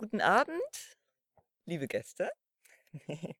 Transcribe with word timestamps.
Guten 0.00 0.22
Abend, 0.22 0.96
liebe 1.66 1.86
Gäste. 1.86 2.30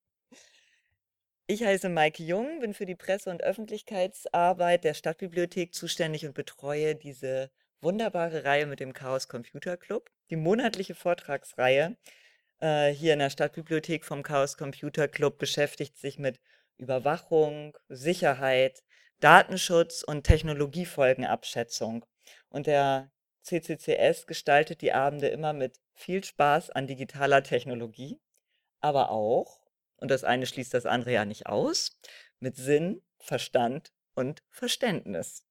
Ich 1.47 1.65
heiße 1.65 1.89
Maike 1.89 2.23
Jung, 2.23 2.61
bin 2.61 2.75
für 2.75 2.85
die 2.85 2.95
Presse- 2.95 3.31
und 3.31 3.43
Öffentlichkeitsarbeit 3.43 4.85
der 4.85 4.93
Stadtbibliothek 4.93 5.75
zuständig 5.75 6.27
und 6.27 6.35
betreue 6.35 6.95
diese 6.95 7.51
wunderbare 7.81 8.45
Reihe 8.45 8.67
mit 8.67 8.79
dem 8.79 8.93
Chaos 8.93 9.27
Computer 9.27 9.79
Club, 9.79 10.11
die 10.29 10.37
monatliche 10.37 10.95
Vortragsreihe 10.95 11.97
äh, 12.61 12.91
hier 12.91 13.15
in 13.15 13.21
der 13.21 13.31
Stadtbibliothek 13.31 14.05
vom 14.05 14.23
Chaos 14.23 14.59
Computer 14.59 15.09
Club 15.09 15.39
beschäftigt 15.39 15.97
sich 15.97 16.19
mit 16.19 16.41
Überwachung, 16.77 17.77
Sicherheit, 17.89 18.85
Datenschutz 19.19 20.03
und 20.03 20.25
Technologiefolgenabschätzung. 20.25 22.05
Und 22.51 22.67
der 22.67 23.11
CCCS 23.51 24.27
gestaltet 24.27 24.81
die 24.81 24.93
Abende 24.93 25.29
immer 25.29 25.53
mit 25.53 25.81
viel 25.93 26.23
Spaß 26.23 26.71
an 26.71 26.87
digitaler 26.87 27.43
Technologie, 27.43 28.21
aber 28.81 29.11
auch, 29.11 29.61
und 29.97 30.11
das 30.11 30.25
eine 30.25 30.47
schließt 30.47 30.73
das 30.73 30.87
andere 30.87 31.13
ja 31.13 31.25
nicht 31.25 31.47
aus, 31.47 31.99
mit 32.39 32.57
Sinn, 32.57 33.03
Verstand 33.19 33.93
und 34.15 34.43
Verständnis. 34.51 35.45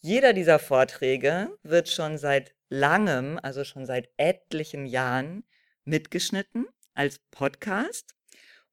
Jeder 0.00 0.32
dieser 0.32 0.58
Vorträge 0.58 1.58
wird 1.62 1.88
schon 1.88 2.16
seit 2.16 2.54
langem, 2.68 3.38
also 3.42 3.64
schon 3.64 3.84
seit 3.84 4.08
etlichen 4.16 4.86
Jahren, 4.86 5.44
mitgeschnitten 5.84 6.68
als 6.94 7.18
Podcast. 7.30 8.14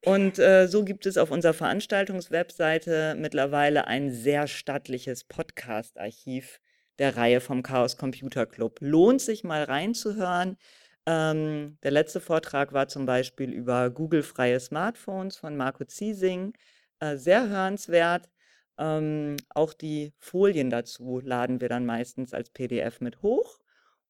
Und 0.06 0.38
äh, 0.38 0.68
so 0.68 0.86
gibt 0.86 1.06
es 1.06 1.18
auf 1.18 1.32
unserer 1.32 1.56
Veranstaltungswebseite 1.56 3.16
mittlerweile 3.18 3.88
ein 3.88 4.12
sehr 4.12 4.48
stattliches 4.48 5.24
Podcast-Archiv 5.24 6.60
der 7.00 7.18
Reihe 7.18 7.42
vom 7.42 7.64
Chaos 7.64 7.98
Computer 7.98 8.46
Club. 8.46 8.78
Lohnt 8.82 9.22
sich 9.22 9.44
mal 9.44 9.64
reinzuhören. 9.64 10.58
Ähm, 11.06 11.78
der 11.84 11.92
letzte 11.92 12.20
Vortrag 12.20 12.74
war 12.74 12.88
zum 12.88 13.06
Beispiel 13.06 13.52
über 13.52 13.90
Google-freie 13.90 14.60
Smartphones 14.60 15.38
von 15.38 15.56
Marco 15.56 15.86
Ziesing. 15.86 16.54
Äh, 17.00 17.18
sehr 17.18 17.48
hörenswert. 17.48 18.30
Ähm, 18.78 19.38
auch 19.50 19.74
die 19.74 20.14
Folien 20.20 20.70
dazu 20.70 21.20
laden 21.24 21.62
wir 21.62 21.70
dann 21.70 21.86
meistens 21.86 22.34
als 22.34 22.50
PDF 22.50 23.02
mit 23.02 23.22
hoch. 23.22 23.60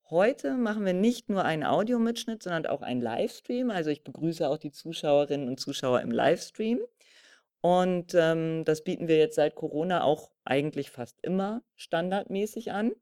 Heute 0.09 0.53
machen 0.55 0.85
wir 0.85 0.93
nicht 0.93 1.29
nur 1.29 1.43
einen 1.43 1.63
Audiomitschnitt, 1.63 2.41
sondern 2.41 2.65
auch 2.65 2.81
einen 2.81 3.01
Livestream. 3.01 3.69
Also 3.69 3.89
ich 3.89 4.03
begrüße 4.03 4.47
auch 4.47 4.57
die 4.57 4.71
Zuschauerinnen 4.71 5.49
und 5.49 5.59
Zuschauer 5.59 6.01
im 6.01 6.11
Livestream. 6.11 6.79
Und 7.67 8.13
ähm, 8.13 8.63
das 8.63 8.81
bieten 8.81 9.09
wir 9.09 9.17
jetzt 9.17 9.35
seit 9.35 9.55
Corona 9.55 10.01
auch 10.01 10.31
eigentlich 10.45 10.89
fast 10.89 11.19
immer 11.21 11.63
standardmäßig 11.75 12.71
an. 12.71 12.93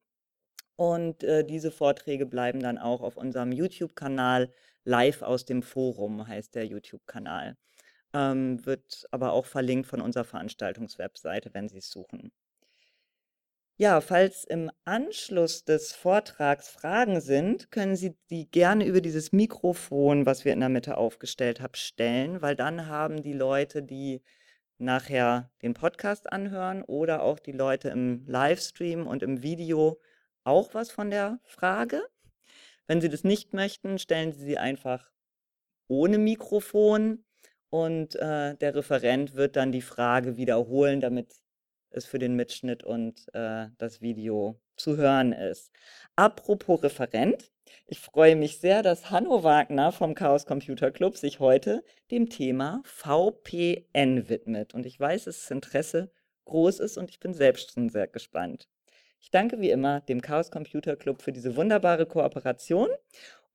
Und 0.76 1.24
äh, 1.24 1.46
diese 1.46 1.70
Vorträge 1.70 2.26
bleiben 2.26 2.62
dann 2.62 2.80
auch 2.80 3.02
auf 3.02 3.16
unserem 3.16 3.52
YouTube-Kanal 3.52 4.52
live 4.84 5.22
aus 5.22 5.46
dem 5.46 5.62
Forum, 5.62 6.28
heißt 6.28 6.56
der 6.56 6.66
YouTube-Kanal. 6.66 7.58
Ähm, 8.16 8.66
wird 8.66 9.06
aber 9.12 9.34
auch 9.34 9.46
verlinkt 9.46 9.86
von 9.86 10.02
unserer 10.02 10.24
Veranstaltungswebseite, 10.24 11.54
wenn 11.54 11.70
Sie 11.70 11.78
es 11.78 11.92
suchen. 11.92 12.32
Ja, 13.78 14.02
falls 14.02 14.46
im 14.46 14.72
Anschluss 14.84 15.64
des 15.64 15.92
Vortrags 15.92 16.70
Fragen 16.70 17.22
sind, 17.22 17.70
können 17.70 17.96
Sie 17.96 18.18
die 18.32 18.50
gerne 18.50 18.88
über 18.88 19.02
dieses 19.02 19.32
Mikrofon, 19.32 20.26
was 20.26 20.44
wir 20.44 20.54
in 20.54 20.62
der 20.62 20.70
Mitte 20.70 20.98
aufgestellt 20.98 21.62
haben, 21.62 21.76
stellen, 21.76 22.42
weil 22.42 22.56
dann 22.56 22.88
haben 22.88 23.22
die 23.22 23.34
Leute, 23.34 23.84
die 23.84 24.24
nachher 24.78 25.52
den 25.62 25.74
Podcast 25.74 26.32
anhören 26.32 26.84
oder 26.84 27.24
auch 27.24 27.40
die 27.40 27.52
Leute 27.52 27.90
im 27.90 28.26
Livestream 28.28 29.08
und 29.08 29.24
im 29.24 29.42
Video 29.42 30.00
auch 30.44 30.74
was 30.74 30.92
von 30.92 31.10
der 31.10 31.40
Frage. 31.44 32.02
Wenn 32.88 33.02
Sie 33.02 33.10
das 33.10 33.24
nicht 33.24 33.54
möchten, 33.54 33.98
stellen 34.00 34.32
Sie 34.32 34.44
sie 34.44 34.58
einfach 34.58 35.12
ohne 35.88 36.18
Mikrofon 36.18 37.26
und 37.70 38.16
äh, 38.16 38.56
der 38.56 38.76
Referent 38.76 39.36
wird 39.36 39.56
dann 39.56 39.72
die 39.72 39.82
Frage 39.82 40.38
wiederholen, 40.38 41.02
damit 41.02 41.34
es 41.90 42.06
für 42.06 42.20
den 42.20 42.36
Mitschnitt 42.36 42.84
und 42.84 43.28
äh, 43.34 43.68
das 43.78 44.02
Video 44.02 44.60
zu 44.76 44.98
hören 44.98 45.34
ist. 45.34 45.72
Apropos 46.16 46.84
Referent, 46.84 47.52
ich 47.88 48.00
freue 48.00 48.36
mich 48.36 48.60
sehr, 48.60 48.84
dass 48.84 49.12
Hanno 49.12 49.44
Wagner 49.44 49.92
vom 49.92 50.16
Chaos 50.16 50.46
Computer 50.46 50.92
Club 50.92 51.18
sich 51.18 51.40
heute 51.40 51.84
dem 52.12 52.30
Thema 52.30 52.82
VPN 52.86 54.30
widmet. 54.30 54.74
Und 54.74 54.86
ich 54.86 55.00
weiß, 55.00 55.26
dass 55.26 55.42
das 55.42 55.52
Interesse 55.52 56.12
groß 56.46 56.80
ist 56.80 56.98
und 56.98 57.10
ich 57.10 57.20
bin 57.20 57.34
selbst 57.34 57.74
schon 57.74 57.90
sehr 57.90 58.08
gespannt. 58.08 58.68
Ich 59.20 59.32
danke 59.32 59.60
wie 59.60 59.72
immer 59.72 60.02
dem 60.02 60.22
Chaos 60.22 60.52
Computer 60.52 60.96
Club 60.96 61.22
für 61.22 61.32
diese 61.32 61.56
wunderbare 61.56 62.06
Kooperation 62.06 62.90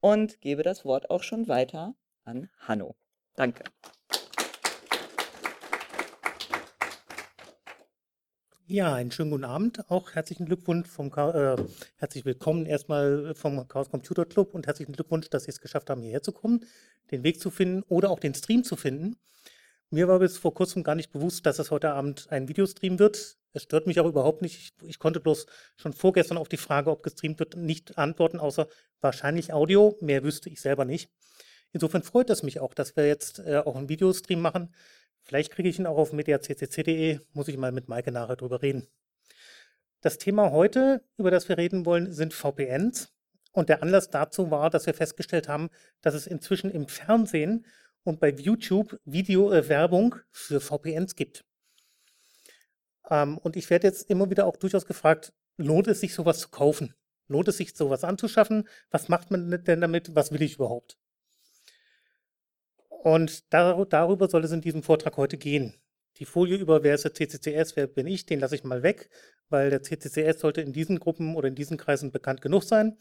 und 0.00 0.40
gebe 0.40 0.62
das 0.62 0.84
Wort 0.84 1.10
auch 1.10 1.22
schon 1.22 1.48
weiter 1.48 1.94
an 2.24 2.48
Hanno. 2.58 2.96
Danke. 3.36 3.64
Ja, 8.72 8.94
einen 8.94 9.10
schönen 9.10 9.32
guten 9.32 9.42
Abend. 9.42 9.90
Auch 9.90 10.12
herzlichen 10.12 10.46
Glückwunsch 10.46 10.88
vom 10.88 11.08
äh, 11.08 11.56
herzlich 11.96 12.24
willkommen 12.24 12.66
erstmal 12.66 13.34
vom 13.34 13.66
Chaos 13.66 13.90
Computer 13.90 14.24
Club 14.24 14.54
und 14.54 14.68
herzlichen 14.68 14.92
Glückwunsch, 14.92 15.28
dass 15.28 15.42
Sie 15.42 15.50
es 15.50 15.60
geschafft 15.60 15.90
haben, 15.90 16.02
hierher 16.02 16.22
zu 16.22 16.30
kommen, 16.30 16.64
den 17.10 17.24
Weg 17.24 17.40
zu 17.40 17.50
finden 17.50 17.82
oder 17.88 18.10
auch 18.10 18.20
den 18.20 18.32
Stream 18.32 18.62
zu 18.62 18.76
finden. 18.76 19.16
Mir 19.90 20.06
war 20.06 20.20
bis 20.20 20.38
vor 20.38 20.54
kurzem 20.54 20.84
gar 20.84 20.94
nicht 20.94 21.10
bewusst, 21.10 21.46
dass 21.46 21.58
es 21.58 21.72
heute 21.72 21.90
Abend 21.90 22.28
ein 22.30 22.46
Videostream 22.46 23.00
wird. 23.00 23.38
Es 23.52 23.64
stört 23.64 23.88
mich 23.88 23.98
auch 23.98 24.06
überhaupt 24.06 24.40
nicht. 24.40 24.56
Ich, 24.56 24.88
ich 24.88 25.00
konnte 25.00 25.18
bloß 25.18 25.46
schon 25.76 25.92
vorgestern 25.92 26.38
auf 26.38 26.48
die 26.48 26.56
Frage, 26.56 26.92
ob 26.92 27.02
gestreamt 27.02 27.40
wird, 27.40 27.56
nicht 27.56 27.98
antworten, 27.98 28.38
außer 28.38 28.68
wahrscheinlich 29.00 29.52
Audio. 29.52 29.98
Mehr 30.00 30.22
wüsste 30.22 30.48
ich 30.48 30.60
selber 30.60 30.84
nicht. 30.84 31.10
Insofern 31.72 32.04
freut 32.04 32.30
es 32.30 32.44
mich 32.44 32.60
auch, 32.60 32.74
dass 32.74 32.94
wir 32.94 33.08
jetzt 33.08 33.40
äh, 33.40 33.62
auch 33.64 33.74
einen 33.74 33.88
Videostream 33.88 34.40
machen. 34.40 34.72
Vielleicht 35.22 35.52
kriege 35.52 35.68
ich 35.68 35.78
ihn 35.78 35.86
auch 35.86 35.98
auf 35.98 36.12
mediaccc.de, 36.12 37.20
muss 37.32 37.48
ich 37.48 37.56
mal 37.56 37.72
mit 37.72 37.88
Maike 37.88 38.12
nachher 38.12 38.36
drüber 38.36 38.62
reden. 38.62 38.88
Das 40.00 40.18
Thema 40.18 40.50
heute, 40.50 41.04
über 41.18 41.30
das 41.30 41.48
wir 41.48 41.58
reden 41.58 41.84
wollen, 41.84 42.12
sind 42.12 42.32
VPNs. 42.32 43.12
Und 43.52 43.68
der 43.68 43.82
Anlass 43.82 44.10
dazu 44.10 44.50
war, 44.50 44.70
dass 44.70 44.86
wir 44.86 44.94
festgestellt 44.94 45.48
haben, 45.48 45.70
dass 46.00 46.14
es 46.14 46.26
inzwischen 46.26 46.70
im 46.70 46.88
Fernsehen 46.88 47.66
und 48.04 48.20
bei 48.20 48.30
YouTube 48.30 48.98
Video-Werbung 49.04 50.14
äh, 50.14 50.18
für 50.30 50.60
VPNs 50.60 51.16
gibt. 51.16 51.44
Ähm, 53.10 53.38
und 53.38 53.56
ich 53.56 53.68
werde 53.68 53.88
jetzt 53.88 54.08
immer 54.08 54.30
wieder 54.30 54.46
auch 54.46 54.56
durchaus 54.56 54.86
gefragt, 54.86 55.32
lohnt 55.56 55.88
es 55.88 56.00
sich 56.00 56.14
sowas 56.14 56.38
zu 56.38 56.48
kaufen? 56.48 56.94
Lohnt 57.28 57.48
es 57.48 57.58
sich 57.58 57.74
sowas 57.74 58.04
anzuschaffen? 58.04 58.68
Was 58.90 59.08
macht 59.08 59.30
man 59.30 59.50
denn 59.64 59.80
damit? 59.80 60.14
Was 60.14 60.32
will 60.32 60.42
ich 60.42 60.54
überhaupt? 60.54 60.98
Und 63.02 63.52
dar 63.54 63.86
darüber 63.86 64.28
soll 64.28 64.44
es 64.44 64.52
in 64.52 64.60
diesem 64.60 64.82
Vortrag 64.82 65.16
heute 65.16 65.38
gehen. 65.38 65.74
Die 66.18 66.26
Folie 66.26 66.58
über 66.58 66.82
wer 66.82 66.94
ist 66.94 67.04
der 67.04 67.14
CCCS, 67.14 67.74
wer 67.74 67.86
bin 67.86 68.06
ich, 68.06 68.26
den 68.26 68.40
lasse 68.40 68.54
ich 68.54 68.62
mal 68.62 68.82
weg, 68.82 69.08
weil 69.48 69.70
der 69.70 69.82
CCCS 69.82 70.40
sollte 70.40 70.60
in 70.60 70.74
diesen 70.74 70.98
Gruppen 71.00 71.34
oder 71.34 71.48
in 71.48 71.54
diesen 71.54 71.78
Kreisen 71.78 72.12
bekannt 72.12 72.42
genug 72.42 72.62
sein. 72.62 72.98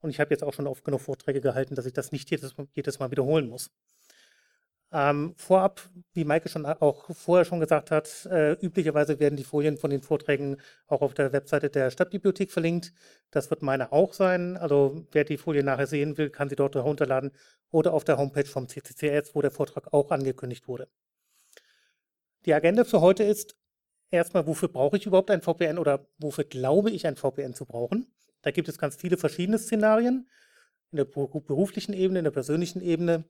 Und 0.00 0.08
ich 0.08 0.18
habe 0.18 0.30
jetzt 0.30 0.42
auch 0.42 0.54
schon 0.54 0.66
oft 0.66 0.82
genug 0.82 1.02
Vorträge 1.02 1.42
gehalten, 1.42 1.74
dass 1.74 1.84
ich 1.84 1.92
das 1.92 2.10
nicht 2.10 2.30
jedes, 2.30 2.54
jedes 2.72 2.98
Mal 2.98 3.10
wiederholen 3.10 3.48
muss. 3.48 3.70
Ähm, 4.96 5.34
vorab, 5.36 5.90
wie 6.12 6.24
Maike 6.24 6.48
schon 6.48 6.64
auch 6.64 7.10
vorher 7.16 7.44
schon 7.44 7.58
gesagt 7.58 7.90
hat, 7.90 8.26
äh, 8.26 8.52
üblicherweise 8.52 9.18
werden 9.18 9.34
die 9.34 9.42
Folien 9.42 9.76
von 9.76 9.90
den 9.90 10.02
Vorträgen 10.02 10.58
auch 10.86 11.02
auf 11.02 11.14
der 11.14 11.32
Webseite 11.32 11.68
der 11.68 11.90
Stadtbibliothek 11.90 12.52
verlinkt. 12.52 12.92
Das 13.32 13.50
wird 13.50 13.60
meine 13.60 13.90
auch 13.90 14.12
sein. 14.12 14.56
Also 14.56 15.04
wer 15.10 15.24
die 15.24 15.36
Folie 15.36 15.64
nachher 15.64 15.88
sehen 15.88 16.16
will, 16.16 16.30
kann 16.30 16.48
sie 16.48 16.54
dort 16.54 16.76
herunterladen 16.76 17.32
oder 17.72 17.92
auf 17.92 18.04
der 18.04 18.18
Homepage 18.18 18.46
vom 18.46 18.68
CCCS, 18.68 19.34
wo 19.34 19.42
der 19.42 19.50
Vortrag 19.50 19.92
auch 19.92 20.12
angekündigt 20.12 20.68
wurde. 20.68 20.86
Die 22.46 22.54
Agenda 22.54 22.84
für 22.84 23.00
heute 23.00 23.24
ist 23.24 23.56
erstmal, 24.12 24.46
wofür 24.46 24.68
brauche 24.68 24.96
ich 24.96 25.06
überhaupt 25.06 25.32
ein 25.32 25.42
VPN 25.42 25.78
oder 25.78 26.06
wofür 26.18 26.44
glaube 26.44 26.92
ich 26.92 27.04
ein 27.08 27.16
VPN 27.16 27.54
zu 27.54 27.66
brauchen? 27.66 28.14
Da 28.42 28.52
gibt 28.52 28.68
es 28.68 28.78
ganz 28.78 28.94
viele 28.94 29.16
verschiedene 29.16 29.58
Szenarien 29.58 30.28
in 30.92 30.98
der 30.98 31.04
beruflichen 31.04 31.94
Ebene, 31.94 32.20
in 32.20 32.24
der 32.24 32.30
persönlichen 32.30 32.80
Ebene. 32.80 33.24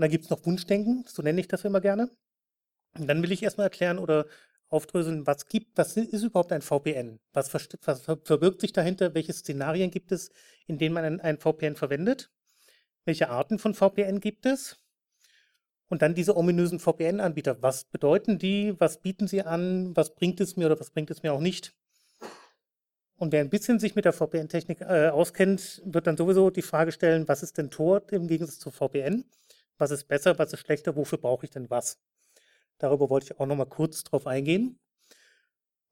Und 0.00 0.04
dann 0.04 0.12
gibt 0.12 0.24
es 0.24 0.30
noch 0.30 0.46
Wunschdenken, 0.46 1.04
so 1.06 1.20
nenne 1.20 1.42
ich 1.42 1.48
das 1.48 1.62
immer 1.66 1.82
gerne. 1.82 2.08
Und 2.98 3.06
dann 3.06 3.22
will 3.22 3.32
ich 3.32 3.42
erstmal 3.42 3.66
erklären 3.66 3.98
oder 3.98 4.24
aufdröseln, 4.70 5.26
was 5.26 5.44
gibt, 5.44 5.76
was 5.76 5.94
ist 5.94 6.22
überhaupt 6.22 6.52
ein 6.52 6.62
VPN? 6.62 7.20
Was, 7.34 7.52
was 7.52 8.00
verbirgt 8.24 8.62
sich 8.62 8.72
dahinter? 8.72 9.12
Welche 9.12 9.34
Szenarien 9.34 9.90
gibt 9.90 10.10
es, 10.10 10.30
in 10.66 10.78
denen 10.78 10.94
man 10.94 11.04
ein, 11.04 11.20
ein 11.20 11.36
VPN 11.36 11.76
verwendet? 11.76 12.30
Welche 13.04 13.28
Arten 13.28 13.58
von 13.58 13.74
VPN 13.74 14.20
gibt 14.20 14.46
es? 14.46 14.78
Und 15.90 16.00
dann 16.00 16.14
diese 16.14 16.34
ominösen 16.34 16.78
VPN-Anbieter. 16.78 17.60
Was 17.62 17.84
bedeuten 17.84 18.38
die? 18.38 18.80
Was 18.80 19.02
bieten 19.02 19.28
sie 19.28 19.42
an? 19.42 19.94
Was 19.94 20.14
bringt 20.14 20.40
es 20.40 20.56
mir 20.56 20.64
oder 20.64 20.80
was 20.80 20.92
bringt 20.92 21.10
es 21.10 21.22
mir 21.22 21.34
auch 21.34 21.40
nicht? 21.40 21.74
Und 23.16 23.32
wer 23.32 23.42
ein 23.42 23.50
bisschen 23.50 23.78
sich 23.78 23.96
mit 23.96 24.06
der 24.06 24.14
VPN-Technik 24.14 24.80
äh, 24.80 25.10
auskennt, 25.10 25.82
wird 25.84 26.06
dann 26.06 26.16
sowieso 26.16 26.48
die 26.48 26.62
Frage 26.62 26.90
stellen, 26.90 27.28
was 27.28 27.42
ist 27.42 27.58
denn 27.58 27.70
Tor 27.70 28.02
im 28.12 28.28
Gegensatz 28.28 28.58
zu 28.58 28.70
VPN? 28.70 29.26
Was 29.80 29.90
ist 29.90 30.08
besser, 30.08 30.38
was 30.38 30.52
ist 30.52 30.60
schlechter, 30.60 30.96
wofür 30.96 31.18
brauche 31.18 31.46
ich 31.46 31.50
denn 31.50 31.70
was. 31.70 31.98
Darüber 32.78 33.10
wollte 33.10 33.26
ich 33.26 33.40
auch 33.40 33.46
noch 33.46 33.56
mal 33.56 33.66
kurz 33.66 34.04
drauf 34.04 34.26
eingehen. 34.26 34.78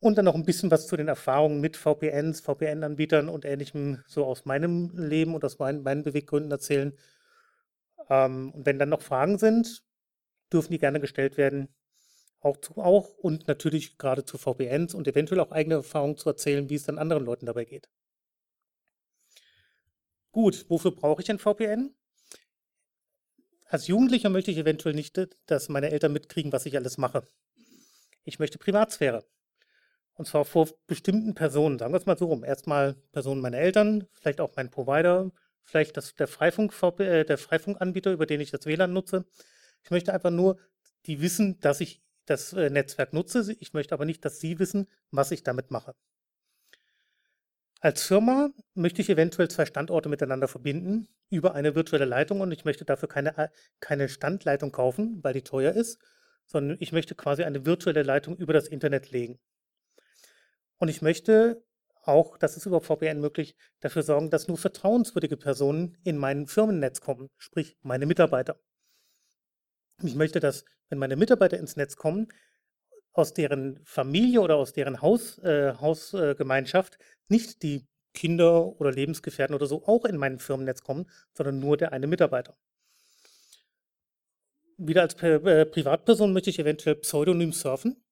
Und 0.00 0.16
dann 0.16 0.26
noch 0.26 0.36
ein 0.36 0.44
bisschen 0.44 0.70
was 0.70 0.86
zu 0.86 0.96
den 0.96 1.08
Erfahrungen 1.08 1.60
mit 1.60 1.76
VPNs, 1.76 2.40
VPN-Anbietern 2.40 3.28
und 3.28 3.44
ähnlichem 3.44 4.04
so 4.06 4.24
aus 4.24 4.44
meinem 4.44 4.96
Leben 4.96 5.34
und 5.34 5.44
aus 5.44 5.58
meinen, 5.58 5.82
meinen 5.82 6.04
Beweggründen 6.04 6.52
erzählen. 6.52 6.96
Ähm, 8.08 8.52
und 8.52 8.64
wenn 8.66 8.78
dann 8.78 8.90
noch 8.90 9.02
Fragen 9.02 9.38
sind, 9.38 9.82
dürfen 10.52 10.72
die 10.72 10.78
gerne 10.78 11.00
gestellt 11.00 11.36
werden. 11.36 11.68
Auch, 12.40 12.56
zu, 12.58 12.76
auch 12.76 13.14
und 13.18 13.48
natürlich 13.48 13.98
gerade 13.98 14.24
zu 14.24 14.38
VPNs 14.38 14.94
und 14.94 15.08
eventuell 15.08 15.40
auch 15.40 15.50
eigene 15.50 15.76
Erfahrungen 15.76 16.16
zu 16.16 16.28
erzählen, 16.28 16.70
wie 16.70 16.76
es 16.76 16.84
dann 16.84 16.98
anderen 16.98 17.24
Leuten 17.24 17.46
dabei 17.46 17.64
geht. 17.64 17.88
Gut, 20.30 20.66
wofür 20.68 20.92
brauche 20.92 21.22
ich 21.22 21.30
ein 21.30 21.38
VPN? 21.40 21.94
Als 23.68 23.86
Jugendlicher 23.86 24.30
möchte 24.30 24.50
ich 24.50 24.56
eventuell 24.56 24.94
nicht, 24.94 25.20
dass 25.44 25.68
meine 25.68 25.90
Eltern 25.90 26.14
mitkriegen, 26.14 26.52
was 26.52 26.64
ich 26.64 26.76
alles 26.76 26.96
mache. 26.96 27.22
Ich 28.24 28.38
möchte 28.38 28.58
Privatsphäre. 28.58 29.26
Und 30.14 30.26
zwar 30.26 30.46
vor 30.46 30.68
bestimmten 30.86 31.34
Personen, 31.34 31.78
sagen 31.78 31.92
wir 31.92 31.98
es 31.98 32.06
mal 32.06 32.16
so 32.16 32.26
rum. 32.26 32.44
Erstmal 32.44 32.94
Personen 33.12 33.42
meiner 33.42 33.58
Eltern, 33.58 34.08
vielleicht 34.14 34.40
auch 34.40 34.56
mein 34.56 34.70
Provider, 34.70 35.30
vielleicht 35.62 35.98
das, 35.98 36.14
der, 36.14 36.28
Freifunk, 36.28 36.74
äh, 36.98 37.24
der 37.24 37.36
Freifunkanbieter, 37.36 38.10
über 38.10 38.24
den 38.24 38.40
ich 38.40 38.50
das 38.50 38.64
WLAN 38.64 38.92
nutze. 38.92 39.26
Ich 39.84 39.90
möchte 39.90 40.14
einfach 40.14 40.30
nur, 40.30 40.58
die 41.04 41.20
wissen, 41.20 41.60
dass 41.60 41.80
ich 41.82 42.02
das 42.24 42.54
äh, 42.54 42.70
Netzwerk 42.70 43.12
nutze. 43.12 43.54
Ich 43.60 43.74
möchte 43.74 43.94
aber 43.94 44.06
nicht, 44.06 44.24
dass 44.24 44.40
sie 44.40 44.58
wissen, 44.58 44.88
was 45.10 45.30
ich 45.30 45.42
damit 45.42 45.70
mache. 45.70 45.94
Als 47.80 48.02
Firma 48.02 48.50
möchte 48.74 49.02
ich 49.02 49.08
eventuell 49.08 49.48
zwei 49.48 49.64
Standorte 49.64 50.08
miteinander 50.08 50.48
verbinden 50.48 51.08
über 51.30 51.54
eine 51.54 51.74
virtuelle 51.76 52.06
Leitung 52.06 52.40
und 52.40 52.50
ich 52.50 52.64
möchte 52.64 52.84
dafür 52.84 53.08
keine, 53.08 53.38
äh, 53.38 53.48
keine 53.80 54.08
Standleitung 54.08 54.72
kaufen, 54.72 55.22
weil 55.22 55.34
die 55.34 55.42
teuer 55.42 55.72
ist, 55.72 56.00
sondern 56.46 56.76
ich 56.80 56.92
möchte 56.92 57.14
quasi 57.14 57.44
eine 57.44 57.66
virtuelle 57.66 58.02
Leitung 58.02 58.36
über 58.36 58.52
das 58.52 58.66
Internet 58.66 59.10
legen. 59.10 59.38
Und 60.78 60.88
ich 60.88 61.02
möchte 61.02 61.62
auch, 62.02 62.38
das 62.38 62.56
ist 62.56 62.66
über 62.66 62.80
VPN 62.80 63.20
möglich, 63.20 63.54
dafür 63.80 64.02
sorgen, 64.02 64.30
dass 64.30 64.48
nur 64.48 64.56
vertrauenswürdige 64.56 65.36
Personen 65.36 65.96
in 66.04 66.16
mein 66.16 66.46
Firmennetz 66.46 67.00
kommen, 67.00 67.28
sprich 67.36 67.76
meine 67.82 68.06
Mitarbeiter. 68.06 68.58
Ich 70.02 70.14
möchte, 70.14 70.40
dass, 70.40 70.64
wenn 70.88 70.98
meine 70.98 71.16
Mitarbeiter 71.16 71.58
ins 71.58 71.76
Netz 71.76 71.96
kommen, 71.96 72.28
aus 73.12 73.34
deren 73.34 73.80
Familie 73.84 74.40
oder 74.40 74.56
aus 74.56 74.72
deren 74.72 75.02
Haus, 75.02 75.38
äh, 75.38 75.74
Hausgemeinschaft 75.74 76.98
nicht 77.28 77.62
die 77.62 77.86
Kinder 78.14 78.80
oder 78.80 78.90
Lebensgefährten 78.90 79.54
oder 79.54 79.66
so 79.66 79.84
auch 79.86 80.04
in 80.04 80.16
mein 80.16 80.38
Firmennetz 80.38 80.82
kommen, 80.82 81.06
sondern 81.34 81.60
nur 81.60 81.76
der 81.76 81.92
eine 81.92 82.06
Mitarbeiter. 82.06 82.56
Wieder 84.76 85.02
als 85.02 85.14
äh, 85.14 85.66
Privatperson 85.66 86.32
möchte 86.32 86.50
ich 86.50 86.58
eventuell 86.58 86.96
pseudonym 86.96 87.52
surfen. 87.52 88.02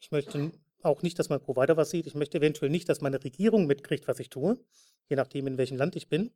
Ich 0.00 0.10
möchte 0.10 0.52
auch 0.82 1.02
nicht, 1.02 1.18
dass 1.18 1.28
mein 1.28 1.40
Provider 1.40 1.76
was 1.76 1.90
sieht. 1.90 2.06
Ich 2.06 2.14
möchte 2.14 2.38
eventuell 2.38 2.70
nicht, 2.70 2.88
dass 2.88 3.00
meine 3.00 3.22
Regierung 3.22 3.66
mitkriegt, 3.66 4.08
was 4.08 4.18
ich 4.18 4.30
tue, 4.30 4.58
je 5.08 5.16
nachdem, 5.16 5.46
in 5.46 5.58
welchem 5.58 5.76
Land 5.76 5.96
ich 5.96 6.08
bin. 6.08 6.32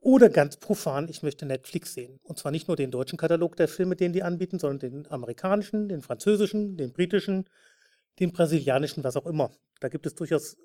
Oder 0.00 0.28
ganz 0.28 0.58
profan, 0.58 1.08
ich 1.08 1.22
möchte 1.22 1.46
Netflix 1.46 1.94
sehen. 1.94 2.20
Und 2.22 2.38
zwar 2.38 2.52
nicht 2.52 2.68
nur 2.68 2.76
den 2.76 2.90
deutschen 2.90 3.16
Katalog 3.16 3.56
der 3.56 3.68
Filme, 3.68 3.96
den 3.96 4.12
die 4.12 4.22
anbieten, 4.22 4.58
sondern 4.58 4.78
den 4.90 5.10
amerikanischen, 5.10 5.88
den 5.88 6.02
französischen, 6.02 6.76
den 6.76 6.92
britischen, 6.92 7.48
den 8.20 8.32
brasilianischen, 8.32 9.02
was 9.02 9.16
auch 9.16 9.26
immer. 9.26 9.50
Da 9.80 9.88
gibt 9.88 10.06
es 10.06 10.14
durchaus 10.14 10.58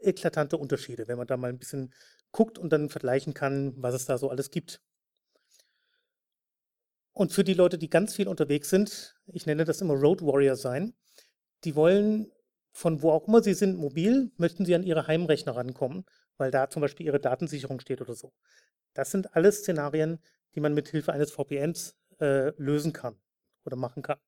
eklatante 0.00 0.56
Unterschiede, 0.56 1.08
wenn 1.08 1.18
man 1.18 1.26
da 1.26 1.36
mal 1.36 1.48
ein 1.48 1.58
bisschen 1.58 1.92
guckt 2.32 2.58
und 2.58 2.72
dann 2.72 2.90
vergleichen 2.90 3.34
kann, 3.34 3.74
was 3.76 3.94
es 3.94 4.06
da 4.06 4.18
so 4.18 4.30
alles 4.30 4.50
gibt. 4.50 4.80
Und 7.12 7.32
für 7.32 7.44
die 7.44 7.54
Leute, 7.54 7.78
die 7.78 7.88
ganz 7.88 8.14
viel 8.14 8.26
unterwegs 8.26 8.70
sind, 8.70 9.16
ich 9.26 9.46
nenne 9.46 9.64
das 9.64 9.80
immer 9.80 9.94
Road 9.94 10.22
Warrior 10.22 10.56
sein, 10.56 10.94
die 11.62 11.76
wollen 11.76 12.32
von 12.72 13.02
wo 13.02 13.12
auch 13.12 13.28
immer 13.28 13.40
sie 13.40 13.54
sind 13.54 13.78
mobil, 13.78 14.32
möchten 14.36 14.66
sie 14.66 14.74
an 14.74 14.82
ihre 14.82 15.06
Heimrechner 15.06 15.54
rankommen, 15.54 16.04
weil 16.36 16.50
da 16.50 16.68
zum 16.68 16.82
Beispiel 16.82 17.06
ihre 17.06 17.20
Datensicherung 17.20 17.78
steht 17.78 18.00
oder 18.00 18.14
so. 18.14 18.32
Das 18.94 19.12
sind 19.12 19.34
alles 19.36 19.60
Szenarien, 19.60 20.18
die 20.54 20.60
man 20.60 20.74
mit 20.74 20.88
Hilfe 20.88 21.12
eines 21.12 21.30
VPNs 21.30 21.96
äh, 22.20 22.50
lösen 22.60 22.92
kann 22.92 23.16
oder 23.64 23.76
machen 23.76 24.02
kann. 24.02 24.18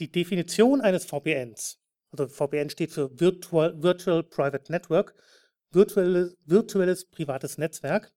Die 0.00 0.10
Definition 0.10 0.80
eines 0.80 1.04
VPNs, 1.04 1.78
also 2.10 2.28
VPN 2.28 2.70
steht 2.70 2.92
für 2.92 3.18
Virtual, 3.18 3.82
Virtual 3.82 4.22
Private 4.22 4.70
Network, 4.70 5.14
virtuelles, 5.70 6.36
virtuelles 6.44 7.04
privates 7.04 7.58
Netzwerk. 7.58 8.12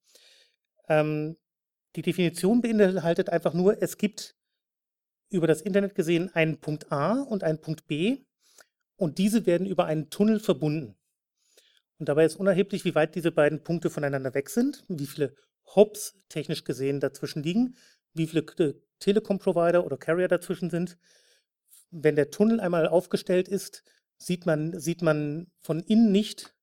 Ähm, 0.88 1.38
die 1.96 2.02
Definition 2.02 2.62
beinhaltet 2.62 3.30
einfach 3.30 3.54
nur, 3.54 3.82
es 3.82 3.98
gibt 3.98 4.36
über 5.30 5.48
das 5.48 5.62
Internet 5.62 5.96
gesehen 5.96 6.34
einen 6.34 6.60
Punkt 6.60 6.92
A 6.92 7.22
und 7.22 7.44
einen 7.44 7.62
Punkt 7.62 7.88
B 7.88 8.26
und 8.96 9.18
diese 9.18 9.46
werden 9.46 9.68
über 9.68 9.86
einen 9.86 10.10
Tunnel 10.10 10.40
verbunden. 10.40 10.96
Und 12.00 12.10
dabei 12.10 12.26
ist 12.26 12.36
unerheblich, 12.36 12.86
wie 12.86 12.96
weit 12.96 13.16
diese 13.16 13.32
beiden 13.32 13.64
Punkte 13.64 13.90
voneinander 13.90 14.34
weg 14.34 14.50
sind, 14.50 14.84
wie 14.88 15.06
viele 15.06 15.36
Hops 15.76 16.16
technisch 16.30 16.64
gesehen 16.64 17.00
dazwischen 17.00 17.44
liegen, 17.44 17.78
wie 18.14 18.28
viele 18.28 18.46
Telekom-Provider 19.00 19.86
oder 19.86 19.98
Carrier 19.98 20.28
dazwischen 20.28 20.70
sind. 20.70 20.98
Wenn 21.96 22.16
der 22.16 22.32
Tunnel 22.32 22.60
einmal 22.60 22.88
aufgestellt 22.88 23.48
ist, 23.48 23.84
sieht 24.18 24.46
man, 24.46 24.80
sieht 24.80 25.02
man 25.02 25.52
von 25.62 25.80
innen 25.82 26.12
nicht, 26.12 26.56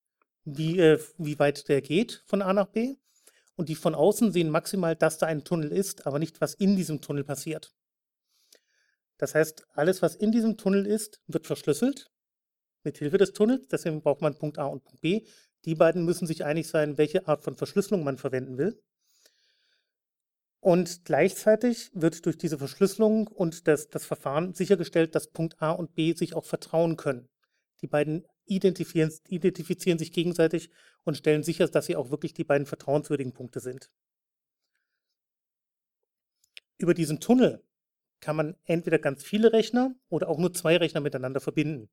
wie, 0.44 0.80
äh, 0.80 0.98
wie 1.18 1.38
weit 1.38 1.68
der 1.68 1.82
geht 1.82 2.24
von 2.26 2.42
A 2.42 2.52
nach 2.52 2.66
B. 2.66 2.96
Und 3.54 3.68
die 3.68 3.74
von 3.74 3.94
außen 3.94 4.32
sehen 4.32 4.50
maximal, 4.50 4.96
dass 4.96 5.18
da 5.18 5.26
ein 5.26 5.44
Tunnel 5.44 5.70
ist, 5.70 6.06
aber 6.06 6.18
nicht, 6.18 6.40
was 6.40 6.54
in 6.54 6.76
diesem 6.76 7.00
Tunnel 7.00 7.24
passiert. 7.24 7.74
Das 9.18 9.34
heißt, 9.34 9.66
alles, 9.74 10.00
was 10.00 10.16
in 10.16 10.32
diesem 10.32 10.56
Tunnel 10.56 10.86
ist, 10.86 11.20
wird 11.26 11.46
verschlüsselt 11.46 12.10
mit 12.84 12.98
Hilfe 12.98 13.18
des 13.18 13.34
Tunnels. 13.34 13.68
Deswegen 13.68 14.00
braucht 14.00 14.22
man 14.22 14.38
Punkt 14.38 14.58
A 14.58 14.64
und 14.64 14.82
Punkt 14.82 15.02
B. 15.02 15.26
Die 15.66 15.74
beiden 15.74 16.06
müssen 16.06 16.26
sich 16.26 16.44
einig 16.44 16.68
sein, 16.68 16.96
welche 16.96 17.28
Art 17.28 17.44
von 17.44 17.54
Verschlüsselung 17.54 18.02
man 18.02 18.16
verwenden 18.16 18.56
will. 18.56 18.82
Und 20.60 21.06
gleichzeitig 21.06 21.90
wird 21.94 22.26
durch 22.26 22.36
diese 22.36 22.58
Verschlüsselung 22.58 23.28
und 23.28 23.66
das, 23.66 23.88
das 23.88 24.04
Verfahren 24.04 24.52
sichergestellt, 24.52 25.14
dass 25.14 25.30
Punkt 25.30 25.60
A 25.62 25.70
und 25.70 25.94
B 25.94 26.12
sich 26.12 26.34
auch 26.34 26.44
vertrauen 26.44 26.96
können. 26.96 27.28
Die 27.80 27.86
beiden 27.86 28.26
identifizieren, 28.44 29.10
identifizieren 29.28 29.98
sich 29.98 30.12
gegenseitig 30.12 30.70
und 31.04 31.16
stellen 31.16 31.42
sicher, 31.42 31.66
dass 31.68 31.86
sie 31.86 31.96
auch 31.96 32.10
wirklich 32.10 32.34
die 32.34 32.44
beiden 32.44 32.66
vertrauenswürdigen 32.66 33.32
Punkte 33.32 33.60
sind. 33.60 33.90
Über 36.76 36.92
diesen 36.92 37.20
Tunnel 37.20 37.64
kann 38.20 38.36
man 38.36 38.56
entweder 38.64 38.98
ganz 38.98 39.22
viele 39.22 39.54
Rechner 39.54 39.94
oder 40.10 40.28
auch 40.28 40.38
nur 40.38 40.52
zwei 40.52 40.76
Rechner 40.76 41.00
miteinander 41.00 41.40
verbinden. 41.40 41.88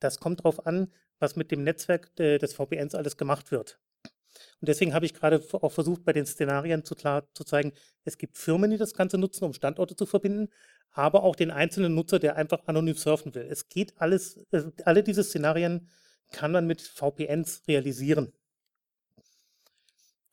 Das 0.00 0.18
kommt 0.18 0.40
darauf 0.40 0.66
an, 0.66 0.94
was 1.18 1.36
mit 1.36 1.50
dem 1.50 1.62
Netzwerk 1.62 2.14
des 2.16 2.54
VPNs 2.54 2.94
alles 2.94 3.18
gemacht 3.18 3.50
wird. 3.50 3.78
Und 4.60 4.68
deswegen 4.68 4.94
habe 4.94 5.06
ich 5.06 5.14
gerade 5.14 5.42
auch 5.52 5.72
versucht, 5.72 6.04
bei 6.04 6.12
den 6.12 6.26
Szenarien 6.26 6.84
zu, 6.84 6.94
klar, 6.94 7.28
zu 7.34 7.44
zeigen, 7.44 7.72
es 8.04 8.18
gibt 8.18 8.38
Firmen, 8.38 8.70
die 8.70 8.76
das 8.76 8.94
Ganze 8.94 9.18
nutzen, 9.18 9.44
um 9.44 9.52
Standorte 9.52 9.96
zu 9.96 10.06
verbinden, 10.06 10.48
aber 10.90 11.22
auch 11.22 11.36
den 11.36 11.50
einzelnen 11.50 11.94
Nutzer, 11.94 12.18
der 12.18 12.36
einfach 12.36 12.66
anonym 12.66 12.96
surfen 12.96 13.34
will. 13.34 13.46
Es 13.48 13.68
geht 13.68 14.00
alles, 14.00 14.40
alle 14.84 15.02
diese 15.02 15.24
Szenarien 15.24 15.88
kann 16.30 16.52
man 16.52 16.66
mit 16.66 16.82
VPNs 16.82 17.62
realisieren. 17.68 18.32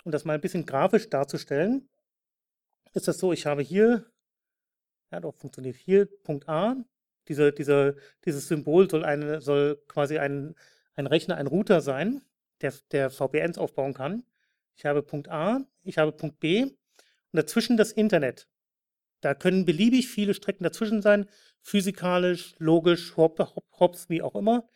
Um 0.03 0.11
das 0.11 0.25
mal 0.25 0.33
ein 0.33 0.41
bisschen 0.41 0.65
grafisch 0.65 1.09
darzustellen, 1.09 1.89
ist 2.93 3.07
das 3.07 3.17
so, 3.17 3.33
ich 3.33 3.45
habe 3.45 3.61
hier 3.61 4.05
ja, 5.11 5.19
doch 5.19 5.35
funktioniert. 5.35 5.75
Hier 5.75 6.07
Punkt 6.23 6.47
A, 6.49 6.75
diese, 7.27 7.51
diese, 7.51 7.95
dieses 8.25 8.47
Symbol 8.47 8.89
soll, 8.89 9.03
eine, 9.03 9.41
soll 9.41 9.81
quasi 9.87 10.17
ein, 10.17 10.55
ein 10.95 11.07
Rechner, 11.07 11.37
ein 11.37 11.47
Router 11.47 11.81
sein, 11.81 12.21
der, 12.65 12.74
der 12.91 13.10
VPNs 13.10 13.57
aufbauen 13.57 13.93
kann. 13.93 14.24
Ich 14.75 14.86
habe 14.86 15.03
Punkt 15.03 15.29
A, 15.29 15.65
ich 15.84 15.98
habe 15.98 16.12
Punkt 16.12 16.39
B 16.39 16.63
und 16.63 16.74
dazwischen 17.31 17.77
das 17.77 17.91
Internet. 17.91 18.48
Da 19.22 19.34
können 19.34 19.65
beliebig 19.65 20.07
viele 20.07 20.34
Strecken 20.34 20.63
dazwischen 20.63 21.01
sein, 21.01 21.27
physikalisch, 21.62 22.55
logisch, 22.60 23.15
hop, 23.17 23.39
hop, 23.39 23.65
hops, 23.79 24.10
wie 24.10 24.22
auch 24.22 24.36
immer. 24.36 24.67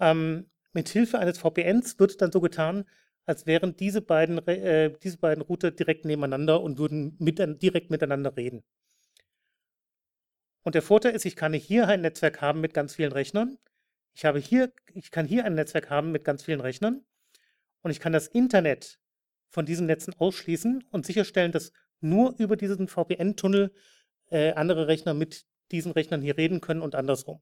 Ähm, 0.00 0.50
mit 0.72 0.88
Hilfe 0.88 1.18
eines 1.18 1.38
VPNs 1.38 1.98
wird 1.98 2.20
dann 2.20 2.32
so 2.32 2.40
getan, 2.40 2.84
als 3.26 3.46
wären 3.46 3.76
diese 3.76 4.02
beiden, 4.02 4.38
äh, 4.46 4.92
diese 5.02 5.18
beiden 5.18 5.42
Router 5.42 5.70
direkt 5.70 6.04
nebeneinander 6.04 6.60
und 6.62 6.78
würden 6.78 7.16
mit, 7.18 7.38
direkt 7.62 7.90
miteinander 7.90 8.36
reden. 8.36 8.64
Und 10.62 10.74
der 10.74 10.82
Vorteil 10.82 11.14
ist, 11.14 11.24
ich 11.24 11.36
kann 11.36 11.52
hier 11.52 11.86
ein 11.88 12.00
Netzwerk 12.00 12.40
haben 12.40 12.60
mit 12.60 12.74
ganz 12.74 12.94
vielen 12.94 13.12
Rechnern. 13.12 13.58
Ich, 14.14 14.24
habe 14.24 14.38
hier, 14.38 14.72
ich 14.94 15.10
kann 15.10 15.26
hier 15.26 15.44
ein 15.44 15.54
Netzwerk 15.54 15.90
haben 15.90 16.10
mit 16.10 16.24
ganz 16.24 16.42
vielen 16.42 16.60
Rechnern. 16.60 17.04
Und 17.86 17.92
ich 17.92 18.00
kann 18.00 18.12
das 18.12 18.26
Internet 18.26 18.98
von 19.48 19.64
diesen 19.64 19.86
Netzen 19.86 20.12
ausschließen 20.18 20.82
und 20.90 21.06
sicherstellen, 21.06 21.52
dass 21.52 21.70
nur 22.00 22.34
über 22.36 22.56
diesen 22.56 22.88
VPN-Tunnel 22.88 23.72
äh, 24.28 24.54
andere 24.54 24.88
Rechner 24.88 25.14
mit 25.14 25.46
diesen 25.70 25.92
Rechnern 25.92 26.20
hier 26.20 26.36
reden 26.36 26.60
können 26.60 26.82
und 26.82 26.96
andersrum. 26.96 27.40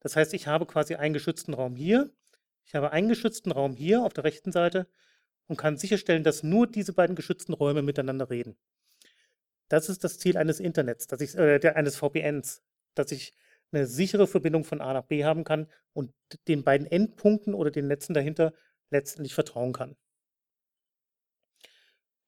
Das 0.00 0.16
heißt, 0.16 0.34
ich 0.34 0.48
habe 0.48 0.66
quasi 0.66 0.96
einen 0.96 1.14
geschützten 1.14 1.54
Raum 1.54 1.76
hier, 1.76 2.12
ich 2.66 2.74
habe 2.74 2.90
einen 2.90 3.08
geschützten 3.08 3.52
Raum 3.52 3.74
hier 3.74 4.02
auf 4.02 4.12
der 4.12 4.24
rechten 4.24 4.52
Seite 4.52 4.86
und 5.46 5.56
kann 5.56 5.78
sicherstellen, 5.78 6.24
dass 6.24 6.42
nur 6.42 6.66
diese 6.66 6.92
beiden 6.92 7.16
geschützten 7.16 7.54
Räume 7.54 7.80
miteinander 7.80 8.28
reden. 8.28 8.58
Das 9.70 9.88
ist 9.88 10.04
das 10.04 10.18
Ziel 10.18 10.36
eines 10.36 10.60
Internets, 10.60 11.06
dass 11.06 11.22
ich, 11.22 11.38
äh, 11.38 11.72
eines 11.74 11.96
VPNs, 11.96 12.62
dass 12.94 13.12
ich 13.12 13.32
eine 13.72 13.86
sichere 13.86 14.26
Verbindung 14.26 14.64
von 14.64 14.82
A 14.82 14.92
nach 14.92 15.06
B 15.06 15.24
haben 15.24 15.42
kann 15.42 15.68
und 15.94 16.12
den 16.48 16.64
beiden 16.64 16.86
Endpunkten 16.86 17.54
oder 17.54 17.70
den 17.70 17.86
Netzen 17.86 18.12
dahinter 18.12 18.52
letztendlich 18.94 19.34
vertrauen 19.34 19.72
kann. 19.72 19.96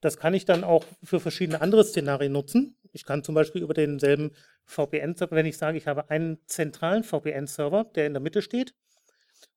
Das 0.00 0.18
kann 0.18 0.34
ich 0.34 0.44
dann 0.44 0.62
auch 0.62 0.84
für 1.02 1.20
verschiedene 1.20 1.62
andere 1.62 1.84
Szenarien 1.84 2.32
nutzen. 2.32 2.78
Ich 2.92 3.04
kann 3.04 3.24
zum 3.24 3.34
Beispiel 3.34 3.62
über 3.62 3.74
denselben 3.74 4.32
VPN-Server, 4.66 5.34
wenn 5.34 5.46
ich 5.46 5.56
sage, 5.56 5.78
ich 5.78 5.86
habe 5.86 6.10
einen 6.10 6.38
zentralen 6.46 7.02
VPN-Server, 7.02 7.84
der 7.94 8.06
in 8.06 8.12
der 8.12 8.22
Mitte 8.22 8.42
steht, 8.42 8.74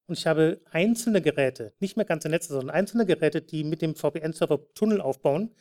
und 0.07 0.17
ich 0.17 0.25
habe 0.25 0.59
einzelne 0.71 1.21
Geräte, 1.21 1.73
nicht 1.79 1.95
mehr 1.95 2.05
ganze 2.05 2.29
Netze, 2.29 2.53
sondern 2.53 2.71
einzelne 2.71 3.05
Geräte, 3.05 3.43
die 3.43 3.63
mit 3.63 3.83
dem 3.83 3.95
VPN-Server 3.95 4.59
Tunnel 4.73 5.01
aufbauen, 5.01 5.53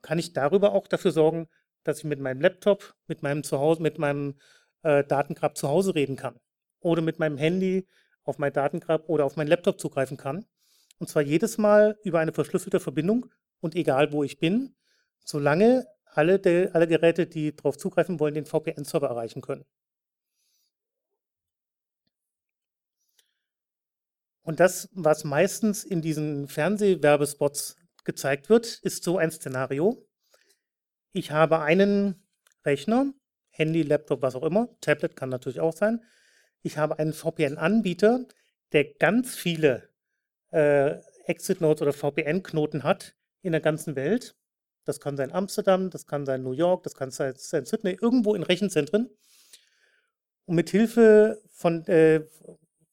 kann 0.00 0.18
ich 0.18 0.32
darüber 0.32 0.72
auch 0.72 0.88
dafür 0.88 1.10
sorgen, 1.10 1.48
dass 1.84 1.98
ich 1.98 2.04
mit 2.04 2.18
meinem 2.18 2.40
Laptop, 2.40 2.94
mit 3.06 3.22
meinem 3.22 3.42
Zuhause, 3.42 3.82
mit 3.82 3.98
meinem 3.98 4.38
äh, 4.82 5.04
Datengrab 5.04 5.58
zu 5.58 5.68
Hause 5.68 5.94
reden 5.94 6.16
kann. 6.16 6.40
Oder 6.80 7.02
mit 7.02 7.18
meinem 7.18 7.36
Handy 7.36 7.86
auf 8.24 8.38
mein 8.38 8.52
Datengrab 8.52 9.08
oder 9.10 9.26
auf 9.26 9.36
meinen 9.36 9.48
Laptop 9.48 9.78
zugreifen 9.78 10.16
kann. 10.16 10.46
Und 11.02 11.08
zwar 11.08 11.22
jedes 11.22 11.58
Mal 11.58 11.98
über 12.04 12.20
eine 12.20 12.32
verschlüsselte 12.32 12.78
Verbindung 12.78 13.26
und 13.58 13.74
egal 13.74 14.12
wo 14.12 14.22
ich 14.22 14.38
bin, 14.38 14.76
solange 15.24 15.84
alle, 16.04 16.38
de, 16.38 16.70
alle 16.70 16.86
Geräte, 16.86 17.26
die 17.26 17.56
darauf 17.56 17.76
zugreifen 17.76 18.20
wollen, 18.20 18.34
den 18.34 18.46
VPN-Server 18.46 19.08
erreichen 19.08 19.42
können. 19.42 19.64
Und 24.42 24.60
das, 24.60 24.88
was 24.92 25.24
meistens 25.24 25.82
in 25.82 26.02
diesen 26.02 26.46
Fernsehwerbespots 26.46 27.78
gezeigt 28.04 28.48
wird, 28.48 28.78
ist 28.84 29.02
so 29.02 29.18
ein 29.18 29.32
Szenario. 29.32 30.06
Ich 31.10 31.32
habe 31.32 31.62
einen 31.62 32.28
Rechner, 32.64 33.12
Handy, 33.50 33.82
Laptop, 33.82 34.22
was 34.22 34.36
auch 34.36 34.44
immer, 34.44 34.68
Tablet 34.80 35.16
kann 35.16 35.30
natürlich 35.30 35.58
auch 35.58 35.74
sein. 35.74 36.04
Ich 36.62 36.78
habe 36.78 37.00
einen 37.00 37.12
VPN-Anbieter, 37.12 38.24
der 38.70 38.84
ganz 38.94 39.34
viele 39.34 39.91
äh, 40.52 41.00
Exit-Nodes 41.26 41.82
oder 41.82 41.92
VPN-Knoten 41.92 42.82
hat 42.82 43.14
in 43.42 43.52
der 43.52 43.60
ganzen 43.60 43.96
Welt. 43.96 44.36
Das 44.84 45.00
kann 45.00 45.16
sein 45.16 45.32
Amsterdam, 45.32 45.90
das 45.90 46.06
kann 46.06 46.26
sein 46.26 46.42
New 46.42 46.52
York, 46.52 46.82
das 46.82 46.94
kann 46.94 47.10
sein, 47.10 47.34
sein 47.36 47.64
Sydney, 47.64 47.96
irgendwo 48.00 48.34
in 48.34 48.42
Rechenzentren. 48.42 49.10
Und 50.44 50.56
mit 50.56 50.70
Hilfe 50.70 51.40
von, 51.50 51.86
äh, 51.86 52.26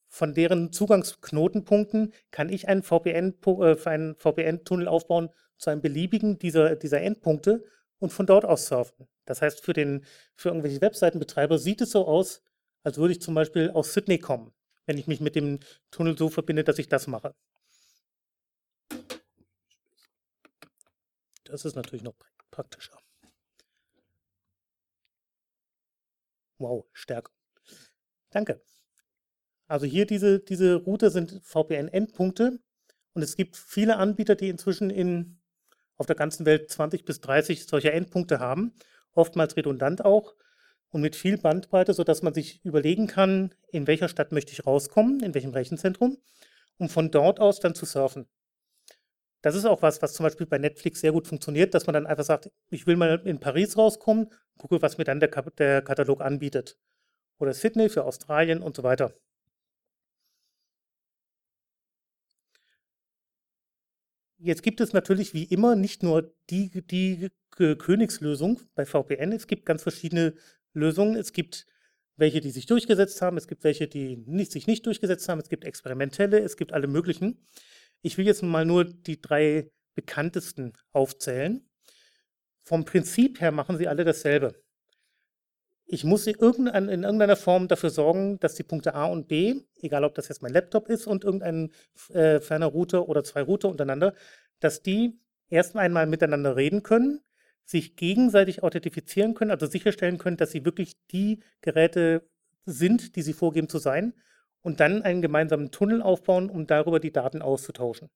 von 0.07 0.33
deren 0.33 0.71
Zugangsknotenpunkten 0.71 2.13
kann 2.31 2.49
ich 2.49 2.67
einen 2.67 2.83
VPN, 2.83 3.35
äh, 3.45 3.75
VPN-Tunnel 3.75 4.87
aufbauen 4.87 5.29
zu 5.57 5.69
einem 5.69 5.81
beliebigen 5.81 6.37
dieser, 6.39 6.75
dieser 6.75 7.01
Endpunkte 7.01 7.63
und 7.99 8.13
von 8.13 8.25
dort 8.25 8.45
aus 8.45 8.67
surfen. 8.67 9.07
Das 9.25 9.41
heißt, 9.41 9.61
für, 9.61 9.73
den, 9.73 10.05
für 10.35 10.49
irgendwelche 10.49 10.81
Webseitenbetreiber 10.81 11.57
sieht 11.57 11.81
es 11.81 11.91
so 11.91 12.07
aus, 12.07 12.41
als 12.83 12.97
würde 12.97 13.13
ich 13.13 13.21
zum 13.21 13.35
Beispiel 13.35 13.69
aus 13.71 13.93
Sydney 13.93 14.19
kommen, 14.19 14.53
wenn 14.89 14.97
ich 14.97 15.05
mich 15.05 15.21
mit 15.21 15.35
dem 15.35 15.59
Tunnel 15.91 16.17
so 16.17 16.29
verbinde, 16.29 16.63
dass 16.63 16.79
ich 16.79 16.89
das 16.89 17.05
mache. 17.05 17.35
Das 21.43 21.63
ist 21.63 21.75
natürlich 21.75 22.01
noch 22.01 22.15
praktischer. 22.49 22.97
Wow, 26.57 26.87
stärker. 26.91 27.31
Danke. 28.31 28.63
Also 29.67 29.85
hier 29.85 30.07
diese, 30.07 30.39
diese 30.39 30.73
Route 30.73 31.11
sind 31.11 31.39
VPN-Endpunkte 31.43 32.59
und 33.13 33.21
es 33.21 33.35
gibt 33.35 33.57
viele 33.57 33.97
Anbieter, 33.97 34.33
die 34.33 34.49
inzwischen 34.49 34.89
in, 34.89 35.39
auf 35.97 36.07
der 36.07 36.15
ganzen 36.15 36.47
Welt 36.47 36.71
20 36.71 37.05
bis 37.05 37.21
30 37.21 37.67
solcher 37.67 37.93
Endpunkte 37.93 38.39
haben, 38.39 38.73
oftmals 39.11 39.55
redundant 39.55 40.03
auch 40.03 40.33
und 40.91 41.01
mit 41.01 41.15
viel 41.15 41.37
Bandbreite, 41.37 41.93
sodass 41.93 42.21
man 42.21 42.33
sich 42.33 42.63
überlegen 42.63 43.07
kann, 43.07 43.53
in 43.71 43.87
welcher 43.87 44.09
Stadt 44.09 44.31
möchte 44.31 44.51
ich 44.51 44.65
rauskommen, 44.65 45.21
in 45.21 45.33
welchem 45.33 45.51
Rechenzentrum, 45.51 46.17
um 46.77 46.89
von 46.89 47.11
dort 47.11 47.39
aus 47.39 47.59
dann 47.59 47.75
zu 47.75 47.85
surfen. 47.85 48.27
Das 49.41 49.55
ist 49.55 49.65
auch 49.65 49.81
was, 49.81 50.01
was 50.01 50.13
zum 50.13 50.25
Beispiel 50.25 50.47
bei 50.47 50.57
Netflix 50.57 50.99
sehr 50.99 51.13
gut 51.13 51.27
funktioniert, 51.27 51.73
dass 51.73 51.87
man 51.87 51.93
dann 51.93 52.07
einfach 52.07 52.25
sagt, 52.25 52.51
ich 52.69 52.87
will 52.87 52.97
mal 52.97 53.21
in 53.25 53.39
Paris 53.39 53.77
rauskommen, 53.77 54.29
gucke, 54.57 54.81
was 54.81 54.97
mir 54.97 55.05
dann 55.05 55.19
der, 55.21 55.29
der 55.29 55.81
Katalog 55.81 56.21
anbietet. 56.21 56.77
Oder 57.39 57.53
Sydney 57.53 57.89
für 57.89 58.03
Australien 58.03 58.61
und 58.61 58.75
so 58.75 58.83
weiter. 58.83 59.13
Jetzt 64.41 64.63
gibt 64.63 64.81
es 64.81 64.93
natürlich 64.93 65.33
wie 65.33 65.43
immer 65.43 65.75
nicht 65.75 66.01
nur 66.01 66.33
die, 66.49 66.69
die 66.87 67.29
Königslösung 67.51 68.61
bei 68.73 68.85
VPN. 68.85 69.33
Es 69.33 69.47
gibt 69.47 69.65
ganz 69.65 69.83
verschiedene 69.83 70.33
Lösungen. 70.73 71.15
Es 71.15 71.33
gibt 71.33 71.65
welche, 72.17 72.41
die 72.41 72.51
sich 72.51 72.65
durchgesetzt 72.65 73.21
haben. 73.21 73.37
Es 73.37 73.47
gibt 73.47 73.63
welche, 73.63 73.87
die 73.87 74.17
nicht, 74.17 74.51
sich 74.51 74.67
nicht 74.67 74.85
durchgesetzt 74.85 75.27
haben. 75.29 75.39
Es 75.39 75.49
gibt 75.49 75.63
experimentelle. 75.63 76.39
Es 76.39 76.57
gibt 76.57 76.73
alle 76.73 76.87
möglichen. 76.87 77.47
Ich 78.01 78.17
will 78.17 78.25
jetzt 78.25 78.43
mal 78.43 78.65
nur 78.65 78.85
die 78.85 79.21
drei 79.21 79.71
bekanntesten 79.95 80.73
aufzählen. 80.91 81.67
Vom 82.63 82.85
Prinzip 82.85 83.41
her 83.41 83.51
machen 83.51 83.77
sie 83.77 83.87
alle 83.87 84.05
dasselbe. 84.05 84.53
Ich 85.91 86.03
muss 86.03 86.27
in 86.27 86.35
irgendeiner 86.35 87.35
Form 87.35 87.67
dafür 87.67 87.89
sorgen, 87.89 88.39
dass 88.39 88.53
die 88.53 88.63
Punkte 88.63 88.93
A 88.93 89.05
und 89.05 89.27
B, 89.27 89.61
egal 89.81 90.03
ob 90.03 90.13
das 90.13 90.27
jetzt 90.27 90.43
mein 90.43 90.53
Laptop 90.53 90.87
ist 90.87 91.07
und 91.07 91.23
irgendein 91.23 91.71
äh, 92.09 92.39
ferner 92.39 92.67
Router 92.67 93.09
oder 93.09 93.23
zwei 93.23 93.41
Router 93.41 93.69
untereinander, 93.69 94.13
dass 94.59 94.83
die 94.83 95.19
erst 95.49 95.75
einmal 95.75 96.05
miteinander 96.05 96.55
reden 96.55 96.83
können, 96.83 97.21
sich 97.69 97.95
gegenseitig 97.95 98.63
authentifizieren 98.63 99.35
können, 99.35 99.51
also 99.51 99.67
sicherstellen 99.67 100.17
können, 100.17 100.37
dass 100.37 100.49
sie 100.49 100.65
wirklich 100.65 100.95
die 101.11 101.43
Geräte 101.61 102.27
sind, 102.65 103.15
die 103.15 103.21
sie 103.21 103.33
vorgeben 103.33 103.69
zu 103.69 103.77
sein 103.77 104.15
und 104.61 104.79
dann 104.79 105.03
einen 105.03 105.21
gemeinsamen 105.21 105.69
Tunnel 105.69 106.01
aufbauen, 106.01 106.49
um 106.49 106.65
darüber 106.65 106.99
die 106.99 107.11
Daten 107.11 107.43
auszutauschen. 107.43 108.09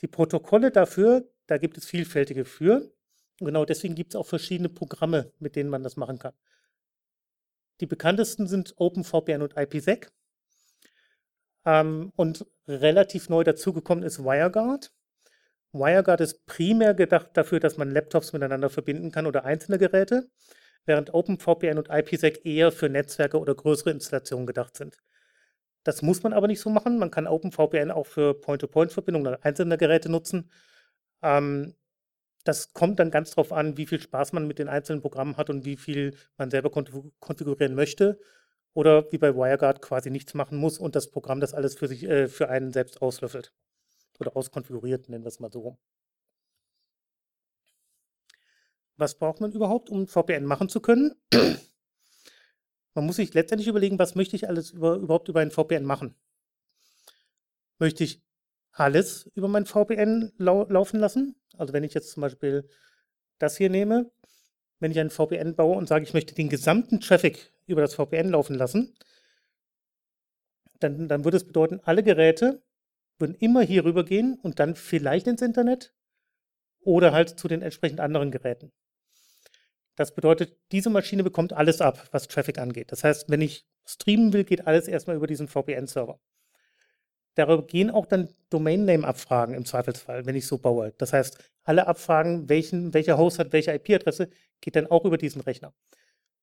Die 0.00 0.06
Protokolle 0.06 0.70
dafür, 0.70 1.28
da 1.48 1.58
gibt 1.58 1.76
es 1.76 1.86
vielfältige 1.86 2.44
für. 2.44 2.92
Und 3.40 3.46
genau 3.46 3.64
deswegen 3.64 3.96
gibt 3.96 4.14
es 4.14 4.20
auch 4.20 4.26
verschiedene 4.26 4.68
Programme, 4.68 5.32
mit 5.40 5.56
denen 5.56 5.68
man 5.68 5.82
das 5.82 5.96
machen 5.96 6.20
kann. 6.20 6.34
Die 7.80 7.86
bekanntesten 7.86 8.46
sind 8.46 8.74
OpenVPN 8.76 9.42
und 9.42 9.56
IPsec. 9.56 10.12
Ähm, 11.64 12.12
und 12.14 12.46
relativ 12.68 13.28
neu 13.28 13.42
dazugekommen 13.42 14.04
ist 14.04 14.20
WireGuard. 14.20 14.92
WireGuard 15.72 16.20
ist 16.20 16.46
primär 16.46 16.94
gedacht 16.94 17.30
dafür, 17.34 17.60
dass 17.60 17.76
man 17.76 17.90
Laptops 17.90 18.32
miteinander 18.32 18.70
verbinden 18.70 19.10
kann 19.10 19.26
oder 19.26 19.44
einzelne 19.44 19.78
Geräte, 19.78 20.28
während 20.86 21.14
OpenVPN 21.14 21.78
und 21.78 21.88
IPsec 21.90 22.44
eher 22.44 22.72
für 22.72 22.88
Netzwerke 22.88 23.38
oder 23.38 23.54
größere 23.54 23.90
Installationen 23.90 24.46
gedacht 24.46 24.76
sind. 24.76 24.96
Das 25.84 26.02
muss 26.02 26.22
man 26.22 26.32
aber 26.32 26.46
nicht 26.46 26.60
so 26.60 26.70
machen. 26.70 26.98
Man 26.98 27.10
kann 27.10 27.26
OpenVPN 27.26 27.90
auch 27.90 28.06
für 28.06 28.34
Point-to-Point-Verbindungen 28.34 29.36
einzelner 29.42 29.76
Geräte 29.76 30.10
nutzen. 30.10 30.50
Ähm, 31.22 31.74
das 32.44 32.72
kommt 32.72 32.98
dann 32.98 33.10
ganz 33.10 33.30
darauf 33.30 33.52
an, 33.52 33.76
wie 33.76 33.86
viel 33.86 34.00
Spaß 34.00 34.32
man 34.32 34.46
mit 34.46 34.58
den 34.58 34.68
einzelnen 34.68 35.02
Programmen 35.02 35.36
hat 35.36 35.50
und 35.50 35.64
wie 35.64 35.76
viel 35.76 36.16
man 36.36 36.50
selber 36.50 36.70
konfigurieren 36.70 37.74
möchte. 37.74 38.18
Oder 38.72 39.10
wie 39.12 39.18
bei 39.18 39.34
WireGuard 39.34 39.82
quasi 39.82 40.10
nichts 40.10 40.34
machen 40.34 40.58
muss 40.58 40.78
und 40.78 40.94
das 40.96 41.10
Programm 41.10 41.40
das 41.40 41.54
alles 41.54 41.74
für 41.74 41.88
sich, 41.88 42.04
äh, 42.04 42.28
für 42.28 42.48
einen 42.48 42.72
selbst 42.72 43.02
auslöffelt. 43.02 43.52
Oder 44.20 44.36
auskonfiguriert, 44.36 45.08
nennen 45.08 45.24
wir 45.24 45.28
es 45.28 45.40
mal 45.40 45.50
so. 45.50 45.78
Was 48.96 49.18
braucht 49.18 49.40
man 49.40 49.50
überhaupt, 49.52 49.88
um 49.88 50.06
VPN 50.06 50.44
machen 50.44 50.68
zu 50.68 50.80
können? 50.80 51.14
Man 52.94 53.06
muss 53.06 53.16
sich 53.16 53.32
letztendlich 53.32 53.68
überlegen, 53.68 53.98
was 53.98 54.14
möchte 54.14 54.36
ich 54.36 54.46
alles 54.46 54.72
über, 54.72 54.96
überhaupt 54.96 55.28
über 55.28 55.40
ein 55.40 55.50
VPN 55.50 55.84
machen? 55.84 56.14
Möchte 57.78 58.04
ich 58.04 58.22
alles 58.72 59.30
über 59.34 59.48
mein 59.48 59.64
VPN 59.64 60.32
lau 60.36 60.66
laufen 60.68 61.00
lassen? 61.00 61.36
Also 61.56 61.72
wenn 61.72 61.84
ich 61.84 61.94
jetzt 61.94 62.10
zum 62.10 62.20
Beispiel 62.20 62.68
das 63.38 63.56
hier 63.56 63.70
nehme, 63.70 64.10
wenn 64.80 64.90
ich 64.90 65.00
ein 65.00 65.10
VPN 65.10 65.54
baue 65.56 65.76
und 65.76 65.88
sage, 65.88 66.04
ich 66.04 66.12
möchte 66.12 66.34
den 66.34 66.50
gesamten 66.50 67.00
Traffic 67.00 67.52
über 67.66 67.80
das 67.80 67.94
VPN 67.94 68.28
laufen 68.28 68.54
lassen, 68.54 68.94
dann, 70.78 71.08
dann 71.08 71.24
würde 71.24 71.38
es 71.38 71.46
bedeuten, 71.46 71.80
alle 71.84 72.02
Geräte 72.02 72.62
würden 73.20 73.34
immer 73.34 73.62
hier 73.62 73.84
rüber 73.84 74.04
gehen 74.04 74.38
und 74.42 74.58
dann 74.58 74.74
vielleicht 74.74 75.26
ins 75.26 75.42
Internet 75.42 75.94
oder 76.80 77.12
halt 77.12 77.38
zu 77.38 77.48
den 77.48 77.62
entsprechend 77.62 78.00
anderen 78.00 78.30
Geräten. 78.30 78.72
Das 79.96 80.14
bedeutet, 80.14 80.56
diese 80.72 80.88
Maschine 80.88 81.22
bekommt 81.22 81.52
alles 81.52 81.80
ab, 81.80 82.08
was 82.10 82.26
Traffic 82.26 82.58
angeht. 82.58 82.90
Das 82.92 83.04
heißt, 83.04 83.28
wenn 83.28 83.42
ich 83.42 83.66
streamen 83.84 84.32
will, 84.32 84.44
geht 84.44 84.66
alles 84.66 84.88
erstmal 84.88 85.16
über 85.16 85.26
diesen 85.26 85.48
VPN-Server. 85.48 86.18
Darüber 87.34 87.66
gehen 87.66 87.90
auch 87.90 88.06
dann 88.06 88.28
Domain-Name-Abfragen 88.50 89.54
im 89.54 89.64
Zweifelsfall, 89.64 90.26
wenn 90.26 90.36
ich 90.36 90.46
so 90.46 90.58
baue. 90.58 90.94
Das 90.98 91.12
heißt, 91.12 91.38
alle 91.64 91.86
Abfragen, 91.86 92.48
welchen, 92.48 92.94
welcher 92.94 93.18
Host 93.18 93.38
hat 93.38 93.52
welche 93.52 93.72
IP-Adresse, 93.72 94.30
geht 94.60 94.76
dann 94.76 94.86
auch 94.86 95.04
über 95.04 95.18
diesen 95.18 95.42
Rechner. 95.42 95.72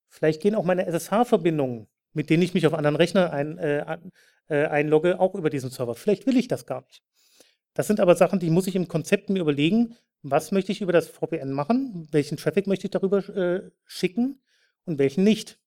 Vielleicht 0.08 0.42
gehen 0.42 0.56
auch 0.56 0.64
meine 0.64 0.86
SSH-Verbindungen, 0.86 1.88
mit 2.18 2.32
denen 2.32 2.42
ich 2.42 2.56
mich 2.56 2.66
auf 2.66 2.74
anderen 2.74 2.96
Rechner 2.96 3.32
ein, 3.32 3.60
äh, 3.60 3.98
äh, 4.50 4.66
einlogge, 4.66 5.20
auch 5.20 5.36
über 5.36 5.52
diesen 5.52 5.70
Server. 5.70 5.94
Vielleicht 5.94 6.26
will 6.26 6.36
ich 6.36 6.48
das 6.48 6.66
gar 6.66 6.82
nicht. 6.82 7.04
Das 7.76 7.86
sind 7.86 8.00
aber 8.00 8.16
Sachen, 8.16 8.40
die 8.40 8.50
muss 8.50 8.66
ich 8.66 8.76
im 8.76 8.88
Konzept 8.88 9.30
mir 9.30 9.40
überlegen, 9.40 9.96
was 10.24 10.52
möchte 10.52 10.72
ich 10.72 10.82
über 10.82 10.92
das 10.92 11.08
VPN 11.08 11.52
machen, 11.52 12.08
welchen 12.12 12.38
Traffic 12.38 12.66
möchte 12.66 12.88
ich 12.88 12.92
darüber 12.92 13.20
äh, 13.30 13.70
schicken 13.86 14.42
und 14.86 14.98
welchen 14.98 15.24
nicht. 15.24 15.60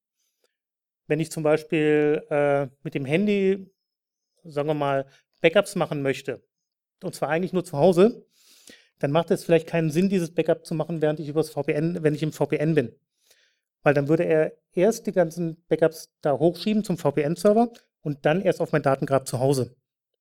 Wenn 1.07 1.21
ich 1.21 1.31
zum 1.31 1.45
Beispiel 1.45 2.25
äh, 2.31 2.67
mit 2.83 2.95
dem 2.95 3.05
Handy, 3.05 3.71
sagen 4.43 4.67
wir 4.67 4.75
mal, 4.75 5.07
Backups 5.41 5.77
machen 5.77 6.03
möchte, 6.03 6.43
und 7.05 7.15
zwar 7.15 7.29
eigentlich 7.29 7.53
nur 7.53 7.65
zu 7.65 7.79
Hause, 7.79 8.27
dann 8.99 9.13
macht 9.13 9.31
es 9.31 9.45
vielleicht 9.45 9.69
keinen 9.69 9.93
Sinn, 9.93 10.09
dieses 10.09 10.35
Backup 10.35 10.67
zu 10.67 10.75
machen, 10.75 11.01
während 11.01 11.21
ich 11.21 11.29
übers 11.29 11.51
VPN, 11.51 12.03
wenn 12.03 12.17
ich 12.17 12.25
im 12.25 12.33
VPN 12.33 12.75
bin. 12.75 12.93
Weil 13.83 13.95
dann 13.95 14.09
würde 14.09 14.25
er 14.25 14.53
erst 14.73 15.07
die 15.07 15.13
ganzen 15.13 15.65
Backups 15.69 16.11
da 16.21 16.39
hochschieben 16.39 16.85
zum 16.85 16.99
VPN-Server 16.99 17.73
und 18.03 18.25
dann 18.27 18.41
erst 18.41 18.61
auf 18.61 18.73
mein 18.73 18.83
Datengrab 18.83 19.27
zu 19.27 19.41
Hause. 19.41 19.77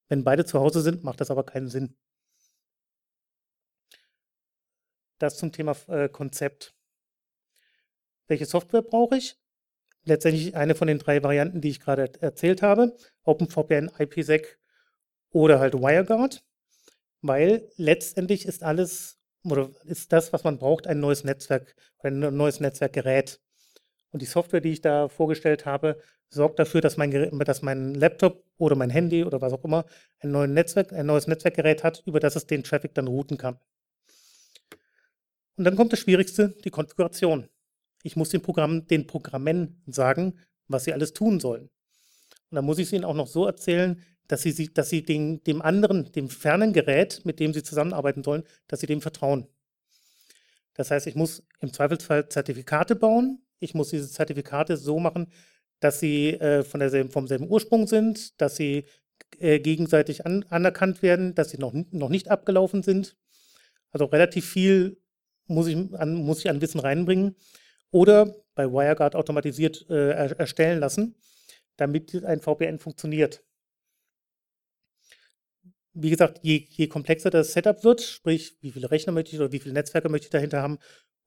Wenn 0.08 0.24
beide 0.24 0.46
zu 0.46 0.60
Hause 0.60 0.82
sind, 0.82 1.04
macht 1.04 1.22
das 1.22 1.32
aber 1.32 1.44
keinen 1.44 1.68
Sinn. 1.68 1.96
Das 5.20 5.38
zum 5.38 5.52
Thema 5.52 5.76
äh, 5.88 6.08
Konzept. 6.10 6.74
Welche 8.28 8.46
Software 8.46 8.82
brauche 8.82 9.18
ich? 9.18 9.38
Letztendlich 10.06 10.56
eine 10.56 10.76
von 10.76 10.88
den 10.88 11.00
drei 11.00 11.22
Varianten, 11.22 11.62
die 11.62 11.70
ich 11.70 11.82
gerade 11.82 12.12
erzählt 12.22 12.62
habe. 12.62 12.96
OpenVPN, 13.24 13.92
IPsec 14.00 14.58
oder 15.32 15.60
halt 15.60 15.74
WireGuard 15.74 16.44
weil 17.22 17.70
letztendlich 17.76 18.46
ist 18.46 18.64
alles 18.64 19.18
oder 19.44 19.70
ist 19.86 20.12
das, 20.12 20.34
was 20.34 20.44
man 20.44 20.58
braucht, 20.58 20.88
ein 20.88 21.00
neues 21.00 21.24
Netzwerk 21.24 21.76
ein 22.00 22.20
neues 22.20 22.60
Netzwerkgerät. 22.60 23.42
Und 24.12 24.22
die 24.22 24.26
Software, 24.26 24.62
die 24.62 24.72
ich 24.72 24.82
da 24.82 25.08
vorgestellt 25.08 25.66
habe, 25.66 26.02
sorgt 26.30 26.60
dafür, 26.60 26.82
dass 26.82 26.98
mein, 26.98 27.12
dass 27.40 27.62
mein 27.62 27.94
Laptop 27.94 28.44
oder 28.58 28.76
mein 28.76 28.90
Handy 28.90 29.24
oder 29.24 29.42
was 29.42 29.54
auch 29.54 29.64
immer 29.64 29.86
ein, 30.20 30.32
neues 30.32 30.50
Netzwerk, 30.50 30.94
ein 30.94 31.06
neues 31.06 31.28
Netzwerkgerät 31.28 31.84
hat, 31.84 32.04
über 32.06 32.20
das 32.20 32.36
es 32.36 32.48
den 32.48 32.64
Traffic 32.64 32.94
dann 32.94 33.08
routen 33.08 33.38
kann. 33.38 33.60
Und 35.58 35.66
dann 35.66 35.76
kommt 35.76 35.92
das 35.92 36.00
Schwierigste, 36.00 36.56
die 36.64 36.70
Konfiguration. 36.70 37.50
Ich 38.04 38.16
muss 38.16 38.30
den, 38.30 38.42
Programm, 38.42 38.88
den 38.88 39.08
Programmen 39.08 39.84
sagen, 39.88 40.40
was 40.68 40.86
sie 40.86 40.94
alles 40.94 41.14
tun 41.14 41.40
sollen. 41.40 41.70
Und 42.50 42.56
dann 42.56 42.66
muss 42.66 42.80
ich 42.80 42.88
es 42.88 42.94
ihnen 42.94 43.04
auch 43.04 43.14
noch 43.14 43.28
so 43.28 43.46
erzählen, 43.46 44.02
dass 44.28 44.44
sie, 44.44 44.74
dass 44.74 44.90
sie 44.90 45.04
den, 45.04 45.44
dem 45.44 45.62
anderen, 45.62 46.12
dem 46.12 46.30
fernen 46.30 46.72
Gerät, 46.72 47.26
mit 47.26 47.40
dem 47.40 47.54
sie 47.54 47.64
zusammenarbeiten 47.64 48.24
sollen, 48.24 48.44
dass 48.68 48.80
sie 48.80 48.88
dem 48.88 49.02
vertrauen. 49.02 49.48
Das 50.76 50.92
heißt, 50.92 51.08
ich 51.08 51.16
muss 51.16 51.44
im 51.60 51.74
Zweifelsfall 51.74 52.30
Zertifikate 52.30 52.96
bauen. 52.96 53.42
Ich 53.60 53.74
muss 53.74 53.90
diese 53.90 54.10
Zertifikate 54.10 54.78
so 54.78 55.00
machen, 55.00 55.32
dass 55.80 56.00
sie 56.00 56.32
äh, 56.32 56.64
von 56.64 56.80
derselben, 56.80 57.12
vom 57.12 57.28
selben 57.28 57.50
Ursprung 57.50 57.88
sind, 57.88 58.40
dass 58.42 58.56
sie 58.56 58.86
äh, 59.40 59.60
gegenseitig 59.60 60.26
an, 60.26 60.44
anerkannt 60.50 61.02
werden, 61.02 61.36
dass 61.36 61.50
sie 61.50 61.58
noch, 61.58 61.74
noch 61.92 62.10
nicht 62.10 62.30
abgelaufen 62.30 62.84
sind. 62.84 63.18
Also 63.92 64.06
relativ 64.06 64.50
viel 64.50 64.98
muss 65.48 65.68
ich 65.68 65.76
an, 65.94 66.14
muss 66.16 66.40
ich 66.40 66.50
an 66.50 66.62
Wissen 66.62 66.80
reinbringen. 66.80 67.36
Oder 67.92 68.36
bei 68.56 68.68
WireGuard 68.68 69.16
automatisiert 69.16 69.86
äh, 69.90 70.12
erstellen 70.12 70.80
lassen, 70.80 71.16
damit 71.78 72.24
ein 72.24 72.40
VPN 72.40 72.80
funktioniert 72.80 73.44
wie 75.94 76.10
gesagt, 76.10 76.40
je, 76.44 76.66
je, 76.70 76.88
komplexer 76.88 77.30
das 77.30 77.54
Setup 77.54 77.84
wird, 77.84 78.02
sprich, 78.02 78.58
wie 78.62 78.72
viele 78.72 78.92
Rechner 78.92 79.14
möchte 79.14 79.32
ich 79.32 79.40
oder 79.40 79.52
wie 79.52 79.60
viele 79.60 79.74
Netzwerke 79.74 80.10
möchte 80.10 80.26
ich 80.26 80.32
dahinter 80.32 80.62
haben, 80.62 80.80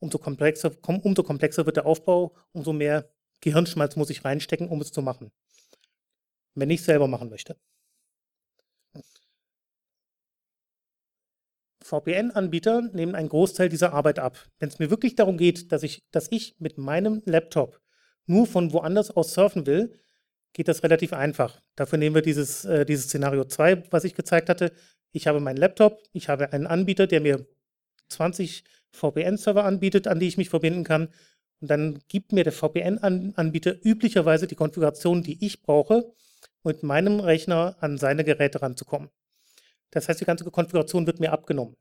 umso 0.03 0.19
komplexer, 0.19 0.73
umso 0.87 1.23
komplexer 1.23 1.65
wird 1.65 1.77
der 1.77 1.87
Aufbau, 1.87 2.35
umso 2.53 2.73
mehr 2.73 3.09
Gehirnschmalz 3.41 3.97
muss 3.97 4.11
ich 4.11 4.25
reinstecken, 4.25 4.69
um 4.69 4.81
es 4.81 4.93
zu 4.93 5.01
machen. 5.01 5.31
Wenn 6.55 6.71
ich 6.71 6.81
es 6.81 6.87
selber 6.87 7.09
machen 7.09 7.31
möchte. 7.31 7.57
VPN-Anbieter 11.83 12.83
nehmen 12.83 13.15
einen 13.15 13.29
Großteil 13.29 13.69
dieser 13.69 13.93
Arbeit 13.93 14.19
ab. 14.19 14.39
Wenn 14.59 14.69
es 14.69 14.79
mir 14.79 14.91
wirklich 14.91 15.15
darum 15.15 15.37
geht, 15.37 15.73
dass 15.73 15.83
ich, 15.83 16.05
dass 16.11 16.31
ich 16.31 16.57
mit 16.59 16.79
meinem 16.79 17.23
Laptop 17.25 17.81
nur 18.27 18.47
von 18.47 18.73
woanders 18.73 19.11
aus 19.11 19.35
surfen 19.35 19.67
will, 19.67 19.99
geht 20.53 20.69
das 20.69 20.83
relativ 20.83 21.13
einfach. 21.13 21.61
Dafür 21.77 21.99
nehmen 21.99 22.15
wir 22.15 22.23
dieses, 22.23 22.65
äh, 22.65 22.85
dieses 22.85 23.07
Szenario 23.07 23.45
2, 23.45 23.91
was 23.91 24.05
ich 24.05 24.15
gezeigt 24.15 24.49
hatte. 24.49 24.73
Ich 25.13 25.27
habe 25.27 25.41
meinen 25.41 25.57
Laptop, 25.57 26.03
ich 26.13 26.29
habe 26.29 26.53
einen 26.53 26.67
Anbieter, 26.67 27.07
der 27.07 27.21
mir 27.21 27.47
20 28.09 28.65
VPN-Server 28.93 29.65
anbietet, 29.65 30.07
an 30.07 30.21
die 30.21 30.29
ich 30.29 30.37
mich 30.37 30.51
verbinden 30.51 30.85
kann. 30.85 31.09
Und 31.61 31.71
dann 31.71 32.01
gibt 32.09 32.33
mir 32.33 32.45
der 32.45 32.53
VPN-Anbieter 32.53 33.75
üblicherweise 33.85 34.47
die 34.47 34.55
Konfiguration, 34.55 35.23
die 35.23 35.45
ich 35.45 35.63
brauche, 35.63 36.13
mit 36.65 36.83
meinem 36.83 37.21
Rechner 37.21 37.77
an 37.81 37.99
seine 37.99 38.25
Geräte 38.25 38.63
ranzukommen. 38.63 39.11
Das 39.91 40.09
heißt, 40.09 40.21
die 40.21 40.25
ganze 40.25 40.45
Konfiguration 40.51 41.07
wird 41.07 41.21
mir 41.21 41.33
abgenommen. 41.33 41.77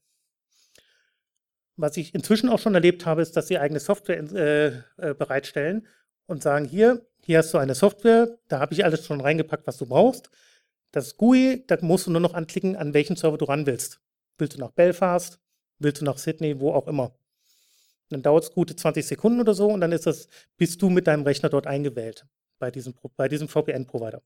Was 1.77 1.97
ich 1.97 2.13
inzwischen 2.13 2.49
auch 2.49 2.59
schon 2.59 2.75
erlebt 2.75 3.05
habe, 3.05 3.21
ist, 3.21 3.36
dass 3.36 3.47
sie 3.47 3.57
eigene 3.57 3.79
Software 3.79 4.19
äh, 4.19 4.67
äh, 4.97 5.13
bereitstellen 5.13 5.88
und 6.27 6.43
sagen, 6.43 6.65
hier, 6.65 7.07
hier 7.23 7.39
hast 7.39 7.53
du 7.53 7.57
eine 7.57 7.75
Software, 7.75 8.38
da 8.49 8.59
habe 8.59 8.73
ich 8.73 8.86
alles 8.86 9.05
schon 9.05 9.21
reingepackt, 9.21 9.65
was 9.65 9.77
du 9.77 9.88
brauchst. 9.88 10.29
Das 10.91 11.17
GUI, 11.17 11.63
da 11.67 11.77
musst 11.81 12.07
du 12.07 12.12
nur 12.12 12.21
noch 12.21 12.33
anklicken, 12.33 12.75
an 12.75 12.93
welchen 12.93 13.15
Server 13.15 13.38
du 13.38 13.45
ran 13.45 13.65
willst. 13.65 14.01
Willst 14.38 14.57
du 14.57 14.59
nach 14.59 14.71
Belfast? 14.71 15.40
Willst 15.81 16.01
du 16.01 16.05
nach 16.05 16.17
Sydney? 16.17 16.59
Wo 16.59 16.73
auch 16.73 16.87
immer. 16.87 17.15
Dann 18.09 18.21
dauert 18.21 18.43
es 18.43 18.51
gute 18.51 18.75
20 18.75 19.05
Sekunden 19.05 19.39
oder 19.39 19.53
so 19.53 19.67
und 19.67 19.81
dann 19.81 19.91
ist 19.91 20.05
das, 20.05 20.27
bist 20.57 20.81
du 20.81 20.89
mit 20.89 21.07
deinem 21.07 21.23
Rechner 21.23 21.49
dort 21.49 21.65
eingewählt 21.65 22.25
bei 22.59 22.69
diesem, 22.69 22.93
bei 23.15 23.27
diesem 23.27 23.47
VPN-Provider. 23.47 24.21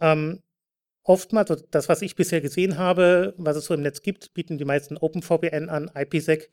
Ähm, 0.00 0.42
oftmals, 1.02 1.50
also 1.50 1.66
das, 1.70 1.88
was 1.88 2.00
ich 2.00 2.14
bisher 2.14 2.40
gesehen 2.40 2.78
habe, 2.78 3.34
was 3.36 3.56
es 3.56 3.66
so 3.66 3.74
im 3.74 3.82
Netz 3.82 4.02
gibt, 4.02 4.32
bieten 4.34 4.56
die 4.56 4.64
meisten 4.64 4.96
OpenVPN 4.96 5.68
an, 5.68 5.90
IPsec. 5.94 6.50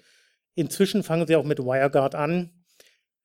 Inzwischen 0.55 1.03
fangen 1.03 1.27
sie 1.27 1.35
auch 1.35 1.45
mit 1.45 1.59
WireGuard 1.59 2.15
an. 2.15 2.51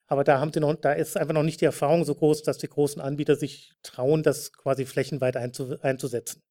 Aber 0.06 0.22
da 0.22 0.38
haben 0.38 0.52
sie 0.52 0.60
noch, 0.60 0.74
da 0.74 0.92
ist 0.92 1.16
einfach 1.16 1.32
noch 1.32 1.42
nicht 1.42 1.62
die 1.62 1.64
Erfahrung 1.64 2.04
so 2.04 2.14
groß, 2.14 2.42
dass 2.42 2.58
die 2.58 2.68
großen 2.68 3.00
Anbieter 3.00 3.36
sich 3.36 3.72
trauen, 3.82 4.22
das 4.22 4.52
quasi 4.52 4.84
flächenweit 4.84 5.36
einzu, 5.36 5.80
einzusetzen. 5.80 6.42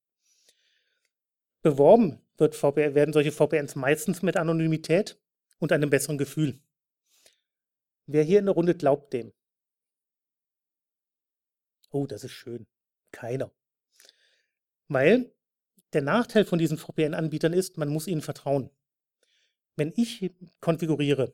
Beworben 1.62 2.23
wird 2.36 2.54
VPN, 2.54 2.94
werden 2.94 3.12
solche 3.12 3.32
VPNs 3.32 3.76
meistens 3.76 4.22
mit 4.22 4.36
Anonymität 4.36 5.18
und 5.58 5.72
einem 5.72 5.90
besseren 5.90 6.18
Gefühl. 6.18 6.58
Wer 8.06 8.22
hier 8.22 8.38
in 8.38 8.46
der 8.46 8.54
Runde 8.54 8.74
glaubt 8.74 9.12
dem? 9.12 9.32
Oh, 11.90 12.06
das 12.06 12.24
ist 12.24 12.32
schön. 12.32 12.66
Keiner. 13.12 13.50
Weil 14.88 15.32
der 15.92 16.02
Nachteil 16.02 16.44
von 16.44 16.58
diesen 16.58 16.76
VPN-Anbietern 16.76 17.52
ist, 17.52 17.78
man 17.78 17.88
muss 17.88 18.08
ihnen 18.08 18.20
vertrauen. 18.20 18.70
Wenn 19.76 19.92
ich 19.96 20.32
konfiguriere, 20.60 21.32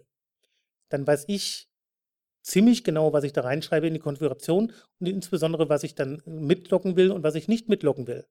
dann 0.90 1.06
weiß 1.06 1.24
ich, 1.28 1.68
ziemlich 2.42 2.84
genau, 2.84 3.12
was 3.12 3.24
ich 3.24 3.32
da 3.32 3.42
reinschreibe 3.42 3.86
in 3.86 3.94
die 3.94 4.00
Konfiguration 4.00 4.72
und 4.98 5.06
insbesondere, 5.06 5.68
was 5.68 5.82
ich 5.82 5.94
dann 5.94 6.22
mitloggen 6.24 6.96
will 6.96 7.10
und 7.10 7.22
was 7.22 7.34
ich 7.34 7.48
nicht 7.48 7.68
mitloggen 7.68 8.06
will. 8.06 8.26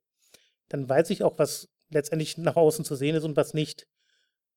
Dann 0.67 0.87
weiß 0.87 1.09
ich 1.09 1.23
auch, 1.23 1.37
was 1.37 1.69
letztendlich 1.89 2.37
nach 2.37 2.55
außen 2.55 2.85
zu 2.85 2.95
sehen 2.95 3.15
ist 3.15 3.23
und 3.23 3.35
was 3.35 3.53
nicht. 3.53 3.87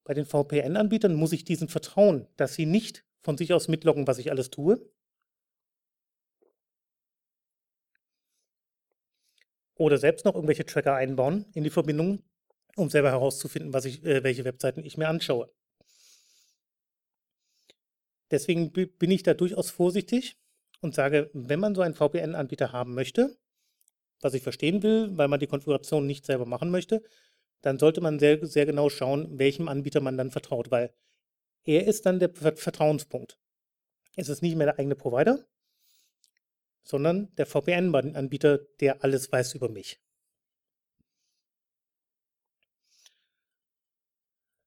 Bei 0.04 0.14
den 0.14 0.26
VPN-Anbietern 0.26 1.14
muss 1.14 1.32
ich 1.32 1.44
diesen 1.44 1.68
vertrauen, 1.68 2.26
dass 2.36 2.54
sie 2.54 2.66
nicht 2.66 3.04
von 3.20 3.38
sich 3.38 3.52
aus 3.52 3.68
mitloggen, 3.68 4.06
was 4.06 4.18
ich 4.18 4.30
alles 4.30 4.50
tue. 4.50 4.80
Oder 9.74 9.98
selbst 9.98 10.24
noch 10.24 10.34
irgendwelche 10.34 10.66
Tracker 10.66 10.94
einbauen 10.94 11.46
in 11.54 11.64
die 11.64 11.70
Verbindung, 11.70 12.22
um 12.76 12.90
selber 12.90 13.10
herauszufinden, 13.10 13.72
was 13.72 13.84
ich, 13.84 14.04
äh, 14.04 14.22
welche 14.22 14.44
Webseiten 14.44 14.84
ich 14.84 14.96
mir 14.96 15.08
anschaue. 15.08 15.50
Deswegen 18.30 18.72
bin 18.72 19.10
ich 19.10 19.22
da 19.22 19.34
durchaus 19.34 19.70
vorsichtig 19.70 20.38
und 20.80 20.94
sage, 20.94 21.30
wenn 21.34 21.60
man 21.60 21.74
so 21.74 21.82
einen 21.82 21.94
VPN-Anbieter 21.94 22.72
haben 22.72 22.94
möchte, 22.94 23.36
was 24.22 24.34
ich 24.34 24.42
verstehen 24.42 24.82
will, 24.82 25.16
weil 25.16 25.28
man 25.28 25.40
die 25.40 25.46
Konfiguration 25.46 26.06
nicht 26.06 26.24
selber 26.26 26.46
machen 26.46 26.70
möchte, 26.70 27.02
dann 27.62 27.78
sollte 27.78 28.00
man 28.00 28.18
sehr, 28.18 28.44
sehr 28.46 28.66
genau 28.66 28.88
schauen, 28.88 29.38
welchem 29.38 29.68
Anbieter 29.68 30.00
man 30.00 30.16
dann 30.16 30.30
vertraut, 30.30 30.70
weil 30.70 30.92
er 31.64 31.86
ist 31.86 32.06
dann 32.06 32.18
der 32.20 32.30
Vertrauenspunkt. 32.30 33.38
Es 34.16 34.28
ist 34.28 34.42
nicht 34.42 34.56
mehr 34.56 34.66
der 34.66 34.78
eigene 34.78 34.96
Provider, 34.96 35.44
sondern 36.84 37.34
der 37.36 37.46
VPN-Anbieter, 37.46 38.58
der 38.80 39.02
alles 39.02 39.30
weiß 39.32 39.54
über 39.54 39.68
mich. 39.68 40.00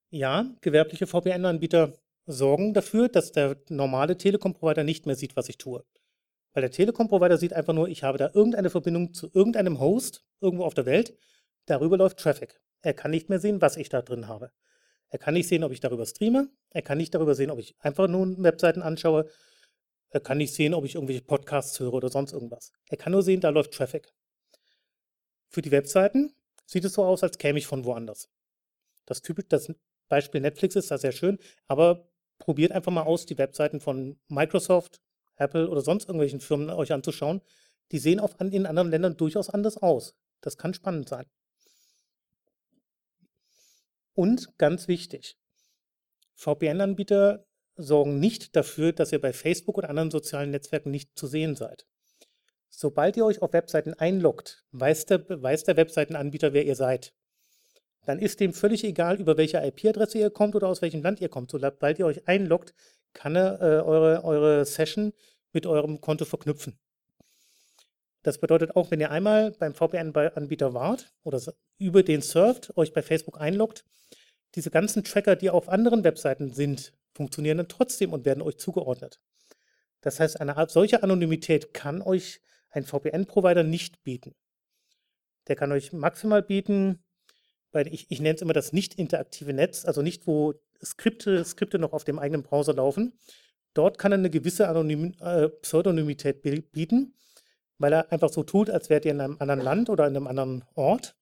Ja, 0.10 0.50
gewerbliche 0.62 1.06
VPN-Anbieter 1.08 1.94
sorgen 2.26 2.74
dafür, 2.74 3.10
dass 3.10 3.32
der 3.32 3.58
normale 3.70 4.18
Telekom-Provider 4.18 4.84
nicht 4.84 5.06
mehr 5.06 5.16
sieht, 5.16 5.36
was 5.36 5.50
ich 5.50 5.58
tue. 5.58 5.84
Weil 6.56 6.62
der 6.62 6.72
Telekom-Provider 6.72 7.38
sieht 7.38 7.52
einfach 7.52 7.74
nur, 7.74 7.90
ich 7.90 8.04
habe 8.04 8.18
da 8.18 8.32
irgendeine 8.34 8.70
Verbindung 8.70 9.14
zu 9.14 9.30
irgendeinem 9.34 9.82
Host 9.82 10.24
irgendwo 10.40 10.64
auf 10.64 10.74
der 10.74 10.86
Welt, 10.86 11.14
darüber 11.66 11.98
läuft 11.98 12.18
Traffic. 12.18 12.62
Er 12.82 12.94
kann 12.94 13.12
nicht 13.12 13.28
mehr 13.28 13.40
sehen, 13.40 13.60
was 13.60 13.76
ich 13.76 13.90
da 13.90 14.02
drin 14.02 14.30
habe. 14.30 14.52
Er 15.10 15.20
kann 15.20 15.34
nicht 15.34 15.50
sehen, 15.50 15.66
ob 15.66 15.74
ich 15.74 15.82
darüber 15.82 16.06
streame. 16.06 16.50
Er 16.70 16.82
kann 16.82 16.98
nicht 16.98 17.14
darüber 17.14 17.36
sehen, 17.36 17.52
ob 17.52 17.60
ich 17.60 17.76
einfach 17.80 18.08
nur 18.08 18.42
Webseiten 18.42 18.82
anschaue. 18.82 19.30
Er 20.10 20.22
kann 20.22 20.38
nicht 20.38 20.54
sehen, 20.54 20.74
ob 20.74 20.86
ich 20.86 20.96
irgendwelche 20.96 21.24
Podcasts 21.24 21.78
höre 21.82 21.94
oder 21.94 22.10
sonst 22.10 22.32
irgendwas. 22.32 22.72
Er 22.88 22.96
kann 22.96 23.12
nur 23.12 23.22
sehen, 23.22 23.42
da 23.42 23.50
läuft 23.50 23.74
Traffic. 23.74 24.14
Für 25.50 25.62
die 25.62 25.72
Webseiten 25.72 26.34
sieht 26.66 26.86
es 26.86 26.94
so 26.94 27.04
aus, 27.04 27.22
als 27.22 27.38
käme 27.38 27.60
ich 27.60 27.68
von 27.68 27.84
woanders. 27.84 28.30
Das, 29.06 29.22
typisch, 29.22 29.46
das 29.50 29.74
Beispiel 30.08 30.40
Netflix 30.40 30.78
ist 30.78 30.90
da 30.90 30.98
sehr 30.98 31.12
schön, 31.12 31.38
aber 31.68 32.08
probiert 32.40 32.72
einfach 32.72 32.94
mal 32.94 33.04
aus, 33.04 33.26
die 33.26 33.38
Webseiten 33.38 33.82
von 33.82 34.18
Microsoft, 34.30 35.02
Apple 35.38 35.70
oder 35.70 35.82
sonst 35.82 36.06
irgendwelchen 36.06 36.40
Firmen 36.40 36.70
euch 36.70 36.94
anzuschauen. 36.94 37.42
Die 37.92 38.00
sehen 38.00 38.20
auch 38.20 38.40
in 38.40 38.66
anderen 38.66 38.90
Ländern 38.90 39.18
durchaus 39.18 39.50
anders 39.50 39.78
aus. 39.78 40.16
Das 40.42 40.58
kann 40.58 40.74
spannend 40.74 41.10
sein. 41.10 41.26
Und 44.14 44.58
ganz 44.58 44.88
wichtig, 44.88 45.38
VPN-Anbieter 46.36 47.46
sorgen 47.76 48.20
nicht 48.20 48.56
dafür, 48.56 48.94
dass 48.94 49.12
ihr 49.12 49.20
bei 49.20 49.34
Facebook 49.34 49.78
oder 49.78 49.90
anderen 49.90 50.12
sozialen 50.12 50.52
Netzwerken 50.52 50.92
nicht 50.92 51.18
zu 51.18 51.28
sehen 51.28 51.56
seid. 51.56 51.86
Sobald 52.70 53.18
ihr 53.18 53.26
euch 53.26 53.42
auf 53.42 53.54
Webseiten 53.54 53.94
einloggt, 53.94 54.66
weiß 54.72 55.06
der, 55.06 55.26
weiß 55.30 55.64
der 55.64 55.78
Webseitenanbieter, 55.78 56.54
wer 56.54 56.66
ihr 56.66 56.76
seid. 56.76 57.14
Dann 58.06 58.20
ist 58.20 58.40
dem 58.40 58.54
völlig 58.54 58.84
egal, 58.84 59.20
über 59.20 59.38
welche 59.38 59.58
IP-Adresse 59.58 60.20
ihr 60.20 60.30
kommt 60.30 60.56
oder 60.56 60.68
aus 60.68 60.82
welchem 60.82 61.02
Land 61.02 61.22
ihr 61.22 61.30
kommt. 61.30 61.52
Sobald 61.52 62.00
ihr 62.00 62.06
euch 62.06 62.28
einloggt, 62.28 62.74
kann 63.16 63.36
er 63.36 63.60
äh, 63.62 63.82
eure, 63.82 64.24
eure 64.24 64.66
Session 64.66 65.14
mit 65.52 65.66
eurem 65.66 66.02
Konto 66.02 66.26
verknüpfen. 66.26 66.78
Das 68.22 68.40
bedeutet 68.40 68.76
auch, 68.76 68.92
wenn 68.92 69.00
ihr 69.00 69.12
einmal 69.12 69.52
beim 69.52 69.74
VPN-Anbieter 69.74 70.74
wart 70.74 71.14
oder 71.24 71.42
über 71.78 72.04
den 72.04 72.22
surft, 72.22 72.76
euch 72.78 72.94
bei 72.94 73.02
Facebook 73.02 73.40
einloggt, 73.40 73.86
diese 74.56 74.72
ganzen 74.72 75.04
Tracker, 75.04 75.36
die 75.36 75.50
auf 75.50 75.70
anderen 75.70 76.04
Webseiten 76.04 76.54
sind, 76.54 76.94
funktionieren 77.14 77.58
dann 77.58 77.68
trotzdem 77.68 78.14
und 78.14 78.26
werden 78.26 78.42
euch 78.42 78.58
zugeordnet. 78.58 79.20
Das 80.02 80.20
heißt, 80.20 80.40
eine 80.42 80.56
solche 80.70 81.04
Anonymität 81.04 81.74
kann 81.74 82.02
euch 82.02 82.42
ein 82.70 82.84
VPN-Provider 82.84 83.64
nicht 83.64 84.04
bieten. 84.04 84.36
Der 85.48 85.56
kann 85.56 85.72
euch 85.72 85.94
maximal 85.94 86.42
bieten, 86.42 87.04
weil 87.72 87.88
ich, 87.94 88.10
ich 88.10 88.20
nenne 88.20 88.36
es 88.36 88.42
immer 88.42 88.54
das 88.54 88.74
nicht 88.74 88.96
interaktive 88.96 89.54
Netz, 89.54 89.86
also 89.86 90.02
nicht, 90.02 90.28
wo 90.28 90.54
Skripte, 90.84 91.44
Skripte 91.44 91.80
noch 91.80 91.94
auf 91.94 92.04
dem 92.04 92.20
eigenen 92.20 92.44
Browser 92.44 92.74
laufen. 92.74 93.14
Dort 93.74 93.98
kann 93.98 94.12
er 94.12 94.18
eine 94.18 94.30
gewisse 94.30 94.68
Anonym, 94.68 95.14
äh, 95.20 95.50
Pseudonymität 95.50 96.42
bieten, 96.42 97.14
weil 97.78 97.94
er 97.94 98.12
einfach 98.12 98.30
so 98.30 98.44
tut, 98.44 98.70
als 98.70 98.90
wärt 98.90 99.06
ihr 99.06 99.12
in 99.12 99.22
einem 99.22 99.38
anderen 99.40 99.62
Land 99.62 99.90
oder 99.90 100.08
in 100.08 100.16
einem 100.16 100.28
anderen 100.28 100.64
Ort. 100.76 101.16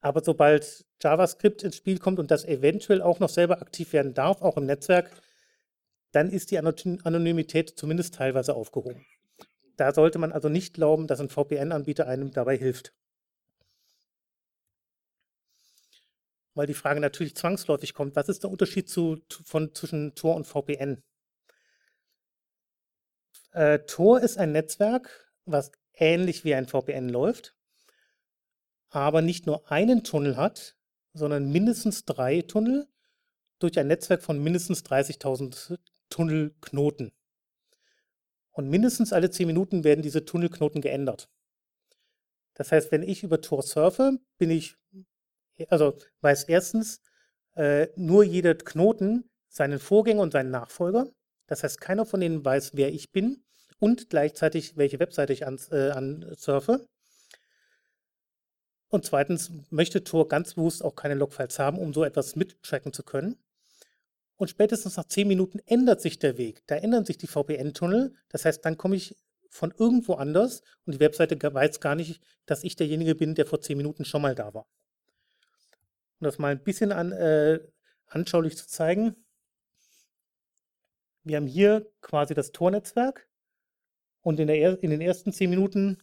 Aber 0.00 0.22
sobald 0.22 0.84
JavaScript 1.02 1.62
ins 1.62 1.76
Spiel 1.76 1.98
kommt 1.98 2.18
und 2.18 2.30
das 2.30 2.44
eventuell 2.44 3.02
auch 3.02 3.20
noch 3.20 3.28
selber 3.28 3.60
aktiv 3.60 3.92
werden 3.92 4.14
darf, 4.14 4.42
auch 4.42 4.56
im 4.56 4.66
Netzwerk, 4.66 5.10
dann 6.12 6.30
ist 6.30 6.50
die 6.50 6.58
Anonymität 6.58 7.70
zumindest 7.78 8.14
teilweise 8.14 8.54
aufgehoben. 8.54 9.04
Da 9.76 9.94
sollte 9.94 10.18
man 10.18 10.32
also 10.32 10.48
nicht 10.48 10.74
glauben, 10.74 11.06
dass 11.06 11.20
ein 11.20 11.28
VPN-Anbieter 11.28 12.06
einem 12.06 12.32
dabei 12.32 12.56
hilft. 12.56 12.92
Weil 16.60 16.66
die 16.66 16.74
Frage 16.74 17.00
natürlich 17.00 17.34
zwangsläufig 17.34 17.94
kommt, 17.94 18.16
was 18.16 18.28
ist 18.28 18.42
der 18.42 18.50
Unterschied 18.50 18.88
zu, 18.88 19.18
von, 19.44 19.74
zwischen 19.74 20.14
Tor 20.14 20.36
und 20.36 20.46
VPN? 20.46 21.02
Äh, 23.52 23.78
Tor 23.80 24.20
ist 24.20 24.38
ein 24.38 24.52
Netzwerk, 24.52 25.32
was 25.46 25.72
ähnlich 25.94 26.44
wie 26.44 26.54
ein 26.54 26.68
VPN 26.68 27.08
läuft 27.08 27.54
aber 28.90 29.22
nicht 29.22 29.46
nur 29.46 29.70
einen 29.70 30.04
Tunnel 30.04 30.36
hat, 30.36 30.76
sondern 31.12 31.50
mindestens 31.50 32.04
drei 32.04 32.42
Tunnel 32.42 32.88
durch 33.58 33.78
ein 33.78 33.86
Netzwerk 33.86 34.22
von 34.22 34.42
mindestens 34.42 34.84
30.000 34.84 35.78
Tunnelknoten. 36.08 37.12
Und 38.50 38.68
mindestens 38.68 39.12
alle 39.12 39.30
10 39.30 39.46
Minuten 39.46 39.84
werden 39.84 40.02
diese 40.02 40.24
Tunnelknoten 40.24 40.80
geändert. 40.80 41.28
Das 42.54 42.72
heißt, 42.72 42.90
wenn 42.90 43.02
ich 43.02 43.22
über 43.22 43.40
Tor 43.40 43.62
surfe, 43.62 44.18
bin 44.38 44.50
ich, 44.50 44.76
also 45.68 45.96
weiß 46.20 46.44
erstens 46.44 47.00
äh, 47.56 47.88
nur 47.96 48.24
jeder 48.24 48.54
Knoten 48.54 49.28
seinen 49.48 49.78
Vorgänger 49.78 50.22
und 50.22 50.32
seinen 50.32 50.50
Nachfolger. 50.50 51.08
Das 51.46 51.62
heißt, 51.64 51.80
keiner 51.80 52.06
von 52.06 52.20
denen 52.20 52.44
weiß, 52.44 52.72
wer 52.74 52.92
ich 52.92 53.10
bin 53.10 53.42
und 53.78 54.10
gleichzeitig, 54.10 54.76
welche 54.76 55.00
Webseite 55.00 55.32
ich 55.32 55.46
an, 55.46 55.58
äh. 55.70 56.78
Und 58.88 59.04
zweitens 59.04 59.52
möchte 59.70 60.04
Tor 60.04 60.28
ganz 60.28 60.54
bewusst 60.54 60.84
auch 60.84 60.94
keine 60.94 61.14
Logfiles 61.14 61.58
haben, 61.58 61.78
um 61.78 61.92
so 61.92 62.04
etwas 62.04 62.36
mittracken 62.36 62.92
zu 62.92 63.02
können. 63.02 63.36
Und 64.36 64.48
spätestens 64.48 64.96
nach 64.96 65.04
10 65.04 65.28
Minuten 65.28 65.60
ändert 65.66 66.00
sich 66.00 66.18
der 66.18 66.38
Weg. 66.38 66.62
Da 66.66 66.76
ändern 66.76 67.04
sich 67.04 67.18
die 67.18 67.26
VPN-Tunnel. 67.26 68.14
Das 68.30 68.44
heißt, 68.44 68.64
dann 68.64 68.78
komme 68.78 68.96
ich 68.96 69.16
von 69.50 69.74
irgendwo 69.76 70.14
anders 70.14 70.62
und 70.86 70.94
die 70.94 71.00
Webseite 71.00 71.36
weiß 71.40 71.80
gar 71.80 71.94
nicht, 71.94 72.22
dass 72.46 72.64
ich 72.64 72.76
derjenige 72.76 73.14
bin, 73.14 73.34
der 73.34 73.46
vor 73.46 73.60
10 73.60 73.76
Minuten 73.76 74.04
schon 74.04 74.22
mal 74.22 74.34
da 74.34 74.54
war. 74.54 74.66
Um 76.20 76.26
das 76.26 76.38
mal 76.38 76.52
ein 76.52 76.62
bisschen 76.62 76.92
an, 76.92 77.12
äh, 77.12 77.60
anschaulich 78.06 78.56
zu 78.56 78.66
zeigen. 78.68 79.16
Wir 81.24 81.36
haben 81.36 81.46
hier 81.46 81.90
quasi 82.00 82.34
das 82.34 82.52
Tor-Netzwerk 82.52 83.28
und 84.22 84.38
in, 84.38 84.48
der, 84.48 84.82
in 84.82 84.90
den 84.90 85.00
ersten 85.00 85.32
10 85.32 85.50
Minuten 85.50 86.02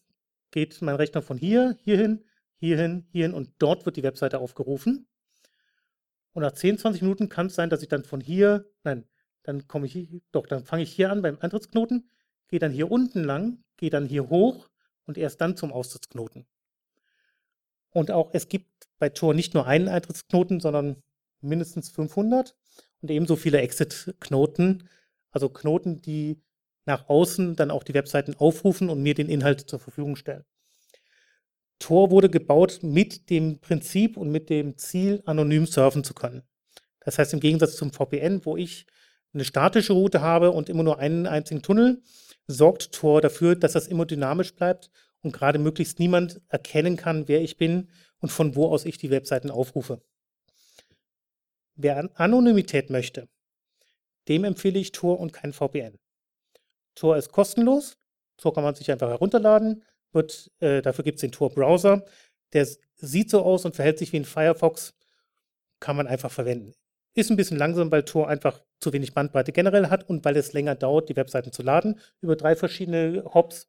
geht 0.51 0.81
mein 0.81 0.95
Rechner 0.95 1.21
von 1.21 1.37
hier, 1.37 1.77
hierhin, 1.83 2.25
hierhin, 2.55 3.07
hierhin 3.11 3.33
und 3.33 3.51
dort 3.59 3.85
wird 3.85 3.97
die 3.97 4.03
Webseite 4.03 4.39
aufgerufen. 4.39 5.07
Und 6.33 6.43
nach 6.43 6.51
10, 6.51 6.77
20 6.77 7.01
Minuten 7.01 7.29
kann 7.29 7.47
es 7.47 7.55
sein, 7.55 7.69
dass 7.69 7.81
ich 7.81 7.89
dann 7.89 8.03
von 8.03 8.21
hier, 8.21 8.69
nein, 8.83 9.07
dann 9.43 9.67
komme 9.67 9.87
ich, 9.87 10.21
doch, 10.31 10.45
dann 10.47 10.65
fange 10.65 10.83
ich 10.83 10.91
hier 10.91 11.11
an 11.11 11.21
beim 11.21 11.37
Eintrittsknoten, 11.39 12.09
gehe 12.47 12.59
dann 12.59 12.71
hier 12.71 12.91
unten 12.91 13.23
lang, 13.23 13.63
gehe 13.77 13.89
dann 13.89 14.05
hier 14.05 14.29
hoch 14.29 14.69
und 15.05 15.17
erst 15.17 15.41
dann 15.41 15.57
zum 15.57 15.71
Austrittsknoten. 15.71 16.47
Und 17.97 18.11
auch 18.11 18.29
es 18.33 18.47
gibt 18.47 18.67
bei 18.99 19.09
Tor 19.09 19.33
nicht 19.33 19.55
nur 19.55 19.65
einen 19.65 19.87
Eintrittsknoten, 19.87 20.59
sondern 20.59 20.97
mindestens 21.41 21.89
500 21.89 22.55
und 23.01 23.09
ebenso 23.09 23.35
viele 23.35 23.59
Exit-Knoten, 23.59 24.87
also 25.31 25.49
Knoten, 25.49 25.99
die 25.99 26.39
nach 26.85 27.09
außen 27.09 27.55
dann 27.55 27.71
auch 27.71 27.81
die 27.81 27.95
Webseiten 27.95 28.35
aufrufen 28.35 28.91
und 28.91 29.01
mir 29.01 29.15
den 29.15 29.29
Inhalt 29.29 29.61
zur 29.61 29.79
Verfügung 29.79 30.15
stellen. 30.15 30.45
Tor 31.79 32.11
wurde 32.11 32.29
gebaut 32.29 32.81
mit 32.83 33.31
dem 33.31 33.61
Prinzip 33.61 34.15
und 34.15 34.29
mit 34.29 34.51
dem 34.51 34.77
Ziel, 34.77 35.23
anonym 35.25 35.65
surfen 35.65 36.03
zu 36.03 36.13
können. 36.13 36.43
Das 36.99 37.17
heißt, 37.17 37.33
im 37.33 37.39
Gegensatz 37.39 37.77
zum 37.77 37.91
VPN, 37.91 38.45
wo 38.45 38.57
ich 38.57 38.85
eine 39.33 39.43
statische 39.43 39.93
Route 39.93 40.21
habe 40.21 40.51
und 40.51 40.69
immer 40.69 40.83
nur 40.83 40.99
einen 40.99 41.25
einzigen 41.25 41.63
Tunnel, 41.63 42.03
sorgt 42.45 42.91
Tor 42.91 43.21
dafür, 43.21 43.55
dass 43.55 43.71
das 43.71 43.87
immer 43.87 44.05
dynamisch 44.05 44.53
bleibt 44.53 44.91
und 45.21 45.33
gerade 45.33 45.59
möglichst 45.59 45.99
niemand 45.99 46.41
erkennen 46.49 46.97
kann, 46.97 47.27
wer 47.27 47.41
ich 47.41 47.57
bin 47.57 47.89
und 48.19 48.31
von 48.31 48.55
wo 48.55 48.67
aus 48.67 48.85
ich 48.85 48.97
die 48.97 49.09
Webseiten 49.09 49.51
aufrufe. 49.51 50.01
Wer 51.75 52.09
Anonymität 52.19 52.89
möchte, 52.89 53.27
dem 54.27 54.43
empfehle 54.43 54.79
ich 54.79 54.91
Tor 54.91 55.19
und 55.19 55.33
kein 55.33 55.53
VPN. 55.53 55.97
Tor 56.95 57.17
ist 57.17 57.31
kostenlos, 57.31 57.97
Tor 58.37 58.53
kann 58.53 58.63
man 58.63 58.75
sich 58.75 58.91
einfach 58.91 59.09
herunterladen, 59.09 59.83
wird, 60.11 60.51
äh, 60.59 60.81
dafür 60.81 61.03
gibt 61.03 61.17
es 61.17 61.21
den 61.21 61.31
Tor-Browser. 61.31 62.05
Der 62.53 62.67
sieht 62.95 63.29
so 63.29 63.41
aus 63.43 63.65
und 63.65 63.75
verhält 63.75 63.99
sich 63.99 64.13
wie 64.13 64.17
ein 64.17 64.25
Firefox. 64.25 64.93
Kann 65.79 65.95
man 65.95 66.07
einfach 66.07 66.31
verwenden. 66.31 66.73
Ist 67.13 67.29
ein 67.29 67.37
bisschen 67.37 67.57
langsam, 67.57 67.91
weil 67.91 68.03
Tor 68.03 68.27
einfach 68.27 68.63
zu 68.79 68.93
wenig 68.93 69.13
Bandbreite 69.13 69.51
generell 69.51 69.89
hat 69.89 70.07
und 70.09 70.23
weil 70.25 70.35
es 70.37 70.53
länger 70.53 70.75
dauert, 70.75 71.09
die 71.09 71.15
Webseiten 71.15 71.51
zu 71.51 71.63
laden 71.63 71.99
über 72.21 72.35
drei 72.35 72.55
verschiedene 72.55 73.23
Hops. 73.33 73.67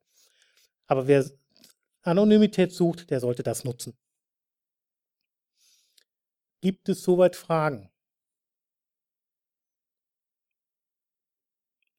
Aber 0.88 1.06
wer 1.06 1.24
Anonymität 2.02 2.72
sucht, 2.72 3.10
der 3.10 3.20
sollte 3.20 3.42
das 3.42 3.62
nutzen. 3.62 3.96
Gibt 6.60 6.88
es 6.88 7.02
soweit 7.04 7.36
Fragen? 7.36 7.90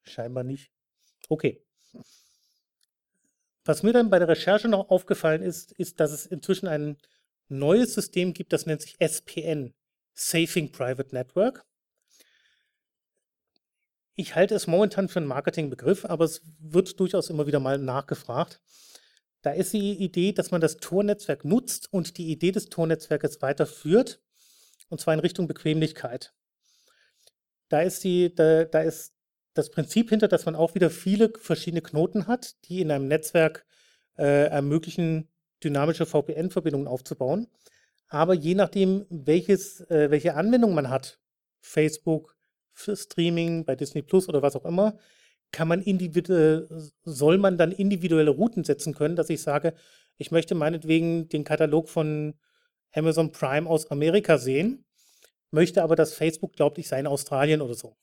Scheinbar 0.02 0.44
nicht. 0.44 0.72
Okay. 1.30 1.64
Was 3.64 3.84
mir 3.84 3.94
dann 3.94 4.10
bei 4.10 4.18
der 4.18 4.28
Recherche 4.28 4.68
noch 4.68 4.90
aufgefallen 4.90 5.44
ist, 5.44 5.72
ist, 5.74 6.00
dass 6.00 6.12
es 6.12 6.26
inzwischen 6.26 6.68
ein 6.68 6.98
neues 7.48 7.94
System 7.94 8.34
gibt, 8.34 8.52
das 8.52 8.66
nennt 8.66 8.82
sich 8.82 9.00
SPN, 9.00 9.76
Saving 10.16 10.72
Private 10.72 11.14
Network. 11.14 11.69
Ich 14.20 14.36
halte 14.36 14.54
es 14.54 14.68
momentan 14.68 15.08
für 15.08 15.20
einen 15.20 15.30
Marketingbegriff, 15.30 16.04
aber 16.04 16.26
es 16.26 16.42
wird 16.60 17.00
durchaus 17.00 17.30
immer 17.30 17.48
wieder 17.48 17.62
mal 17.62 17.78
nachgefragt. 17.78 18.60
Da 19.44 19.52
ist 19.52 19.72
die 19.72 19.94
Idee, 19.94 20.34
dass 20.34 20.52
man 20.52 20.60
das 20.60 20.76
Tor-Netzwerk 20.76 21.46
nutzt 21.46 21.88
und 21.94 22.18
die 22.18 22.30
Idee 22.30 22.52
des 22.52 22.66
Tor-Netzwerkes 22.66 23.42
weiterführt, 23.42 24.22
und 24.90 25.00
zwar 25.00 25.14
in 25.14 25.22
Richtung 25.22 25.48
Bequemlichkeit. 25.48 26.34
Da 27.70 27.80
ist, 27.80 28.04
die, 28.04 28.36
da, 28.36 28.66
da 28.66 28.82
ist 28.82 29.14
das 29.54 29.72
Prinzip 29.72 30.10
hinter, 30.10 30.28
dass 30.28 30.46
man 30.46 30.58
auch 30.58 30.76
wieder 30.76 30.90
viele 30.90 31.32
verschiedene 31.40 31.82
Knoten 31.82 32.28
hat, 32.28 32.58
die 32.66 32.82
in 32.82 32.92
einem 32.92 33.08
Netzwerk 33.08 33.66
äh, 34.18 34.48
ermöglichen, 34.50 35.30
dynamische 35.64 36.06
VPN-Verbindungen 36.06 36.90
aufzubauen. 36.90 37.48
Aber 38.10 38.34
je 38.34 38.56
nachdem, 38.56 39.06
welches, 39.10 39.80
äh, 39.90 40.12
welche 40.12 40.36
Anwendung 40.36 40.74
man 40.74 40.90
hat, 40.90 41.22
Facebook, 41.62 42.36
Streaming, 42.80 43.66
bei 43.66 43.76
Disney 43.76 44.02
Plus 44.02 44.28
oder 44.30 44.42
was 44.42 44.56
auch 44.56 44.66
immer, 44.66 44.98
kann 45.52 45.68
man 45.68 45.84
soll 47.04 47.38
man 47.38 47.58
dann 47.58 47.72
individuelle 47.72 48.32
Routen 48.32 48.64
setzen 48.64 48.94
können, 48.94 49.16
dass 49.16 49.30
ich 49.30 49.42
sage, 49.42 49.74
ich 50.18 50.32
möchte 50.32 50.56
meinetwegen 50.56 51.30
den 51.30 51.44
Katalog 51.44 51.90
von 51.90 52.36
Amazon 52.94 53.32
Prime 53.32 53.70
aus 53.70 53.90
Amerika 53.92 54.38
sehen, 54.38 54.86
möchte 55.52 55.84
aber, 55.84 55.96
dass 55.96 56.14
Facebook 56.14 56.54
glaubt, 56.54 56.78
ich 56.78 56.88
sei 56.88 57.00
in 57.00 57.08
Australien 57.08 57.62
oder 57.62 57.74
so 57.74 57.96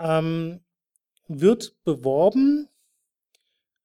ähm, 0.00 0.60
wird 1.28 1.76
beworben 1.84 2.68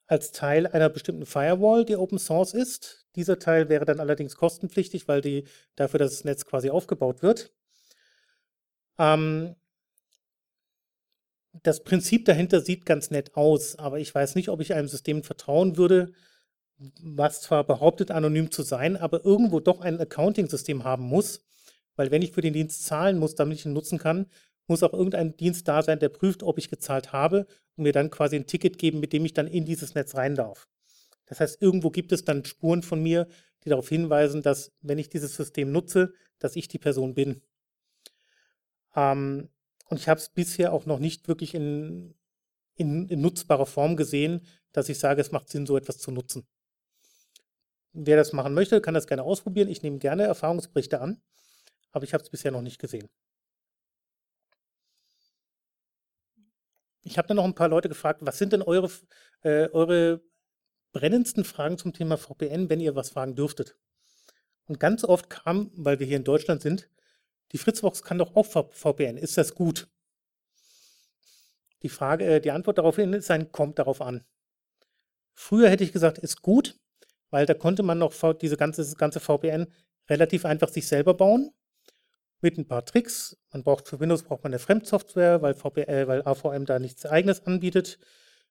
als 0.07 0.31
Teil 0.31 0.67
einer 0.67 0.89
bestimmten 0.89 1.25
Firewall, 1.25 1.83
die 1.85 1.95
Open 1.95 2.19
Source 2.19 2.53
ist. 2.53 3.05
Dieser 3.15 3.39
Teil 3.39 3.69
wäre 3.69 3.85
dann 3.85 3.99
allerdings 3.99 4.35
kostenpflichtig, 4.35 5.07
weil 5.07 5.21
die, 5.21 5.45
dafür 5.75 5.99
das 5.99 6.23
Netz 6.23 6.45
quasi 6.45 6.69
aufgebaut 6.69 7.21
wird. 7.21 7.53
Ähm, 8.97 9.55
das 11.63 11.83
Prinzip 11.83 12.25
dahinter 12.25 12.61
sieht 12.61 12.85
ganz 12.85 13.11
nett 13.11 13.35
aus, 13.35 13.77
aber 13.77 13.99
ich 13.99 14.13
weiß 14.13 14.35
nicht, 14.35 14.49
ob 14.49 14.61
ich 14.61 14.73
einem 14.73 14.87
System 14.87 15.23
vertrauen 15.23 15.77
würde, 15.77 16.11
was 17.01 17.41
zwar 17.41 17.63
behauptet, 17.63 18.11
anonym 18.11 18.51
zu 18.51 18.61
sein, 18.61 18.97
aber 18.97 19.23
irgendwo 19.23 19.59
doch 19.59 19.79
ein 19.79 19.99
Accounting-System 19.99 20.83
haben 20.83 21.03
muss, 21.03 21.45
weil 21.95 22.11
wenn 22.11 22.21
ich 22.21 22.33
für 22.33 22.41
den 22.41 22.53
Dienst 22.53 22.83
zahlen 22.85 23.17
muss, 23.17 23.35
damit 23.35 23.59
ich 23.59 23.65
ihn 23.65 23.73
nutzen 23.73 23.97
kann, 23.97 24.27
muss 24.67 24.83
auch 24.83 24.93
irgendein 24.93 25.37
Dienst 25.37 25.67
da 25.67 25.81
sein, 25.81 25.99
der 25.99 26.09
prüft, 26.09 26.43
ob 26.43 26.57
ich 26.57 26.69
gezahlt 26.69 27.13
habe 27.13 27.45
und 27.75 27.83
mir 27.83 27.93
dann 27.93 28.09
quasi 28.09 28.35
ein 28.35 28.47
Ticket 28.47 28.77
geben, 28.77 28.99
mit 28.99 29.13
dem 29.13 29.23
ich 29.25 29.33
dann 29.33 29.47
in 29.47 29.65
dieses 29.65 29.95
Netz 29.95 30.15
rein 30.15 30.35
darf. 30.35 30.67
Das 31.27 31.39
heißt, 31.39 31.61
irgendwo 31.61 31.89
gibt 31.89 32.11
es 32.11 32.25
dann 32.25 32.45
Spuren 32.45 32.83
von 32.83 33.01
mir, 33.01 33.27
die 33.63 33.69
darauf 33.69 33.89
hinweisen, 33.89 34.41
dass, 34.41 34.71
wenn 34.81 34.97
ich 34.97 35.09
dieses 35.09 35.35
System 35.35 35.71
nutze, 35.71 36.13
dass 36.39 36.55
ich 36.55 36.67
die 36.67 36.77
Person 36.77 37.13
bin. 37.13 37.41
Ähm, 38.95 39.49
und 39.89 39.99
ich 39.99 40.07
habe 40.07 40.19
es 40.19 40.29
bisher 40.29 40.73
auch 40.73 40.85
noch 40.85 40.99
nicht 40.99 41.27
wirklich 41.27 41.53
in, 41.53 42.15
in, 42.75 43.07
in 43.07 43.21
nutzbarer 43.21 43.65
Form 43.65 43.95
gesehen, 43.95 44.45
dass 44.71 44.89
ich 44.89 44.99
sage, 44.99 45.21
es 45.21 45.31
macht 45.31 45.49
Sinn, 45.49 45.65
so 45.65 45.77
etwas 45.77 45.99
zu 45.99 46.11
nutzen. 46.11 46.47
Wer 47.93 48.17
das 48.17 48.33
machen 48.33 48.53
möchte, 48.53 48.81
kann 48.81 48.93
das 48.93 49.07
gerne 49.07 49.23
ausprobieren. 49.23 49.69
Ich 49.69 49.81
nehme 49.81 49.99
gerne 49.99 50.23
Erfahrungsberichte 50.23 50.99
an, 50.99 51.21
aber 51.91 52.03
ich 52.03 52.13
habe 52.13 52.23
es 52.23 52.29
bisher 52.29 52.51
noch 52.51 52.61
nicht 52.61 52.79
gesehen. 52.79 53.07
Ich 57.03 57.17
habe 57.17 57.27
dann 57.27 57.37
noch 57.37 57.45
ein 57.45 57.55
paar 57.55 57.69
Leute 57.69 57.87
gefragt, 57.87 58.21
was 58.23 58.37
sind 58.37 58.51
denn 58.51 58.63
eure, 58.63 58.89
äh, 59.43 59.69
eure 59.69 60.21
brennendsten 60.91 61.43
Fragen 61.43 61.77
zum 61.77 61.93
Thema 61.93 62.17
VPN, 62.17 62.69
wenn 62.69 62.79
ihr 62.79 62.95
was 62.95 63.11
fragen 63.11 63.35
dürftet? 63.35 63.77
Und 64.65 64.79
ganz 64.79 65.03
oft 65.03 65.29
kam, 65.29 65.71
weil 65.75 65.99
wir 65.99 66.07
hier 66.07 66.17
in 66.17 66.23
Deutschland 66.23 66.63
sind, 66.63 66.89
die 67.51 67.57
Fritzbox 67.57 68.03
kann 68.03 68.17
doch 68.17 68.35
auch 68.35 68.45
VPN. 68.45 69.17
Ist 69.17 69.37
das 69.37 69.55
gut? 69.55 69.87
Die 71.83 71.89
Frage, 71.89 72.25
äh, 72.25 72.41
die 72.41 72.51
Antwort 72.51 72.77
darauf 72.77 72.97
ist 72.97 73.31
ein, 73.31 73.51
kommt 73.51 73.79
darauf 73.79 74.01
an. 74.01 74.23
Früher 75.33 75.69
hätte 75.69 75.83
ich 75.83 75.91
gesagt, 75.91 76.17
ist 76.17 76.41
gut, 76.41 76.79
weil 77.29 77.45
da 77.45 77.53
konnte 77.53 77.83
man 77.83 77.99
noch 77.99 78.13
diese 78.33 78.57
ganze, 78.57 78.95
ganze 78.95 79.19
VPN 79.19 79.67
relativ 80.09 80.45
einfach 80.45 80.69
sich 80.69 80.87
selber 80.87 81.13
bauen. 81.13 81.51
Mit 82.41 82.57
ein 82.57 82.67
paar 82.67 82.85
Tricks. 82.85 83.37
Man 83.51 83.63
braucht 83.63 83.87
für 83.87 83.99
Windows 83.99 84.23
braucht 84.23 84.43
man 84.43 84.51
eine 84.51 84.59
Fremdsoftware, 84.59 85.41
weil, 85.41 85.53
VPN, 85.53 85.87
äh, 85.87 86.07
weil 86.07 86.21
AVM 86.25 86.65
da 86.65 86.79
nichts 86.79 87.05
eigenes 87.05 87.45
anbietet. 87.45 87.99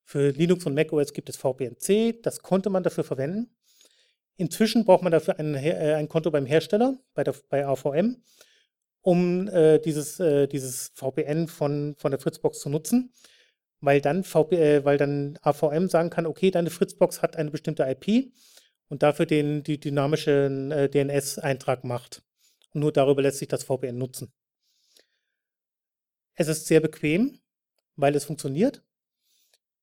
Für 0.04 0.30
Linux 0.30 0.66
und 0.66 0.74
macOS 0.74 1.12
gibt 1.12 1.28
es 1.28 1.36
VPN-C. 1.36 2.20
Das 2.22 2.40
konnte 2.40 2.70
man 2.70 2.82
dafür 2.82 3.04
verwenden. 3.04 3.54
Inzwischen 4.36 4.84
braucht 4.84 5.02
man 5.02 5.12
dafür 5.12 5.38
ein, 5.38 5.54
äh, 5.54 5.94
ein 5.94 6.08
Konto 6.08 6.30
beim 6.30 6.46
Hersteller, 6.46 6.98
bei, 7.14 7.24
der, 7.24 7.34
bei 7.48 7.66
AVM, 7.66 8.22
um 9.04 9.48
äh, 9.48 9.78
dieses, 9.78 10.18
äh, 10.18 10.48
dieses 10.48 10.92
VPN 10.94 11.46
von, 11.46 11.94
von 11.98 12.10
der 12.10 12.20
Fritzbox 12.20 12.58
zu 12.58 12.68
nutzen 12.68 13.12
weil 13.84 14.00
dann, 14.00 14.24
VP, 14.24 14.56
äh, 14.56 14.84
weil 14.84 14.98
dann 14.98 15.38
AVM 15.42 15.88
sagen 15.88 16.10
kann, 16.10 16.26
okay, 16.26 16.50
deine 16.50 16.70
Fritzbox 16.70 17.22
hat 17.22 17.36
eine 17.36 17.50
bestimmte 17.50 17.84
IP 17.84 18.32
und 18.88 19.02
dafür 19.02 19.26
den 19.26 19.62
die 19.62 19.78
dynamischen 19.78 20.70
äh, 20.70 20.88
DNS-Eintrag 20.88 21.84
macht. 21.84 22.22
Und 22.72 22.80
nur 22.80 22.92
darüber 22.92 23.22
lässt 23.22 23.38
sich 23.38 23.48
das 23.48 23.64
VPN 23.64 23.98
nutzen. 23.98 24.32
Es 26.34 26.48
ist 26.48 26.66
sehr 26.66 26.80
bequem, 26.80 27.38
weil 27.96 28.16
es 28.16 28.24
funktioniert. 28.24 28.82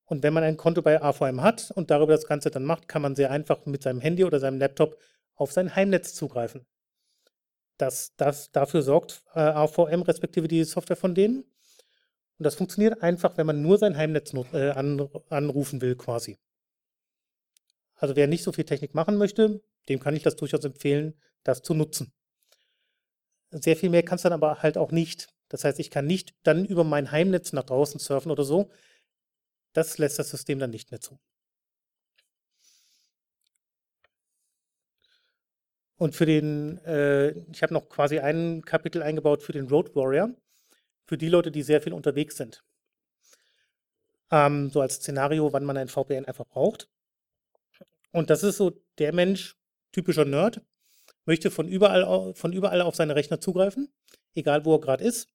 Und 0.06 0.24
wenn 0.24 0.34
man 0.34 0.44
ein 0.44 0.58
Konto 0.58 0.82
bei 0.82 1.02
AVM 1.02 1.42
hat 1.42 1.72
und 1.72 1.90
darüber 1.90 2.14
das 2.14 2.28
Ganze 2.28 2.52
dann 2.52 2.66
macht, 2.66 2.90
kann 2.90 3.02
man 3.02 3.16
sehr 3.16 3.32
einfach 3.32 3.66
mit 3.66 3.84
seinem 3.84 4.02
Handy 4.02 4.26
oder 4.26 4.40
seinem 4.40 4.60
Laptop 4.60 4.98
auf 5.36 5.54
sein 5.54 5.74
Heimnetz 5.76 6.14
zugreifen. 6.14 6.66
Das, 7.78 8.14
das, 8.16 8.52
dafür 8.52 8.82
sorgt 8.82 9.24
äh, 9.34 9.40
AVM 9.40 10.04
respektive 10.04 10.48
die 10.48 10.64
Software 10.64 10.96
von 10.96 11.16
denen. 11.16 11.44
Und 12.38 12.44
das 12.44 12.56
funktioniert 12.56 13.02
einfach, 13.02 13.38
wenn 13.38 13.46
man 13.46 13.62
nur 13.62 13.78
sein 13.78 13.98
Heimnetz 13.98 14.34
äh, 14.54 14.72
an, 14.72 15.10
anrufen 15.30 15.82
will 15.82 15.96
quasi. 15.96 16.40
Also 17.96 18.16
wer 18.16 18.28
nicht 18.28 18.44
so 18.44 18.52
viel 18.52 18.66
Technik 18.66 18.96
machen 18.96 19.16
möchte, 19.16 19.62
dem 19.90 20.00
kann 20.00 20.16
ich 20.16 20.24
das 20.24 20.36
durchaus 20.36 20.64
empfehlen, 20.64 21.20
das 21.44 21.62
zu 21.62 21.74
nutzen. 21.74 22.14
Sehr 23.52 23.76
viel 23.76 23.90
mehr 23.90 24.04
kann 24.04 24.16
es 24.16 24.24
dann 24.24 24.34
aber 24.34 24.64
halt 24.64 24.78
auch 24.78 24.92
nicht. 24.92 25.28
Das 25.50 25.64
heißt, 25.64 25.80
ich 25.80 25.92
kann 25.92 26.06
nicht 26.06 26.34
dann 26.44 26.66
über 26.66 26.84
mein 26.84 27.12
Heimnetz 27.12 27.54
nach 27.54 27.64
draußen 27.64 28.00
surfen 28.00 28.32
oder 28.32 28.44
so. 28.44 28.72
Das 29.74 29.98
lässt 29.98 30.18
das 30.18 30.30
System 30.30 30.60
dann 30.60 30.70
nicht 30.72 30.92
mehr 30.92 31.02
zu. 31.02 31.20
Und 36.02 36.16
für 36.16 36.26
den, 36.26 36.80
äh, 36.80 37.30
ich 37.52 37.62
habe 37.62 37.76
noch 37.76 37.88
quasi 37.88 38.18
ein 38.18 38.64
Kapitel 38.64 39.04
eingebaut 39.04 39.44
für 39.44 39.52
den 39.52 39.68
Road 39.68 39.96
Warrior 39.96 40.34
für 41.06 41.16
die 41.16 41.30
Leute, 41.30 41.52
die 41.52 41.62
sehr 41.62 41.80
viel 41.80 41.94
unterwegs 41.94 42.38
sind. 42.38 42.64
Ähm, 44.32 44.72
so 44.72 44.82
als 44.82 44.96
Szenario, 44.96 45.54
wann 45.54 45.64
man 45.64 45.78
ein 45.78 45.90
VPN 45.90 46.26
einfach 46.26 46.48
braucht. 46.48 46.90
Und 48.12 48.32
das 48.32 48.42
ist 48.42 48.58
so 48.58 48.82
der 48.98 49.14
Mensch, 49.14 49.58
typischer 49.92 50.26
Nerd, 50.26 50.62
möchte 51.26 51.52
von 51.52 51.68
überall, 51.68 52.34
von 52.34 52.52
überall 52.52 52.82
auf 52.82 52.96
seine 52.96 53.16
Rechner 53.16 53.40
zugreifen, 53.40 53.94
egal 54.34 54.66
wo 54.66 54.74
er 54.74 54.82
gerade 54.82 55.04
ist. 55.04 55.30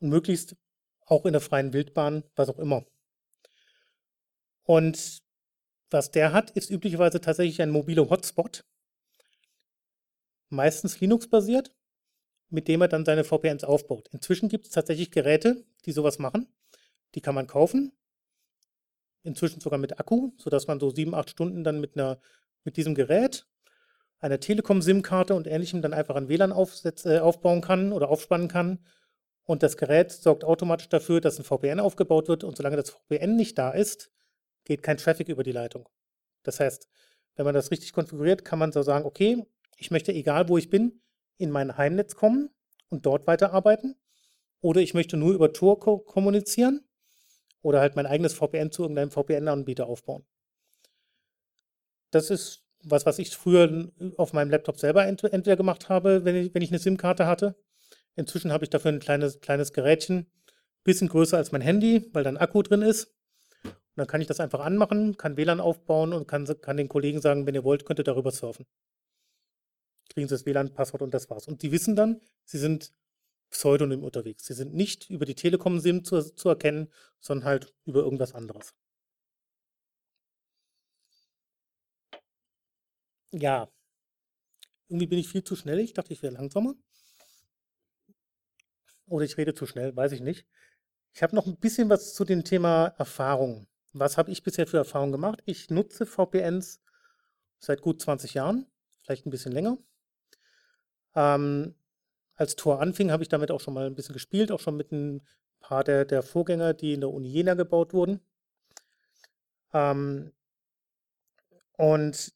Und 0.00 0.08
möglichst 0.08 0.56
auch 1.04 1.26
in 1.26 1.32
der 1.32 1.42
freien 1.42 1.74
Wildbahn, 1.74 2.24
was 2.34 2.48
auch 2.48 2.58
immer. 2.58 2.86
Und 4.62 5.18
was 5.90 6.12
der 6.12 6.32
hat, 6.32 6.50
ist 6.52 6.70
üblicherweise 6.70 7.20
tatsächlich 7.20 7.60
ein 7.60 7.68
mobiler 7.68 8.08
Hotspot. 8.08 8.64
Meistens 10.48 11.00
Linux-basiert 11.00 11.72
mit 12.48 12.68
dem 12.68 12.82
er 12.82 12.88
dann 12.88 13.04
seine 13.04 13.24
VPNs 13.24 13.64
aufbaut. 13.64 14.08
Inzwischen 14.12 14.48
gibt 14.48 14.66
es 14.66 14.72
tatsächlich 14.72 15.10
Geräte, 15.10 15.64
die 15.84 15.92
sowas 15.92 16.18
machen. 16.18 16.46
Die 17.14 17.20
kann 17.20 17.34
man 17.34 17.46
kaufen. 17.46 17.92
Inzwischen 19.22 19.60
sogar 19.60 19.78
mit 19.78 19.98
Akku, 19.98 20.32
sodass 20.38 20.66
man 20.66 20.78
so 20.78 20.90
sieben, 20.90 21.14
acht 21.14 21.30
Stunden 21.30 21.64
dann 21.64 21.80
mit, 21.80 21.96
einer, 21.96 22.20
mit 22.62 22.76
diesem 22.76 22.94
Gerät, 22.94 23.46
einer 24.20 24.38
Telekom-SIM-Karte 24.38 25.34
und 25.34 25.46
ähnlichem 25.46 25.82
dann 25.82 25.92
einfach 25.92 26.14
ein 26.14 26.28
WLAN 26.28 26.52
äh, 26.52 27.18
aufbauen 27.18 27.60
kann 27.60 27.92
oder 27.92 28.08
aufspannen 28.08 28.48
kann. 28.48 28.84
Und 29.44 29.62
das 29.62 29.76
Gerät 29.76 30.12
sorgt 30.12 30.44
automatisch 30.44 30.88
dafür, 30.88 31.20
dass 31.20 31.38
ein 31.38 31.44
VPN 31.44 31.80
aufgebaut 31.80 32.28
wird. 32.28 32.44
Und 32.44 32.56
solange 32.56 32.76
das 32.76 32.90
VPN 32.90 33.36
nicht 33.36 33.58
da 33.58 33.70
ist, 33.70 34.10
geht 34.64 34.82
kein 34.82 34.96
Traffic 34.96 35.28
über 35.28 35.42
die 35.42 35.52
Leitung. 35.52 35.88
Das 36.42 36.60
heißt, 36.60 36.88
wenn 37.34 37.44
man 37.44 37.54
das 37.54 37.70
richtig 37.70 37.92
konfiguriert, 37.92 38.44
kann 38.44 38.58
man 38.58 38.72
so 38.72 38.82
sagen, 38.82 39.04
okay, 39.04 39.44
ich 39.76 39.90
möchte, 39.90 40.12
egal 40.12 40.48
wo 40.48 40.58
ich 40.58 40.70
bin, 40.70 41.00
in 41.38 41.50
mein 41.50 41.76
Heimnetz 41.76 42.16
kommen 42.16 42.50
und 42.88 43.06
dort 43.06 43.26
weiterarbeiten. 43.26 43.96
Oder 44.60 44.80
ich 44.80 44.94
möchte 44.94 45.16
nur 45.16 45.34
über 45.34 45.52
Tor 45.52 45.78
ko 45.78 45.98
kommunizieren 45.98 46.88
oder 47.60 47.80
halt 47.80 47.94
mein 47.94 48.06
eigenes 48.06 48.32
VPN 48.32 48.72
zu 48.72 48.82
irgendeinem 48.82 49.10
VPN-Anbieter 49.10 49.86
aufbauen. 49.86 50.24
Das 52.10 52.30
ist 52.30 52.64
was, 52.82 53.04
was 53.04 53.18
ich 53.18 53.36
früher 53.36 53.92
auf 54.16 54.32
meinem 54.32 54.50
Laptop 54.50 54.78
selber 54.78 55.06
ent 55.06 55.24
entweder 55.24 55.56
gemacht 55.56 55.88
habe, 55.88 56.24
wenn 56.24 56.36
ich, 56.36 56.54
wenn 56.54 56.62
ich 56.62 56.70
eine 56.70 56.78
SIM-Karte 56.78 57.26
hatte. 57.26 57.56
Inzwischen 58.14 58.52
habe 58.52 58.64
ich 58.64 58.70
dafür 58.70 58.92
ein 58.92 59.00
kleines, 59.00 59.40
kleines 59.40 59.72
Gerätchen, 59.72 60.26
bisschen 60.84 61.08
größer 61.08 61.36
als 61.36 61.52
mein 61.52 61.60
Handy, 61.60 62.08
weil 62.12 62.24
da 62.24 62.30
ein 62.30 62.36
Akku 62.38 62.62
drin 62.62 62.82
ist. 62.82 63.14
Und 63.64 63.74
dann 63.96 64.06
kann 64.06 64.20
ich 64.20 64.26
das 64.26 64.40
einfach 64.40 64.60
anmachen, 64.60 65.16
kann 65.16 65.36
WLAN 65.36 65.60
aufbauen 65.60 66.12
und 66.12 66.28
kann, 66.28 66.46
kann 66.60 66.76
den 66.76 66.88
Kollegen 66.88 67.20
sagen, 67.20 67.46
wenn 67.46 67.54
ihr 67.54 67.64
wollt, 67.64 67.84
könnt 67.84 67.98
ihr 67.98 68.04
darüber 68.04 68.30
surfen 68.30 68.66
kriegen 70.08 70.28
sie 70.28 70.34
das 70.34 70.46
WLAN-Passwort 70.46 71.02
und 71.02 71.14
das 71.14 71.30
war's. 71.30 71.48
Und 71.48 71.62
die 71.62 71.72
wissen 71.72 71.96
dann, 71.96 72.20
sie 72.44 72.58
sind 72.58 72.92
pseudonym 73.50 74.04
unterwegs. 74.04 74.44
Sie 74.44 74.54
sind 74.54 74.74
nicht 74.74 75.10
über 75.10 75.24
die 75.24 75.34
Telekom-SIM 75.34 76.04
zu, 76.04 76.20
zu 76.34 76.48
erkennen, 76.48 76.92
sondern 77.20 77.46
halt 77.46 77.74
über 77.84 78.00
irgendwas 78.00 78.34
anderes. 78.34 78.74
Ja, 83.32 83.68
irgendwie 84.88 85.06
bin 85.06 85.18
ich 85.18 85.28
viel 85.28 85.44
zu 85.44 85.56
schnell. 85.56 85.80
Ich 85.80 85.92
dachte, 85.92 86.12
ich 86.12 86.22
wäre 86.22 86.34
langsamer. 86.34 86.74
Oder 89.06 89.24
ich 89.24 89.36
rede 89.36 89.54
zu 89.54 89.66
schnell, 89.66 89.94
weiß 89.94 90.12
ich 90.12 90.20
nicht. 90.20 90.46
Ich 91.14 91.22
habe 91.22 91.34
noch 91.34 91.46
ein 91.46 91.56
bisschen 91.58 91.88
was 91.88 92.14
zu 92.14 92.24
dem 92.24 92.44
Thema 92.44 92.88
Erfahrung. 92.98 93.66
Was 93.92 94.18
habe 94.18 94.30
ich 94.30 94.42
bisher 94.42 94.66
für 94.66 94.76
Erfahrungen 94.76 95.12
gemacht? 95.12 95.42
Ich 95.46 95.70
nutze 95.70 96.06
VPNs 96.06 96.80
seit 97.58 97.80
gut 97.80 98.00
20 98.02 98.34
Jahren, 98.34 98.66
vielleicht 99.02 99.26
ein 99.26 99.30
bisschen 99.30 99.52
länger. 99.52 99.78
Ähm, 101.16 101.74
als 102.36 102.56
Tor 102.56 102.80
anfing, 102.80 103.10
habe 103.10 103.22
ich 103.22 103.28
damit 103.28 103.50
auch 103.50 103.60
schon 103.60 103.74
mal 103.74 103.86
ein 103.86 103.94
bisschen 103.94 104.12
gespielt, 104.12 104.52
auch 104.52 104.60
schon 104.60 104.76
mit 104.76 104.92
ein 104.92 105.26
paar 105.60 105.82
der, 105.84 106.04
der 106.04 106.22
Vorgänger, 106.22 106.74
die 106.74 106.92
in 106.94 107.00
der 107.00 107.10
Uni 107.10 107.28
Jena 107.28 107.54
gebaut 107.54 107.92
wurden. 107.94 108.20
Ähm, 109.72 110.32
und 111.76 112.32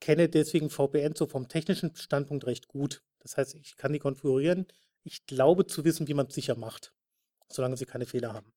kenne 0.00 0.28
deswegen 0.28 0.70
VPN 0.70 1.14
so 1.14 1.26
vom 1.26 1.48
technischen 1.48 1.94
Standpunkt 1.96 2.46
recht 2.46 2.68
gut. 2.68 3.02
Das 3.20 3.36
heißt, 3.36 3.54
ich 3.56 3.76
kann 3.76 3.92
die 3.92 3.98
konfigurieren. 4.00 4.66
Ich 5.04 5.26
glaube 5.26 5.66
zu 5.66 5.84
wissen, 5.84 6.08
wie 6.08 6.14
man 6.14 6.26
es 6.26 6.34
sicher 6.34 6.56
macht, 6.56 6.92
solange 7.48 7.76
sie 7.76 7.86
keine 7.86 8.06
Fehler 8.06 8.32
haben. 8.34 8.52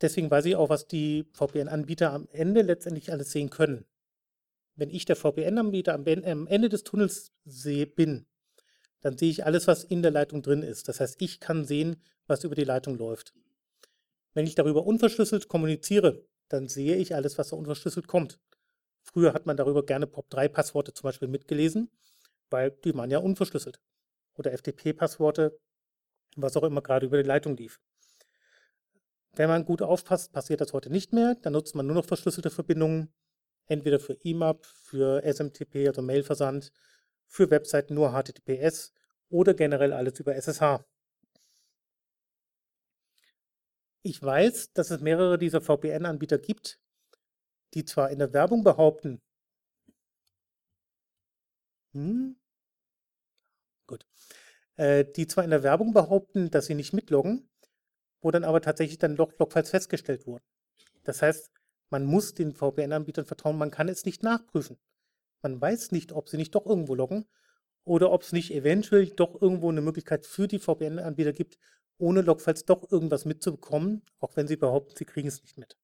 deswegen 0.00 0.30
weiß 0.30 0.46
ich 0.46 0.56
auch, 0.56 0.70
was 0.70 0.86
die 0.86 1.26
VPN-Anbieter 1.34 2.12
am 2.12 2.28
Ende 2.32 2.62
letztendlich 2.62 3.12
alles 3.12 3.32
sehen 3.32 3.50
können. 3.50 3.84
Wenn 4.80 4.88
ich 4.88 5.04
der 5.04 5.14
VPN-Anbieter 5.14 5.92
am 5.92 6.46
Ende 6.46 6.70
des 6.70 6.84
Tunnels 6.84 7.32
sehe, 7.44 7.86
bin, 7.86 8.24
dann 9.02 9.18
sehe 9.18 9.28
ich 9.28 9.44
alles, 9.44 9.66
was 9.66 9.84
in 9.84 10.00
der 10.00 10.10
Leitung 10.10 10.40
drin 10.40 10.62
ist. 10.62 10.88
Das 10.88 11.00
heißt, 11.00 11.20
ich 11.20 11.38
kann 11.38 11.66
sehen, 11.66 12.02
was 12.26 12.44
über 12.44 12.54
die 12.54 12.64
Leitung 12.64 12.96
läuft. 12.96 13.34
Wenn 14.32 14.46
ich 14.46 14.54
darüber 14.54 14.86
unverschlüsselt 14.86 15.48
kommuniziere, 15.48 16.24
dann 16.48 16.66
sehe 16.66 16.96
ich 16.96 17.14
alles, 17.14 17.36
was 17.36 17.50
da 17.50 17.56
unverschlüsselt 17.56 18.08
kommt. 18.08 18.40
Früher 19.02 19.34
hat 19.34 19.44
man 19.44 19.58
darüber 19.58 19.84
gerne 19.84 20.06
POP3-Passworte 20.06 20.94
zum 20.94 21.02
Beispiel 21.02 21.28
mitgelesen, 21.28 21.90
weil 22.48 22.70
die 22.70 22.94
waren 22.94 23.10
ja 23.10 23.18
unverschlüsselt. 23.18 23.82
Oder 24.38 24.56
FTP-Passworte, 24.56 25.60
was 26.36 26.56
auch 26.56 26.64
immer 26.64 26.80
gerade 26.80 27.04
über 27.04 27.22
die 27.22 27.28
Leitung 27.28 27.54
lief. 27.54 27.82
Wenn 29.34 29.50
man 29.50 29.66
gut 29.66 29.82
aufpasst, 29.82 30.32
passiert 30.32 30.62
das 30.62 30.72
heute 30.72 30.88
nicht 30.88 31.12
mehr. 31.12 31.34
Dann 31.42 31.52
nutzt 31.52 31.74
man 31.74 31.86
nur 31.86 31.96
noch 31.96 32.06
verschlüsselte 32.06 32.48
Verbindungen, 32.48 33.12
entweder 33.70 34.00
für 34.00 34.14
IMAP, 34.24 34.66
für 34.66 35.22
SMTP, 35.24 35.86
also 35.88 36.02
Mailversand, 36.02 36.72
für 37.26 37.50
Webseiten 37.50 37.94
nur 37.94 38.10
HTTPS 38.12 38.92
oder 39.28 39.54
generell 39.54 39.92
alles 39.92 40.18
über 40.20 40.34
SSH. 40.34 40.84
Ich 44.02 44.22
weiß, 44.22 44.72
dass 44.72 44.90
es 44.90 45.00
mehrere 45.00 45.38
dieser 45.38 45.60
VPN-Anbieter 45.60 46.38
gibt, 46.38 46.80
die 47.74 47.84
zwar 47.84 48.10
in 48.10 48.18
der 48.18 48.32
Werbung 48.32 48.64
behaupten, 48.64 49.20
hm, 51.94 52.36
gut, 53.86 54.06
äh, 54.76 55.04
die 55.04 55.26
zwar 55.26 55.44
in 55.44 55.50
der 55.50 55.62
Werbung 55.62 55.92
behaupten, 55.92 56.50
dass 56.50 56.66
sie 56.66 56.74
nicht 56.74 56.92
mitloggen, 56.92 57.48
wo 58.22 58.30
dann 58.30 58.44
aber 58.44 58.60
tatsächlich 58.62 58.98
dann 58.98 59.16
Log 59.16 59.38
Logfiles 59.38 59.70
festgestellt 59.70 60.26
wurden. 60.26 60.44
Das 61.04 61.22
heißt, 61.22 61.50
man 61.90 62.04
muss 62.06 62.34
den 62.34 62.52
VPN-Anbietern 62.54 63.26
vertrauen, 63.26 63.58
man 63.58 63.70
kann 63.70 63.88
es 63.88 64.04
nicht 64.04 64.22
nachprüfen. 64.22 64.78
Man 65.42 65.60
weiß 65.60 65.92
nicht, 65.92 66.12
ob 66.12 66.28
sie 66.28 66.36
nicht 66.36 66.54
doch 66.54 66.66
irgendwo 66.66 66.94
loggen 66.94 67.26
oder 67.84 68.10
ob 68.12 68.22
es 68.22 68.32
nicht 68.32 68.52
eventuell 68.52 69.08
doch 69.08 69.40
irgendwo 69.40 69.70
eine 69.70 69.80
Möglichkeit 69.80 70.26
für 70.26 70.46
die 70.48 70.58
VPN-Anbieter 70.58 71.32
gibt, 71.32 71.58
ohne 71.98 72.22
Logfiles 72.22 72.64
doch 72.64 72.90
irgendwas 72.90 73.24
mitzubekommen, 73.24 74.02
auch 74.20 74.36
wenn 74.36 74.48
sie 74.48 74.56
behaupten, 74.56 74.96
sie 74.96 75.04
kriegen 75.04 75.28
es 75.28 75.42
nicht 75.42 75.58
mit. 75.58 75.76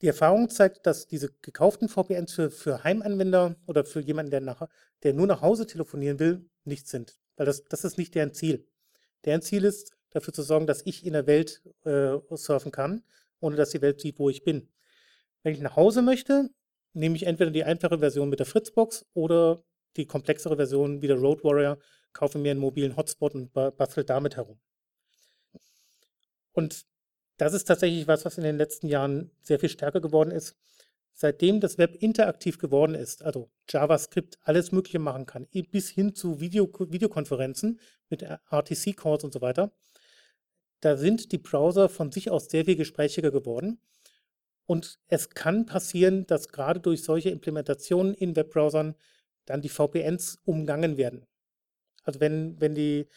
Die 0.00 0.06
Erfahrung 0.06 0.48
zeigt, 0.48 0.86
dass 0.86 1.08
diese 1.08 1.32
gekauften 1.42 1.88
VPNs 1.88 2.32
für, 2.32 2.50
für 2.50 2.84
Heimanwender 2.84 3.56
oder 3.66 3.84
für 3.84 4.00
jemanden, 4.00 4.30
der, 4.30 4.40
nach, 4.40 4.68
der 5.02 5.12
nur 5.12 5.26
nach 5.26 5.42
Hause 5.42 5.66
telefonieren 5.66 6.20
will, 6.20 6.48
nichts 6.64 6.90
sind. 6.90 7.18
Weil 7.36 7.46
das, 7.46 7.64
das 7.64 7.84
ist 7.84 7.98
nicht 7.98 8.14
deren 8.14 8.32
Ziel. 8.32 8.66
Deren 9.24 9.42
Ziel 9.42 9.64
ist, 9.64 9.96
dafür 10.10 10.32
zu 10.32 10.42
sorgen, 10.42 10.66
dass 10.66 10.82
ich 10.84 11.04
in 11.04 11.12
der 11.12 11.26
Welt 11.26 11.62
äh, 11.84 12.18
surfen 12.30 12.72
kann, 12.72 13.02
ohne 13.40 13.56
dass 13.56 13.70
die 13.70 13.82
Welt 13.82 14.00
sieht, 14.00 14.18
wo 14.18 14.30
ich 14.30 14.44
bin. 14.44 14.68
Wenn 15.42 15.54
ich 15.54 15.60
nach 15.60 15.76
Hause 15.76 16.02
möchte, 16.02 16.50
nehme 16.92 17.16
ich 17.16 17.24
entweder 17.24 17.50
die 17.50 17.64
einfache 17.64 17.98
Version 17.98 18.28
mit 18.28 18.38
der 18.38 18.46
Fritzbox 18.46 19.06
oder 19.14 19.62
die 19.96 20.06
komplexere 20.06 20.56
Version 20.56 21.02
wie 21.02 21.06
der 21.06 21.18
Road 21.18 21.44
Warrior, 21.44 21.78
kaufe 22.12 22.38
mir 22.38 22.50
einen 22.50 22.60
mobilen 22.60 22.96
Hotspot 22.96 23.34
und 23.34 23.52
bastel 23.52 24.04
damit 24.04 24.36
herum. 24.36 24.58
Und 26.52 26.86
das 27.36 27.52
ist 27.52 27.64
tatsächlich 27.64 28.08
was, 28.08 28.24
was 28.24 28.36
in 28.36 28.44
den 28.44 28.56
letzten 28.56 28.88
Jahren 28.88 29.30
sehr 29.42 29.60
viel 29.60 29.68
stärker 29.68 30.00
geworden 30.00 30.30
ist. 30.30 30.56
Seitdem 31.12 31.60
das 31.60 31.78
Web 31.78 31.96
interaktiv 32.00 32.58
geworden 32.58 32.94
ist, 32.94 33.22
also 33.22 33.50
JavaScript 33.68 34.38
alles 34.42 34.72
Mögliche 34.72 34.98
machen 34.98 35.26
kann, 35.26 35.46
bis 35.70 35.88
hin 35.88 36.14
zu 36.14 36.40
Video, 36.40 36.68
Videokonferenzen 36.78 37.80
mit 38.08 38.22
RTC-Calls 38.22 39.24
und 39.24 39.32
so 39.32 39.40
weiter, 39.40 39.72
da 40.80 40.96
sind 40.96 41.32
die 41.32 41.38
Browser 41.38 41.88
von 41.88 42.12
sich 42.12 42.30
aus 42.30 42.46
sehr 42.46 42.64
viel 42.64 42.76
gesprächiger 42.76 43.30
geworden. 43.30 43.80
Und 44.66 44.98
es 45.08 45.30
kann 45.30 45.66
passieren, 45.66 46.26
dass 46.26 46.48
gerade 46.48 46.80
durch 46.80 47.02
solche 47.02 47.30
Implementationen 47.30 48.14
in 48.14 48.36
Webbrowsern 48.36 48.94
dann 49.46 49.62
die 49.62 49.70
VPNs 49.70 50.40
umgangen 50.44 50.96
werden. 50.98 51.26
Also 52.04 52.20
wenn, 52.20 52.60
wenn 52.60 52.74
die 52.74 53.08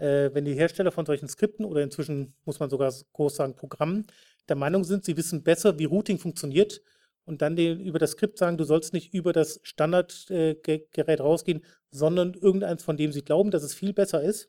äh, 0.00 0.30
wenn 0.32 0.44
die 0.44 0.54
Hersteller 0.54 0.92
von 0.92 1.06
solchen 1.06 1.28
Skripten 1.28 1.64
oder 1.64 1.82
inzwischen 1.82 2.34
muss 2.44 2.58
man 2.58 2.70
sogar 2.70 2.92
groß 3.12 3.36
sagen 3.36 3.54
Programmen 3.54 4.06
der 4.48 4.56
Meinung 4.56 4.82
sind, 4.84 5.04
sie 5.04 5.16
wissen 5.16 5.42
besser, 5.42 5.78
wie 5.78 5.84
Routing 5.84 6.18
funktioniert 6.18 6.82
und 7.24 7.42
dann 7.42 7.54
den, 7.54 7.80
über 7.80 7.98
das 7.98 8.12
Skript 8.12 8.38
sagen, 8.38 8.56
du 8.56 8.64
sollst 8.64 8.92
nicht 8.92 9.12
über 9.12 9.32
das 9.32 9.60
Standardgerät 9.62 10.96
äh, 10.96 11.22
rausgehen, 11.22 11.64
sondern 11.90 12.34
irgendeins, 12.34 12.82
von 12.82 12.96
dem 12.96 13.12
sie 13.12 13.22
glauben, 13.22 13.50
dass 13.50 13.62
es 13.62 13.74
viel 13.74 13.92
besser 13.92 14.22
ist, 14.22 14.48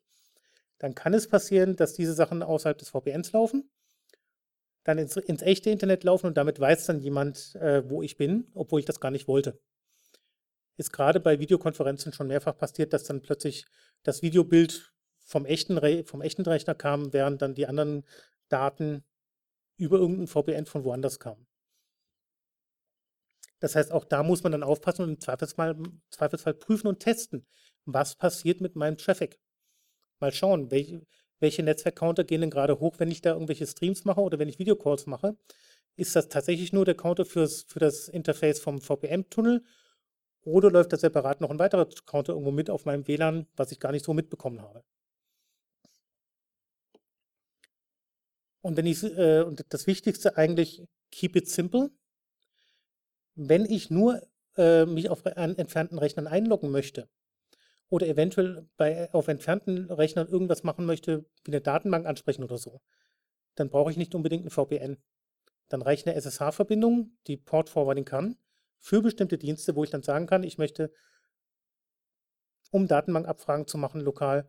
dann 0.81 0.95
kann 0.95 1.13
es 1.13 1.27
passieren, 1.27 1.75
dass 1.75 1.93
diese 1.93 2.15
Sachen 2.15 2.41
außerhalb 2.41 2.75
des 2.75 2.89
VPNs 2.89 3.33
laufen, 3.33 3.69
dann 4.83 4.97
ins, 4.97 5.15
ins 5.15 5.43
echte 5.43 5.69
Internet 5.69 6.03
laufen 6.03 6.25
und 6.25 6.37
damit 6.37 6.59
weiß 6.59 6.87
dann 6.87 6.99
jemand, 7.01 7.53
äh, 7.57 7.87
wo 7.87 8.01
ich 8.01 8.17
bin, 8.17 8.49
obwohl 8.55 8.79
ich 8.79 8.87
das 8.87 8.99
gar 8.99 9.11
nicht 9.11 9.27
wollte. 9.27 9.61
Ist 10.77 10.91
gerade 10.91 11.19
bei 11.19 11.37
Videokonferenzen 11.37 12.13
schon 12.13 12.25
mehrfach 12.25 12.57
passiert, 12.57 12.93
dass 12.93 13.03
dann 13.03 13.21
plötzlich 13.21 13.67
das 14.01 14.23
Videobild 14.23 14.91
vom 15.19 15.45
echten, 15.45 15.77
Re 15.77 16.03
vom 16.03 16.23
echten 16.23 16.41
Rechner 16.41 16.73
kamen, 16.73 17.13
während 17.13 17.43
dann 17.43 17.53
die 17.53 17.67
anderen 17.67 18.03
Daten 18.49 19.03
über 19.77 19.99
irgendein 19.99 20.25
VPN 20.25 20.65
von 20.65 20.83
woanders 20.83 21.19
kamen. 21.19 21.45
Das 23.59 23.75
heißt, 23.75 23.91
auch 23.91 24.05
da 24.05 24.23
muss 24.23 24.41
man 24.41 24.51
dann 24.51 24.63
aufpassen 24.63 25.03
und 25.03 25.09
im 25.09 25.19
Zweifelsfall, 25.19 25.77
Zweifelsfall 26.09 26.55
prüfen 26.55 26.87
und 26.87 27.01
testen, 27.01 27.45
was 27.85 28.15
passiert 28.15 28.61
mit 28.61 28.75
meinem 28.75 28.97
Traffic. 28.97 29.39
Mal 30.21 30.31
schauen, 30.31 30.71
welche, 30.71 31.01
welche 31.39 31.63
Netzwerk-Counter 31.63 32.23
gehen 32.23 32.41
denn 32.41 32.51
gerade 32.51 32.79
hoch, 32.79 32.95
wenn 32.99 33.11
ich 33.11 33.21
da 33.21 33.31
irgendwelche 33.33 33.67
Streams 33.67 34.05
mache 34.05 34.21
oder 34.21 34.39
wenn 34.39 34.49
ich 34.49 34.59
Videocalls 34.59 35.07
mache. 35.07 35.35
Ist 35.95 36.15
das 36.15 36.29
tatsächlich 36.29 36.73
nur 36.73 36.85
der 36.85 36.95
Counter 36.95 37.25
fürs, 37.25 37.63
für 37.63 37.79
das 37.79 38.07
Interface 38.07 38.59
vom 38.59 38.79
VPN-Tunnel 38.79 39.63
oder 40.43 40.71
läuft 40.71 40.93
da 40.93 40.97
separat 40.97 41.41
noch 41.41 41.49
ein 41.49 41.59
weiterer 41.59 41.87
Counter 42.05 42.33
irgendwo 42.33 42.51
mit 42.51 42.69
auf 42.69 42.85
meinem 42.85 43.07
WLAN, 43.07 43.47
was 43.55 43.71
ich 43.71 43.79
gar 43.79 43.91
nicht 43.91 44.05
so 44.05 44.13
mitbekommen 44.13 44.61
habe? 44.61 44.83
Und 48.61 48.77
wenn 48.77 48.85
ich, 48.85 49.03
äh, 49.03 49.41
und 49.41 49.65
das 49.69 49.87
Wichtigste 49.87 50.37
eigentlich, 50.37 50.83
keep 51.11 51.35
it 51.35 51.49
simple. 51.49 51.89
Wenn 53.35 53.65
ich 53.65 53.89
nur 53.89 54.21
äh, 54.55 54.85
mich 54.85 55.09
auf 55.09 55.25
an 55.25 55.57
entfernten 55.57 55.97
Rechnern 55.97 56.27
einloggen 56.27 56.69
möchte 56.69 57.09
oder 57.91 58.07
eventuell 58.07 58.65
bei, 58.77 59.13
auf 59.13 59.27
entfernten 59.27 59.91
Rechnern 59.91 60.29
irgendwas 60.29 60.63
machen 60.63 60.85
möchte, 60.85 61.25
wie 61.43 61.51
eine 61.51 61.61
Datenbank 61.61 62.07
ansprechen 62.07 62.43
oder 62.43 62.57
so, 62.57 62.81
dann 63.55 63.69
brauche 63.69 63.91
ich 63.91 63.97
nicht 63.97 64.15
unbedingt 64.15 64.45
ein 64.45 64.49
VPN. 64.49 64.97
Dann 65.67 65.81
reicht 65.81 66.07
eine 66.07 66.15
SSH-Verbindung, 66.15 67.11
die 67.27 67.35
Port 67.35 67.69
Forwarding 67.69 68.05
kann, 68.05 68.37
für 68.79 69.01
bestimmte 69.01 69.37
Dienste, 69.37 69.75
wo 69.75 69.83
ich 69.83 69.89
dann 69.89 70.03
sagen 70.03 70.25
kann, 70.25 70.43
ich 70.43 70.57
möchte, 70.57 70.93
um 72.71 72.87
Datenbankabfragen 72.87 73.67
zu 73.67 73.77
machen 73.77 73.99
lokal, 73.99 74.47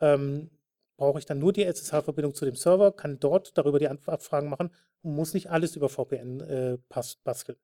ähm, 0.00 0.50
brauche 0.98 1.18
ich 1.18 1.24
dann 1.24 1.38
nur 1.38 1.54
die 1.54 1.64
SSH-Verbindung 1.64 2.34
zu 2.34 2.44
dem 2.44 2.54
Server, 2.54 2.92
kann 2.92 3.18
dort 3.18 3.56
darüber 3.56 3.78
die 3.78 3.88
Abfragen 3.88 4.50
machen 4.50 4.70
und 5.02 5.14
muss 5.14 5.32
nicht 5.32 5.50
alles 5.50 5.74
über 5.74 5.88
VPN 5.88 6.40
äh, 6.40 6.78
basteln. 7.24 7.56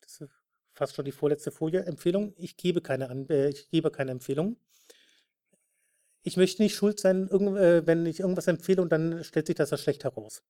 Das 0.00 0.20
ist 0.20 0.30
fast 0.74 0.94
schon 0.94 1.04
die 1.04 1.12
vorletzte 1.12 1.50
Folie. 1.50 1.84
Empfehlung, 1.84 2.34
ich 2.36 2.56
gebe 2.56 2.80
keine, 2.82 3.10
An 3.10 3.28
äh, 3.28 3.48
ich 3.48 3.70
gebe 3.70 3.90
keine 3.90 4.10
Empfehlung. 4.10 4.56
Ich 6.22 6.36
möchte 6.36 6.62
nicht 6.62 6.74
schuld 6.74 7.00
sein, 7.00 7.28
äh, 7.30 7.86
wenn 7.86 8.06
ich 8.06 8.20
irgendwas 8.20 8.46
empfehle 8.46 8.82
und 8.82 8.90
dann 8.92 9.24
stellt 9.24 9.46
sich 9.46 9.56
das 9.56 9.72
als 9.72 9.82
schlecht 9.82 10.04
heraus. 10.04 10.42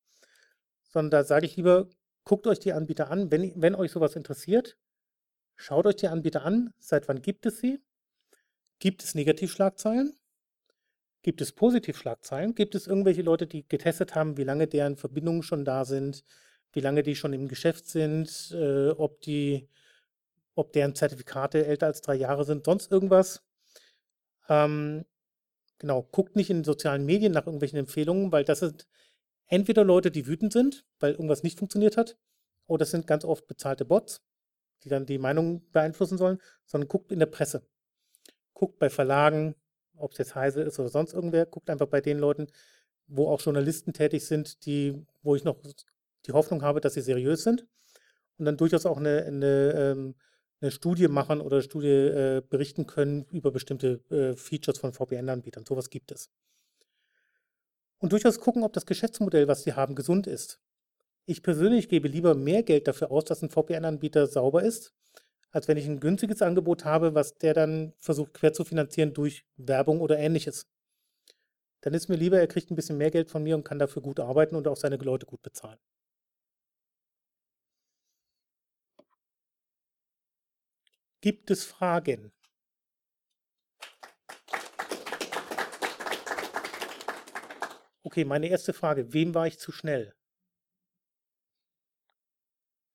Sondern 0.89 1.11
da 1.11 1.25
sage 1.25 1.47
ich 1.47 1.57
lieber, 1.57 1.89
guckt 2.25 2.47
euch 2.47 2.59
die 2.59 2.73
Anbieter 2.73 3.11
an, 3.11 3.31
wenn, 3.31 3.53
wenn 3.61 3.75
euch 3.75 3.93
sowas 3.93 4.17
interessiert, 4.17 4.77
Schaut 5.57 5.87
euch 5.87 5.97
die 5.97 6.09
Anbieter 6.09 6.45
an. 6.45 6.73
Seit 6.79 7.09
wann 7.09 7.23
gibt 7.23 7.47
es 7.47 7.59
sie? 7.59 7.81
Gibt 8.79 9.05
es 9.05 9.15
Negativschlagzeilen? 9.15 10.15
Gibt 11.23 11.41
es 11.41 11.53
Positivschlagzeilen? 11.53 12.55
Gibt 12.55 12.75
es 12.75 12.87
irgendwelche 12.87 13.23
Leute, 13.23 13.47
die 13.47 13.67
getestet 13.67 14.15
haben, 14.15 14.37
wie 14.37 14.45
lange 14.45 14.67
deren 14.67 14.97
Verbindungen 14.97 15.43
schon 15.43 15.65
da 15.65 15.85
sind, 15.85 16.25
wie 16.73 16.81
lange 16.81 17.03
die 17.03 17.17
schon 17.17 17.33
im 17.33 17.49
Geschäft 17.49 17.87
sind, 17.87 18.51
äh, 18.53 18.91
ob 18.91 19.21
die, 19.23 19.69
ob 20.55 20.73
deren 20.73 20.95
Zertifikate 20.95 21.67
älter 21.67 21.87
als 21.87 22.01
drei 22.01 22.15
Jahre 22.15 22.45
sind, 22.45 22.65
sonst 22.65 22.91
irgendwas? 22.93 23.43
Ähm, 24.49 25.05
genau, 25.79 26.03
guckt 26.03 26.37
nicht 26.37 26.51
in 26.51 26.65
sozialen 26.65 27.05
Medien 27.05 27.33
nach 27.33 27.47
irgendwelchen 27.47 27.79
Empfehlungen, 27.79 28.33
weil 28.33 28.45
das 28.45 28.61
sind 28.61 28.87
entweder 29.47 29.85
Leute, 29.85 30.11
die 30.11 30.27
wütend 30.27 30.53
sind, 30.53 30.85
weil 31.01 31.13
irgendwas 31.13 31.43
nicht 31.43 31.59
funktioniert 31.59 31.97
hat, 31.97 32.17
oder 32.67 32.81
das 32.81 32.91
sind 32.91 33.07
ganz 33.07 33.25
oft 33.25 33.47
bezahlte 33.47 33.85
Bots 33.85 34.23
die 34.85 34.89
dann 34.89 35.07
die 35.07 35.19
Meinung 35.19 35.63
beeinflussen 35.73 36.19
sollen, 36.19 36.39
sondern 36.67 36.89
guckt 36.89 37.11
in 37.11 37.19
der 37.19 37.27
Presse. 37.27 37.67
Guckt 38.53 38.79
bei 38.79 38.91
Verlagen, 38.91 39.57
ob 39.97 40.13
es 40.13 40.19
jetzt 40.19 40.35
Heise 40.35 40.63
ist 40.63 40.79
oder 40.79 40.91
sonst 40.91 41.15
irgendwer, 41.15 41.47
guckt 41.47 41.71
einfach 41.71 41.87
bei 41.87 42.01
den 42.01 42.19
Leuten, 42.19 42.49
wo 43.07 43.29
auch 43.29 43.41
Journalisten 43.41 43.93
tätig 43.93 44.27
sind, 44.27 44.65
die, 44.67 45.05
wo 45.23 45.35
ich 45.35 45.45
noch 45.45 45.57
die 46.27 46.33
Hoffnung 46.33 46.63
habe, 46.63 46.81
dass 46.81 46.95
sie 46.95 47.01
seriös 47.01 47.43
sind 47.43 47.67
und 48.39 48.45
dann 48.45 48.57
durchaus 48.57 48.87
auch 48.87 48.99
eine, 48.99 49.25
eine, 49.25 49.73
ähm, 49.73 50.15
eine 50.65 50.71
Studie 50.71 51.09
machen 51.09 51.41
oder 51.43 51.61
Studie 51.61 51.89
äh, 51.89 52.43
berichten 52.49 52.87
können 52.87 53.27
über 53.31 53.51
bestimmte 53.53 54.01
äh, 54.11 54.35
Features 54.35 54.79
von 54.79 54.95
VPN-Anbietern. 54.95 55.67
Sowas 55.67 55.91
gibt 55.91 56.11
es. 56.11 56.31
Und 57.99 58.13
durchaus 58.13 58.41
gucken, 58.41 58.65
ob 58.65 58.73
das 58.73 58.87
Geschäftsmodell, 58.87 59.47
was 59.47 59.63
sie 59.63 59.75
haben, 59.75 59.95
gesund 59.95 60.27
ist. 60.27 60.61
Ich 61.27 61.43
persönlich 61.43 61.89
gebe 61.89 62.09
lieber 62.09 62.35
mehr 62.35 62.63
Geld 62.63 62.89
dafür 62.89 63.11
aus, 63.11 63.25
dass 63.25 63.43
ein 63.43 63.51
VPN-Anbieter 63.51 64.27
sauber 64.27 64.63
ist, 64.63 64.95
als 65.51 65.69
wenn 65.69 65.77
ich 65.77 65.87
ein 65.87 66.01
günstiges 66.01 66.41
Angebot 66.41 66.85
habe, 66.85 67.15
was 67.15 67.37
der 67.37 67.53
dann 67.53 67.93
versucht 67.99 68.35
quer 68.35 68.53
zu 68.55 68.65
finanzieren 68.65 69.13
durch 69.13 69.45
Werbung 69.57 70.01
oder 70.01 70.19
ähnliches. 70.19 70.67
Dann 71.83 71.93
ist 71.93 72.09
mir 72.09 72.17
lieber, 72.17 72.41
er 72.41 72.47
kriegt 72.47 72.71
ein 72.71 72.77
bisschen 72.77 72.97
mehr 72.97 73.11
Geld 73.11 73.31
von 73.31 73.43
mir 73.43 73.55
und 73.55 73.65
kann 73.65 73.79
dafür 73.79 74.01
gut 74.01 74.19
arbeiten 74.19 74.57
und 74.57 74.67
auch 74.67 74.77
seine 74.77 74.97
Leute 74.97 75.27
gut 75.27 75.43
bezahlen. 75.43 75.79
Gibt 81.25 81.51
es 81.51 81.65
Fragen? 81.65 82.35
Okay, 88.03 88.27
meine 88.27 88.49
erste 88.49 88.75
Frage. 88.75 89.15
Wem 89.15 89.35
war 89.35 89.47
ich 89.47 89.59
zu 89.59 89.73
schnell? 89.73 90.15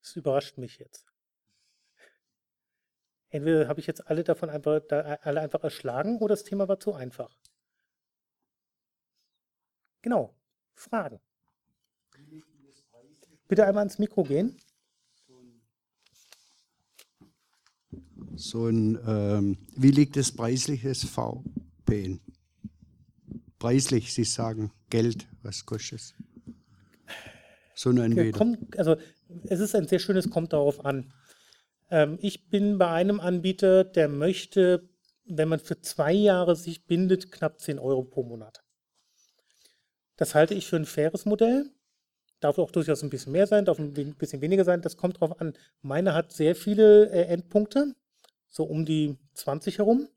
Das 0.03 0.15
überrascht 0.15 0.59
mich 0.59 0.77
jetzt. 0.77 1.11
Entweder 3.29 3.67
habe 3.67 3.79
ich 3.79 3.87
jetzt 3.87 4.05
alle 4.05 4.23
davon 4.23 4.51
einfach, 4.51 4.79
alle 4.91 5.41
einfach 5.41 5.63
erschlagen 5.63 6.19
oder 6.19 6.33
das 6.33 6.43
Thema 6.43 6.67
war 6.67 6.79
zu 6.79 6.93
einfach. 6.93 7.35
Genau. 10.03 10.37
Fragen. 10.75 11.19
Bitte 13.47 13.65
einmal 13.65 13.81
ans 13.81 13.97
Mikro 13.97 14.21
gehen. 14.21 14.61
So 18.39 18.67
ein, 18.67 18.97
ähm, 19.05 19.57
wie 19.75 19.91
liegt 19.91 20.15
es 20.17 20.31
preisliches 20.31 21.03
VPN? 21.03 22.21
Preislich, 23.59 24.13
Sie 24.13 24.23
sagen 24.23 24.71
Geld, 24.89 25.27
was 25.43 25.65
kostet 25.65 25.99
es? 25.99 26.13
So 27.75 27.89
ein 27.89 27.99
Anbieter. 27.99 28.37
Kommt, 28.37 28.77
also 28.77 28.95
es 29.43 29.59
ist 29.59 29.75
ein 29.75 29.87
sehr 29.87 29.99
schönes, 29.99 30.29
kommt 30.29 30.53
darauf 30.53 30.85
an. 30.85 31.13
Ähm, 31.89 32.17
ich 32.21 32.49
bin 32.49 32.77
bei 32.77 32.89
einem 32.89 33.19
Anbieter, 33.19 33.83
der 33.83 34.07
möchte, 34.07 34.89
wenn 35.25 35.49
man 35.49 35.59
für 35.59 35.81
zwei 35.81 36.13
Jahre 36.13 36.55
sich 36.55 36.85
bindet, 36.85 37.31
knapp 37.31 37.59
10 37.59 37.77
Euro 37.77 38.03
pro 38.03 38.23
Monat. 38.23 38.63
Das 40.15 40.35
halte 40.35 40.53
ich 40.53 40.67
für 40.67 40.77
ein 40.77 40.85
faires 40.85 41.25
Modell. 41.25 41.69
Darf 42.39 42.57
auch 42.57 42.71
durchaus 42.71 43.03
ein 43.03 43.09
bisschen 43.09 43.33
mehr 43.33 43.47
sein, 43.47 43.65
darf 43.65 43.79
ein 43.79 43.93
bisschen 43.93 44.41
weniger 44.41 44.63
sein. 44.63 44.81
Das 44.81 44.95
kommt 44.95 45.17
darauf 45.17 45.41
an. 45.41 45.53
Meine 45.81 46.13
hat 46.13 46.31
sehr 46.31 46.55
viele 46.55 47.09
äh, 47.09 47.25
Endpunkte 47.25 47.95
so 48.49 48.63
um 48.63 48.85
die 48.85 49.17
20 49.33 49.77
herum. 49.77 50.09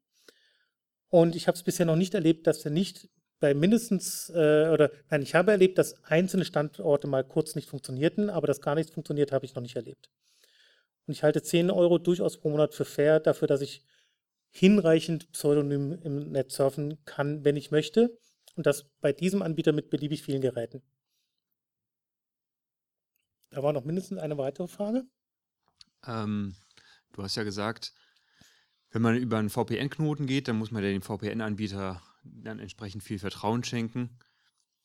Und 1.09 1.37
ich 1.37 1.47
habe 1.47 1.57
es 1.57 1.63
bisher 1.63 1.87
noch 1.87 1.97
nicht 1.97 2.15
erlebt, 2.15 2.47
dass 2.47 2.65
er 2.65 2.71
nicht 2.71 3.11
bei 3.39 3.55
mindestens, 3.55 4.31
äh, 4.31 4.69
oder 4.73 4.93
nein, 5.11 5.23
ich 5.23 5.35
habe 5.35 5.51
erlebt, 5.51 5.77
dass 5.77 6.03
einzelne 6.05 6.45
Standorte 6.45 7.09
mal 7.09 7.25
kurz 7.25 7.55
nicht 7.55 7.69
funktionierten, 7.69 8.31
aber 8.31 8.47
dass 8.47 8.61
gar 8.61 8.75
nichts 8.75 8.93
funktioniert, 8.93 9.33
habe 9.33 9.45
ich 9.45 9.55
noch 9.55 9.63
nicht 9.63 9.77
erlebt. 9.77 10.11
Und 11.07 11.13
ich 11.13 11.23
halte 11.23 11.43
10 11.43 11.71
Euro 11.71 11.99
durchaus 11.99 12.39
pro 12.39 12.51
Monat 12.51 12.73
für 12.73 12.85
fair 12.85 13.21
dafür, 13.21 13.49
dass 13.49 13.61
ich 13.61 13.85
hinreichend 14.51 15.33
Pseudonym 15.33 15.99
im 16.03 16.31
Netz 16.31 16.55
surfen 16.55 17.05
kann, 17.05 17.45
wenn 17.45 17.57
ich 17.57 17.71
möchte. 17.71 18.17
Und 18.55 18.67
das 18.67 18.85
bei 19.01 19.13
diesem 19.13 19.43
Anbieter 19.43 19.73
mit 19.73 19.91
beliebig 19.91 20.23
vielen 20.23 20.43
Geräten. 20.43 20.83
Da 23.51 23.63
war 23.63 23.73
noch 23.73 23.85
mindestens 23.85 24.19
eine 24.19 24.39
weitere 24.39 24.69
Frage. 24.69 25.05
Ähm, 26.07 26.55
du 27.13 27.23
hast 27.23 27.37
ja 27.37 27.43
gesagt, 27.43 27.93
wenn 28.93 29.03
man 29.03 29.17
über 29.17 29.39
einen 29.39 29.51
VPN-Knoten 29.51 30.27
geht, 30.27 30.49
dann 30.49 30.59
muss 30.59 30.71
man 30.71 30.83
dem 30.83 31.03
VPN-Anbieter 31.03 32.03
dann 32.25 32.59
entsprechend 32.59 33.03
viel 33.03 33.19
Vertrauen 33.19 33.65
schenken, 33.65 34.19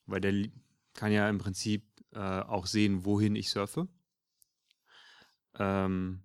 weil 0.06 0.22
der 0.22 0.50
kann 0.94 1.12
ja 1.12 1.30
im 1.30 1.38
Prinzip 1.38 1.86
äh, 2.14 2.20
auch 2.20 2.66
sehen, 2.66 3.06
wohin 3.06 3.36
ich 3.36 3.50
surfe. 3.50 3.88
Ähm, 5.60 6.24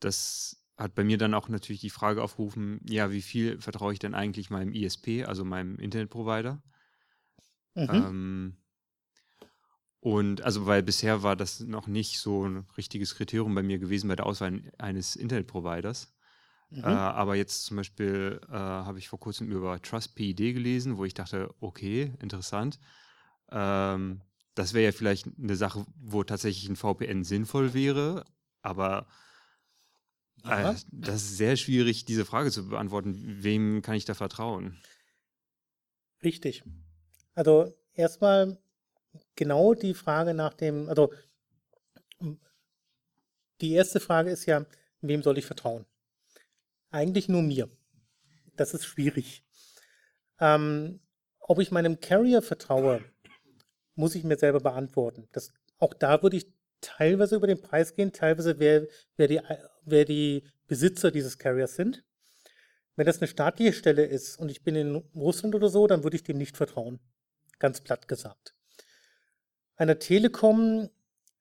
das 0.00 0.64
hat 0.76 0.94
bei 0.94 1.04
mir 1.04 1.18
dann 1.18 1.34
auch 1.34 1.48
natürlich 1.48 1.82
die 1.82 1.90
Frage 1.90 2.22
aufgerufen, 2.22 2.80
ja, 2.88 3.12
wie 3.12 3.22
viel 3.22 3.60
vertraue 3.60 3.92
ich 3.92 3.98
denn 3.98 4.14
eigentlich 4.14 4.50
meinem 4.50 4.72
ISP, 4.72 5.24
also 5.24 5.44
meinem 5.44 5.76
Internetprovider? 5.76 6.62
Mhm. 7.74 7.88
Ähm, 7.90 8.56
und 10.00 10.42
also, 10.42 10.66
weil 10.66 10.82
bisher 10.82 11.22
war 11.22 11.36
das 11.36 11.60
noch 11.60 11.86
nicht 11.86 12.18
so 12.18 12.46
ein 12.46 12.66
richtiges 12.76 13.14
Kriterium 13.14 13.54
bei 13.54 13.62
mir 13.62 13.78
gewesen 13.78 14.08
bei 14.08 14.16
der 14.16 14.26
Auswahl 14.26 14.72
eines 14.78 15.16
Internetproviders. 15.16 16.13
Mhm. 16.74 16.84
Äh, 16.84 16.86
aber 16.86 17.36
jetzt 17.36 17.64
zum 17.64 17.76
Beispiel 17.76 18.40
äh, 18.48 18.52
habe 18.52 18.98
ich 18.98 19.08
vor 19.08 19.20
kurzem 19.20 19.50
über 19.50 19.80
TrustPID 19.80 20.54
gelesen, 20.54 20.98
wo 20.98 21.04
ich 21.04 21.14
dachte, 21.14 21.54
okay, 21.60 22.12
interessant. 22.20 22.80
Ähm, 23.50 24.20
das 24.54 24.74
wäre 24.74 24.84
ja 24.84 24.92
vielleicht 24.92 25.26
eine 25.38 25.56
Sache, 25.56 25.84
wo 25.96 26.24
tatsächlich 26.24 26.68
ein 26.68 26.76
VPN 26.76 27.24
sinnvoll 27.24 27.74
wäre, 27.74 28.24
aber 28.62 29.06
äh, 30.44 30.74
das 30.92 31.22
ist 31.22 31.36
sehr 31.36 31.56
schwierig, 31.56 32.04
diese 32.04 32.24
Frage 32.24 32.50
zu 32.50 32.68
beantworten. 32.68 33.42
Wem 33.42 33.82
kann 33.82 33.94
ich 33.94 34.04
da 34.04 34.14
vertrauen? 34.14 34.78
Richtig. 36.22 36.64
Also 37.34 37.72
erstmal 37.94 38.58
genau 39.36 39.74
die 39.74 39.94
Frage 39.94 40.34
nach 40.34 40.54
dem, 40.54 40.88
also 40.88 41.12
die 43.60 43.72
erste 43.72 44.00
Frage 44.00 44.30
ist 44.30 44.46
ja, 44.46 44.66
wem 45.00 45.22
soll 45.22 45.38
ich 45.38 45.46
vertrauen? 45.46 45.86
Eigentlich 46.94 47.28
nur 47.28 47.42
mir. 47.42 47.68
Das 48.54 48.72
ist 48.72 48.84
schwierig. 48.84 49.42
Ähm, 50.38 51.00
ob 51.40 51.58
ich 51.58 51.72
meinem 51.72 51.98
Carrier 51.98 52.40
vertraue, 52.40 53.04
muss 53.96 54.14
ich 54.14 54.22
mir 54.22 54.36
selber 54.36 54.60
beantworten. 54.60 55.26
Das, 55.32 55.52
auch 55.78 55.92
da 55.92 56.22
würde 56.22 56.36
ich 56.36 56.46
teilweise 56.80 57.34
über 57.34 57.48
den 57.48 57.60
Preis 57.60 57.96
gehen, 57.96 58.12
teilweise 58.12 58.60
wer, 58.60 58.86
wer, 59.16 59.26
die, 59.26 59.40
wer 59.84 60.04
die 60.04 60.44
Besitzer 60.68 61.10
dieses 61.10 61.36
Carriers 61.36 61.74
sind. 61.74 62.04
Wenn 62.94 63.06
das 63.06 63.18
eine 63.18 63.26
staatliche 63.26 63.72
Stelle 63.72 64.04
ist 64.04 64.38
und 64.38 64.48
ich 64.48 64.62
bin 64.62 64.76
in 64.76 64.94
Russland 65.16 65.56
oder 65.56 65.70
so, 65.70 65.88
dann 65.88 66.04
würde 66.04 66.14
ich 66.14 66.22
dem 66.22 66.38
nicht 66.38 66.56
vertrauen. 66.56 67.00
Ganz 67.58 67.80
platt 67.80 68.06
gesagt. 68.06 68.54
Einer 69.74 69.98
Telekom, 69.98 70.90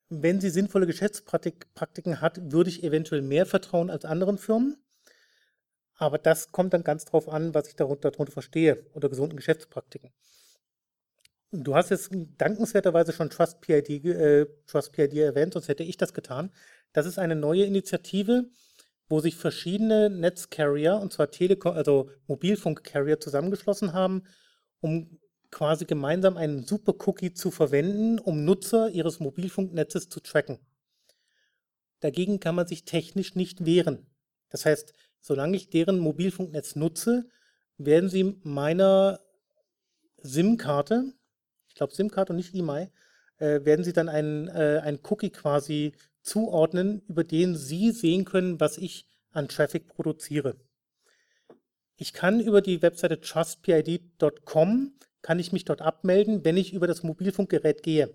wenn 0.09 0.41
sie 0.41 0.49
sinnvolle 0.49 0.87
Geschäftspraktiken 0.87 2.21
hat, 2.21 2.51
würde 2.51 2.71
ich 2.71 2.83
eventuell 2.83 3.21
mehr 3.21 3.45
vertrauen 3.45 3.91
als 3.91 4.03
anderen 4.03 4.39
Firmen. 4.39 4.82
Aber 5.97 6.17
das 6.17 6.51
kommt 6.51 6.73
dann 6.73 6.83
ganz 6.83 7.05
drauf 7.05 7.29
an, 7.29 7.53
was 7.53 7.67
ich 7.67 7.75
darunter, 7.75 8.11
darunter 8.11 8.31
verstehe, 8.31 8.85
unter 8.93 9.09
gesunden 9.09 9.37
Geschäftspraktiken. 9.37 10.11
Du 11.51 11.75
hast 11.75 11.91
jetzt 11.91 12.09
dankenswerterweise 12.39 13.13
schon 13.13 13.29
Trust 13.29 13.61
PID, 13.61 14.05
äh, 14.05 14.47
Trust 14.65 14.91
PID 14.91 15.13
erwähnt, 15.13 15.53
sonst 15.53 15.67
hätte 15.67 15.83
ich 15.83 15.97
das 15.97 16.13
getan. 16.13 16.51
Das 16.93 17.05
ist 17.05 17.19
eine 17.19 17.35
neue 17.35 17.65
Initiative, 17.65 18.49
wo 19.07 19.19
sich 19.19 19.35
verschiedene 19.35 20.09
Netzcarrier, 20.09 20.97
und 20.97 21.13
zwar 21.13 21.29
Telekom, 21.29 21.75
also 21.75 22.09
Mobilfunkcarrier, 22.25 23.19
zusammengeschlossen 23.19 23.93
haben, 23.93 24.23
um 24.81 25.19
quasi 25.51 25.85
gemeinsam 25.85 26.37
einen 26.37 26.65
Super-Cookie 26.65 27.33
zu 27.33 27.51
verwenden, 27.51 28.17
um 28.17 28.43
Nutzer 28.43 28.89
ihres 28.89 29.19
Mobilfunknetzes 29.19 30.09
zu 30.09 30.19
tracken. 30.19 30.57
Dagegen 31.99 32.39
kann 32.39 32.55
man 32.55 32.65
sich 32.65 32.83
technisch 32.85 33.35
nicht 33.35 33.63
wehren. 33.63 34.07
Das 34.49 34.65
heißt, 34.65 34.93
solange 35.23 35.55
ich 35.55 35.69
deren 35.69 35.99
Mobilfunknetz 35.99 36.75
nutze, 36.75 37.29
werden 37.77 38.09
sie 38.09 38.39
meiner 38.43 39.19
SIM-Karte, 40.17 41.13
ich 41.69 41.75
glaube 41.75 41.95
SIM-Karte 41.95 42.33
und 42.33 42.37
nicht 42.37 42.53
E-Mail, 42.53 42.91
äh, 43.37 43.63
werden 43.63 43.85
sie 43.85 43.93
dann 43.93 44.09
einen, 44.09 44.49
äh, 44.49 44.81
einen 44.83 44.99
Cookie 45.03 45.31
quasi 45.31 45.93
zuordnen, 46.21 47.01
über 47.07 47.23
den 47.23 47.55
sie 47.55 47.91
sehen 47.91 48.25
können, 48.25 48.59
was 48.59 48.77
ich 48.77 49.07
an 49.31 49.47
Traffic 49.47 49.87
produziere. 49.87 50.57
Ich 51.95 52.11
kann 52.11 52.41
über 52.41 52.61
die 52.61 52.81
Webseite 52.81 53.21
trustpid.com, 53.21 54.93
kann 55.21 55.39
ich 55.39 55.53
mich 55.53 55.63
dort 55.63 55.81
abmelden, 55.81 56.43
wenn 56.43 56.57
ich 56.57 56.73
über 56.73 56.85
das 56.85 57.01
Mobilfunkgerät 57.01 57.81
gehe. 57.81 58.13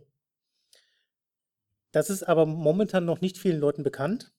Das 1.91 2.11
ist 2.11 2.23
aber 2.23 2.45
momentan 2.45 3.07
noch 3.07 3.23
nicht 3.23 3.39
vielen 3.39 3.61
Leuten 3.61 3.83
bekannt 3.83 4.31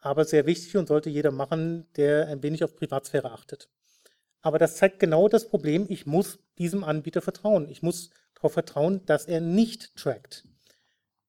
aber 0.00 0.24
sehr 0.24 0.46
wichtig 0.46 0.76
und 0.76 0.88
sollte 0.88 1.10
jeder 1.10 1.30
machen, 1.30 1.86
der 1.96 2.28
ein 2.28 2.42
wenig 2.42 2.64
auf 2.64 2.74
Privatsphäre 2.74 3.30
achtet. 3.30 3.68
Aber 4.42 4.58
das 4.58 4.76
zeigt 4.76 4.98
genau 4.98 5.28
das 5.28 5.48
Problem, 5.48 5.86
ich 5.88 6.06
muss 6.06 6.38
diesem 6.58 6.82
Anbieter 6.82 7.20
vertrauen. 7.20 7.68
Ich 7.68 7.82
muss 7.82 8.10
darauf 8.34 8.54
vertrauen, 8.54 9.04
dass 9.04 9.26
er 9.26 9.40
nicht 9.40 9.94
trackt. 9.96 10.46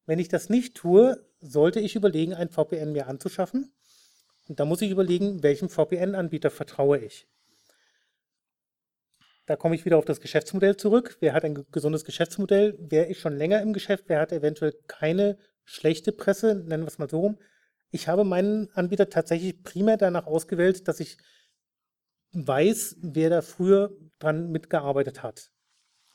Wenn 0.05 0.19
ich 0.19 0.29
das 0.29 0.49
nicht 0.49 0.75
tue, 0.75 1.25
sollte 1.41 1.81
ich 1.81 1.95
überlegen, 1.95 2.33
ein 2.33 2.49
VPN 2.49 2.93
mir 2.93 3.07
anzuschaffen. 3.07 3.73
Und 4.47 4.59
da 4.59 4.65
muss 4.65 4.81
ich 4.81 4.91
überlegen, 4.91 5.43
welchem 5.43 5.69
VPN-Anbieter 5.69 6.49
vertraue 6.49 6.99
ich. 6.99 7.27
Da 9.45 9.55
komme 9.57 9.75
ich 9.75 9.83
wieder 9.83 9.97
auf 9.97 10.05
das 10.05 10.21
Geschäftsmodell 10.21 10.77
zurück. 10.77 11.17
Wer 11.19 11.33
hat 11.33 11.43
ein 11.43 11.65
gesundes 11.71 12.05
Geschäftsmodell? 12.05 12.77
Wer 12.79 13.07
ist 13.09 13.19
schon 13.19 13.35
länger 13.35 13.61
im 13.61 13.73
Geschäft? 13.73 14.05
Wer 14.07 14.21
hat 14.21 14.31
eventuell 14.31 14.73
keine 14.87 15.37
schlechte 15.65 16.13
Presse? 16.13 16.55
Nennen 16.55 16.83
wir 16.83 16.87
es 16.87 16.97
mal 16.97 17.09
so 17.09 17.19
rum 17.19 17.37
ich 17.91 18.07
habe 18.07 18.23
meinen 18.23 18.69
Anbieter 18.73 19.09
tatsächlich 19.09 19.63
primär 19.63 19.97
danach 19.97 20.25
ausgewählt, 20.25 20.87
dass 20.87 20.99
ich 20.99 21.17
weiß, 22.33 22.97
wer 23.01 23.29
da 23.29 23.41
früher 23.41 23.91
dran 24.19 24.51
mitgearbeitet 24.51 25.21
hat. 25.21 25.51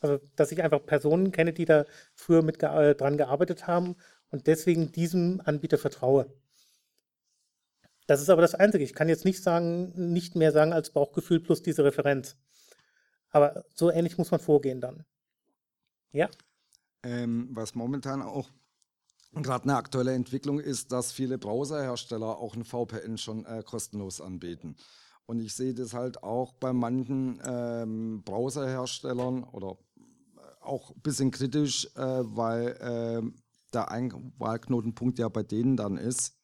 Also, 0.01 0.19
dass 0.35 0.53
ich 0.53 0.63
einfach 0.63 0.85
Personen 0.85 1.33
kenne, 1.33 1.53
die 1.53 1.65
da 1.65 1.85
früher 2.15 2.43
mit 2.43 2.63
äh, 2.63 2.95
dran 2.95 3.17
gearbeitet 3.17 3.67
haben 3.67 3.97
und 4.31 4.47
deswegen 4.47 4.93
diesem 4.93 5.41
Anbieter 5.45 5.79
vertraue. 5.79 6.33
Das 8.07 8.21
ist 8.21 8.31
aber 8.31 8.43
das 8.43 8.55
Einzige. 8.55 8.85
Ich 8.85 8.95
kann 8.95 9.09
jetzt 9.09 9.25
nicht 9.25 9.43
sagen, 9.43 9.93
nicht 10.13 10.37
mehr 10.37 10.53
sagen 10.53 10.73
als 10.73 10.91
Bauchgefühl 10.91 11.41
plus 11.41 11.63
diese 11.63 11.85
Referenz. 11.85 12.37
Aber 13.31 13.65
so 13.75 13.91
ähnlich 13.91 14.17
muss 14.17 14.31
man 14.31 14.41
vorgehen 14.41 14.81
dann. 14.81 15.05
Ja. 16.13 16.31
Ähm, 17.03 17.49
was 17.51 17.75
momentan 17.75 18.23
auch 18.23 18.51
gerade 19.43 19.65
eine 19.65 19.77
aktuelle 19.77 20.15
Entwicklung 20.15 20.61
ist, 20.61 20.93
dass 20.93 21.13
viele 21.13 21.39
Browserhersteller 21.39 22.39
auch 22.39 22.55
ein 22.55 22.65
VPN 22.65 23.19
schon 23.19 23.45
äh, 23.45 23.63
kostenlos 23.65 24.21
anbieten. 24.21 24.77
Und 25.27 25.41
ich 25.41 25.55
sehe 25.55 25.75
das 25.75 25.93
halt 25.93 26.23
auch 26.23 26.53
bei 26.55 26.73
manchen 26.73 27.41
ähm, 27.45 28.23
Browserherstellern 28.25 29.45
oder 29.45 29.77
äh, 30.37 30.65
auch 30.65 30.91
ein 30.91 31.01
bisschen 31.03 31.31
kritisch, 31.33 31.87
äh, 31.97 32.01
weil 32.01 32.69
äh, 32.69 33.23
der 33.75 33.89
Wahlknotenpunkt 34.39 35.19
ja 35.19 35.29
bei 35.29 35.43
denen 35.43 35.77
dann 35.77 35.97
ist. 35.97 36.35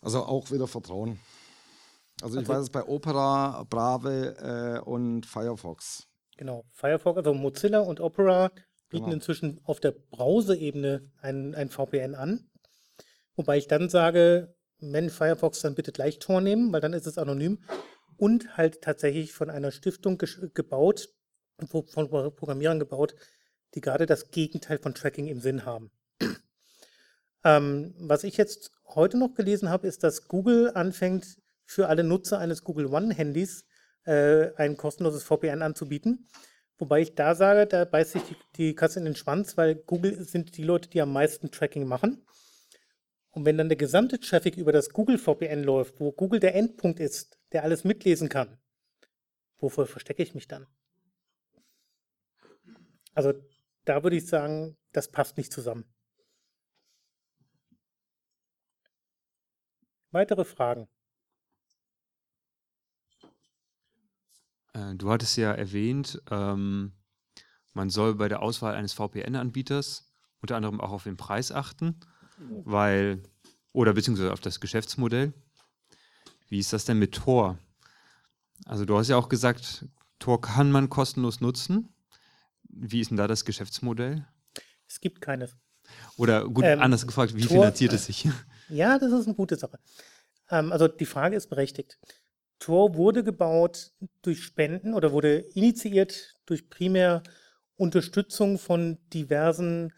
Also 0.00 0.24
auch 0.24 0.50
wieder 0.50 0.66
Vertrauen. 0.66 1.20
Also 2.22 2.40
ich 2.40 2.48
also, 2.48 2.52
weiß 2.52 2.62
es 2.64 2.70
bei 2.70 2.84
Opera, 2.86 3.64
Brave 3.68 4.80
äh, 4.82 4.88
und 4.88 5.26
Firefox. 5.26 6.06
Genau, 6.36 6.64
Firefox, 6.72 7.18
also 7.18 7.34
Mozilla 7.34 7.80
und 7.80 8.00
Opera 8.00 8.50
bieten 8.88 9.04
genau. 9.04 9.14
inzwischen 9.14 9.60
auf 9.64 9.80
der 9.80 9.92
Browser-Ebene 9.92 11.10
ein, 11.20 11.54
ein 11.54 11.70
VPN 11.70 12.14
an. 12.14 12.50
Wobei 13.36 13.58
ich 13.58 13.66
dann 13.66 13.88
sage, 13.88 14.54
wenn 14.78 15.10
Firefox, 15.10 15.60
dann 15.60 15.74
bitte 15.74 15.92
gleich 15.92 16.18
Tor 16.18 16.40
nehmen, 16.40 16.72
weil 16.72 16.80
dann 16.80 16.92
ist 16.92 17.06
es 17.06 17.18
anonym 17.18 17.64
und 18.16 18.56
halt 18.56 18.82
tatsächlich 18.82 19.32
von 19.32 19.50
einer 19.50 19.70
Stiftung 19.70 20.18
gebaut, 20.18 21.08
von 21.68 22.08
Programmierern 22.08 22.78
gebaut, 22.78 23.14
die 23.74 23.80
gerade 23.80 24.06
das 24.06 24.30
Gegenteil 24.30 24.78
von 24.78 24.94
Tracking 24.94 25.26
im 25.26 25.40
Sinn 25.40 25.64
haben. 25.64 25.90
ähm, 27.44 27.94
was 27.98 28.24
ich 28.24 28.36
jetzt 28.36 28.70
heute 28.86 29.18
noch 29.18 29.34
gelesen 29.34 29.68
habe, 29.68 29.86
ist, 29.86 30.04
dass 30.04 30.28
Google 30.28 30.72
anfängt, 30.74 31.38
für 31.66 31.88
alle 31.88 32.04
Nutzer 32.04 32.38
eines 32.38 32.62
Google 32.62 32.86
One-Handys 32.86 33.64
äh, 34.04 34.54
ein 34.56 34.76
kostenloses 34.76 35.24
VPN 35.24 35.62
anzubieten. 35.62 36.28
Wobei 36.78 37.02
ich 37.02 37.14
da 37.14 37.34
sage, 37.34 37.66
da 37.66 37.84
beißt 37.84 38.12
sich 38.12 38.22
die, 38.22 38.36
die 38.56 38.74
Katze 38.74 38.98
in 38.98 39.04
den 39.04 39.16
Schwanz, 39.16 39.56
weil 39.56 39.76
Google 39.76 40.24
sind 40.24 40.56
die 40.56 40.64
Leute, 40.64 40.88
die 40.88 41.00
am 41.00 41.12
meisten 41.12 41.50
Tracking 41.50 41.86
machen. 41.86 42.26
Und 43.30 43.44
wenn 43.44 43.58
dann 43.58 43.68
der 43.68 43.78
gesamte 43.78 44.18
Traffic 44.18 44.56
über 44.56 44.72
das 44.72 44.90
Google 44.90 45.18
VPN 45.18 45.62
läuft, 45.62 46.00
wo 46.00 46.12
Google 46.12 46.40
der 46.40 46.54
Endpunkt 46.54 47.00
ist, 47.00 47.38
der 47.52 47.62
alles 47.62 47.84
mitlesen 47.84 48.28
kann, 48.28 48.58
wofür 49.58 49.86
verstecke 49.86 50.22
ich 50.22 50.34
mich 50.34 50.48
dann? 50.48 50.66
Also 53.14 53.32
da 53.84 54.02
würde 54.02 54.16
ich 54.16 54.26
sagen, 54.26 54.76
das 54.92 55.10
passt 55.10 55.36
nicht 55.36 55.52
zusammen. 55.52 55.84
Weitere 60.10 60.44
Fragen? 60.44 60.88
Äh, 64.74 64.94
du 64.96 65.10
hattest 65.10 65.36
ja 65.36 65.52
erwähnt, 65.52 66.22
ähm, 66.30 66.92
man 67.72 67.90
soll 67.90 68.14
bei 68.14 68.28
der 68.28 68.42
Auswahl 68.42 68.74
eines 68.74 68.92
VPN-Anbieters 68.92 70.12
unter 70.40 70.56
anderem 70.56 70.80
auch 70.80 70.92
auf 70.92 71.04
den 71.04 71.16
Preis 71.16 71.50
achten 71.50 71.98
weil, 72.38 73.22
oder 73.72 73.92
beziehungsweise 73.94 74.32
auf 74.32 74.40
das 74.40 74.60
Geschäftsmodell. 74.60 75.32
Wie 76.48 76.58
ist 76.58 76.72
das 76.72 76.84
denn 76.84 76.98
mit 76.98 77.14
Tor? 77.14 77.58
Also 78.66 78.84
du 78.84 78.96
hast 78.96 79.08
ja 79.08 79.16
auch 79.16 79.28
gesagt, 79.28 79.86
Tor 80.18 80.40
kann 80.40 80.70
man 80.70 80.88
kostenlos 80.88 81.40
nutzen. 81.40 81.88
Wie 82.62 83.00
ist 83.00 83.10
denn 83.10 83.16
da 83.16 83.26
das 83.26 83.44
Geschäftsmodell? 83.44 84.26
Es 84.88 85.00
gibt 85.00 85.20
keines. 85.20 85.56
Oder 86.16 86.48
gut, 86.48 86.64
ähm, 86.64 86.80
anders 86.80 87.06
gefragt, 87.06 87.34
wie 87.34 87.42
Tor, 87.42 87.56
finanziert 87.56 87.92
es 87.92 88.06
sich? 88.06 88.28
Ja, 88.70 88.98
das 88.98 89.12
ist 89.12 89.26
eine 89.26 89.34
gute 89.34 89.56
Sache. 89.56 89.78
Ähm, 90.48 90.72
also 90.72 90.88
die 90.88 91.04
Frage 91.04 91.36
ist 91.36 91.48
berechtigt. 91.50 91.98
Tor 92.64 92.94
wurde 92.94 93.22
gebaut 93.22 93.92
durch 94.22 94.42
Spenden 94.42 94.94
oder 94.94 95.12
wurde 95.12 95.40
initiiert 95.52 96.38
durch 96.46 96.70
primär 96.70 97.22
Unterstützung 97.76 98.58
von 98.58 98.96
diversen 99.12 99.92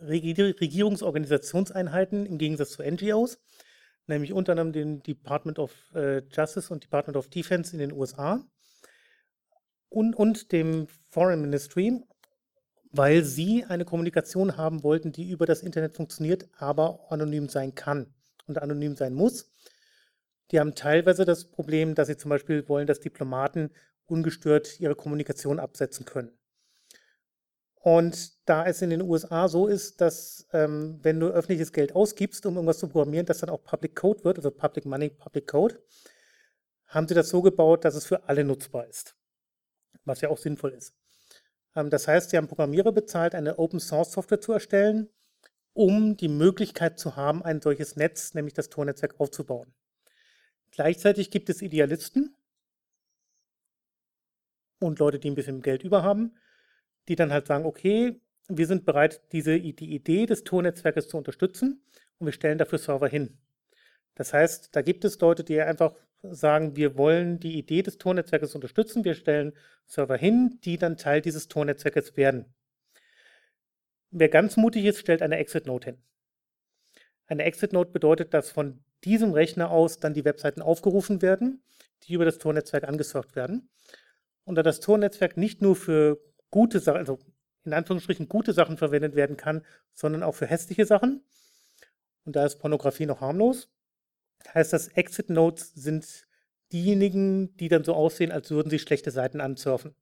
Regierungsorganisationseinheiten 0.00 2.24
im 2.24 2.38
Gegensatz 2.38 2.70
zu 2.70 2.82
NGOs, 2.82 3.38
nämlich 4.06 4.32
unter 4.32 4.52
anderem 4.52 4.72
dem 4.72 5.02
Department 5.02 5.58
of 5.58 5.74
äh, 5.94 6.22
Justice 6.32 6.72
und 6.72 6.82
Department 6.82 7.18
of 7.18 7.28
Defense 7.28 7.74
in 7.74 7.80
den 7.80 7.92
USA 7.92 8.42
und, 9.90 10.16
und 10.16 10.50
dem 10.52 10.86
Foreign 11.10 11.42
Ministry, 11.42 12.00
weil 12.90 13.22
sie 13.22 13.66
eine 13.66 13.84
Kommunikation 13.84 14.56
haben 14.56 14.82
wollten, 14.82 15.12
die 15.12 15.28
über 15.28 15.44
das 15.44 15.62
Internet 15.62 15.94
funktioniert, 15.94 16.48
aber 16.56 17.12
anonym 17.12 17.50
sein 17.50 17.74
kann 17.74 18.14
und 18.46 18.56
anonym 18.56 18.96
sein 18.96 19.12
muss. 19.12 19.50
Die 20.50 20.60
haben 20.60 20.74
teilweise 20.74 21.24
das 21.24 21.44
Problem, 21.44 21.94
dass 21.94 22.08
sie 22.08 22.16
zum 22.16 22.30
Beispiel 22.30 22.68
wollen, 22.68 22.86
dass 22.86 23.00
Diplomaten 23.00 23.70
ungestört 24.06 24.80
ihre 24.80 24.94
Kommunikation 24.94 25.60
absetzen 25.60 26.06
können. 26.06 26.38
Und 27.80 28.48
da 28.48 28.66
es 28.66 28.82
in 28.82 28.90
den 28.90 29.02
USA 29.02 29.48
so 29.48 29.66
ist, 29.66 30.00
dass 30.00 30.46
ähm, 30.52 30.98
wenn 31.02 31.20
du 31.20 31.28
öffentliches 31.28 31.72
Geld 31.72 31.94
ausgibst, 31.94 32.44
um 32.46 32.56
irgendwas 32.56 32.78
zu 32.78 32.88
programmieren, 32.88 33.26
das 33.26 33.38
dann 33.38 33.50
auch 33.50 33.62
Public 33.62 33.94
Code 33.94 34.24
wird, 34.24 34.38
also 34.38 34.50
Public 34.50 34.84
Money, 34.84 35.10
Public 35.10 35.46
Code, 35.46 35.80
haben 36.86 37.06
sie 37.06 37.14
das 37.14 37.28
so 37.28 37.40
gebaut, 37.42 37.84
dass 37.84 37.94
es 37.94 38.06
für 38.06 38.28
alle 38.28 38.44
nutzbar 38.44 38.86
ist. 38.88 39.14
Was 40.04 40.20
ja 40.22 40.30
auch 40.30 40.38
sinnvoll 40.38 40.72
ist. 40.72 40.94
Ähm, 41.76 41.90
das 41.90 42.08
heißt, 42.08 42.30
sie 42.30 42.36
haben 42.36 42.48
Programmierer 42.48 42.92
bezahlt, 42.92 43.34
eine 43.34 43.58
Open 43.58 43.78
Source 43.80 44.12
Software 44.12 44.40
zu 44.40 44.52
erstellen, 44.52 45.08
um 45.72 46.16
die 46.16 46.28
Möglichkeit 46.28 46.98
zu 46.98 47.14
haben, 47.14 47.44
ein 47.44 47.60
solches 47.60 47.94
Netz, 47.94 48.34
nämlich 48.34 48.54
das 48.54 48.68
Tor-Netzwerk, 48.68 49.20
aufzubauen. 49.20 49.72
Gleichzeitig 50.78 51.32
gibt 51.32 51.50
es 51.50 51.60
Idealisten 51.60 52.36
und 54.78 55.00
Leute, 55.00 55.18
die 55.18 55.28
ein 55.28 55.34
bisschen 55.34 55.60
Geld 55.60 55.82
über 55.82 56.04
haben, 56.04 56.36
die 57.08 57.16
dann 57.16 57.32
halt 57.32 57.48
sagen, 57.48 57.66
okay, 57.66 58.20
wir 58.46 58.64
sind 58.68 58.84
bereit, 58.84 59.20
diese, 59.32 59.58
die 59.58 59.92
Idee 59.92 60.26
des 60.26 60.44
Tor-Netzwerkes 60.44 61.08
zu 61.08 61.16
unterstützen 61.16 61.82
und 62.18 62.26
wir 62.26 62.32
stellen 62.32 62.58
dafür 62.58 62.78
Server 62.78 63.08
hin. 63.08 63.40
Das 64.14 64.32
heißt, 64.32 64.68
da 64.70 64.82
gibt 64.82 65.04
es 65.04 65.18
Leute, 65.18 65.42
die 65.42 65.60
einfach 65.60 65.96
sagen, 66.22 66.76
wir 66.76 66.96
wollen 66.96 67.40
die 67.40 67.58
Idee 67.58 67.82
des 67.82 67.98
Tor-Netzwerkes 67.98 68.54
unterstützen, 68.54 69.04
wir 69.04 69.16
stellen 69.16 69.54
Server 69.84 70.16
hin, 70.16 70.60
die 70.62 70.78
dann 70.78 70.96
Teil 70.96 71.22
dieses 71.22 71.48
Tor-Netzwerkes 71.48 72.16
werden. 72.16 72.54
Wer 74.12 74.28
ganz 74.28 74.56
mutig 74.56 74.84
ist, 74.84 75.00
stellt 75.00 75.22
eine 75.22 75.38
Exit-Note 75.38 75.86
hin. 75.86 76.02
Eine 77.26 77.42
Exit-Note 77.42 77.90
bedeutet, 77.90 78.32
dass 78.32 78.52
von 78.52 78.84
diesem 79.04 79.32
Rechner 79.32 79.70
aus 79.70 79.98
dann 79.98 80.14
die 80.14 80.24
Webseiten 80.24 80.62
aufgerufen 80.62 81.22
werden, 81.22 81.62
die 82.04 82.14
über 82.14 82.24
das 82.24 82.38
Tor-Netzwerk 82.38 82.84
angesurft 82.84 83.36
werden. 83.36 83.68
Und 84.44 84.54
da 84.54 84.62
das 84.62 84.80
Tor-Netzwerk 84.80 85.36
nicht 85.36 85.62
nur 85.62 85.76
für 85.76 86.18
gute 86.50 86.80
Sachen, 86.80 86.98
also 86.98 87.18
in 87.64 87.74
Anführungsstrichen 87.74 88.28
gute 88.28 88.52
Sachen 88.52 88.76
verwendet 88.76 89.14
werden 89.14 89.36
kann, 89.36 89.64
sondern 89.94 90.22
auch 90.22 90.34
für 90.34 90.46
hässliche 90.46 90.86
Sachen. 90.86 91.22
Und 92.24 92.36
da 92.36 92.44
ist 92.44 92.56
Pornografie 92.58 93.06
noch 93.06 93.20
harmlos. 93.20 93.68
Heißt 94.54 94.72
das, 94.72 94.88
Exit 94.88 95.30
Notes 95.30 95.74
sind 95.74 96.26
diejenigen, 96.72 97.56
die 97.56 97.68
dann 97.68 97.84
so 97.84 97.94
aussehen, 97.94 98.32
als 98.32 98.50
würden 98.50 98.70
sie 98.70 98.78
schlechte 98.78 99.10
Seiten 99.10 99.40
ansurfen. 99.40 99.94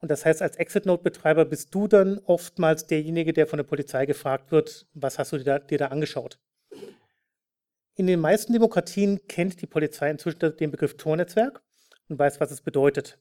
Und 0.00 0.10
das 0.10 0.24
heißt, 0.24 0.40
als 0.40 0.56
Exit 0.56 0.86
Note 0.86 1.02
Betreiber 1.02 1.44
bist 1.44 1.74
du 1.74 1.86
dann 1.86 2.18
oftmals 2.20 2.86
derjenige, 2.86 3.32
der 3.32 3.46
von 3.46 3.58
der 3.58 3.64
Polizei 3.64 4.06
gefragt 4.06 4.50
wird, 4.50 4.86
was 4.94 5.18
hast 5.18 5.32
du 5.32 5.38
dir 5.38 5.44
da, 5.44 5.58
dir 5.58 5.78
da 5.78 5.88
angeschaut? 5.88 6.38
In 8.00 8.06
den 8.06 8.20
meisten 8.20 8.54
Demokratien 8.54 9.20
kennt 9.28 9.60
die 9.60 9.66
Polizei 9.66 10.08
inzwischen 10.08 10.56
den 10.56 10.70
Begriff 10.70 10.96
Tornetzwerk 10.96 11.60
und 12.08 12.18
weiß, 12.18 12.40
was 12.40 12.50
es 12.50 12.62
bedeutet. 12.62 13.18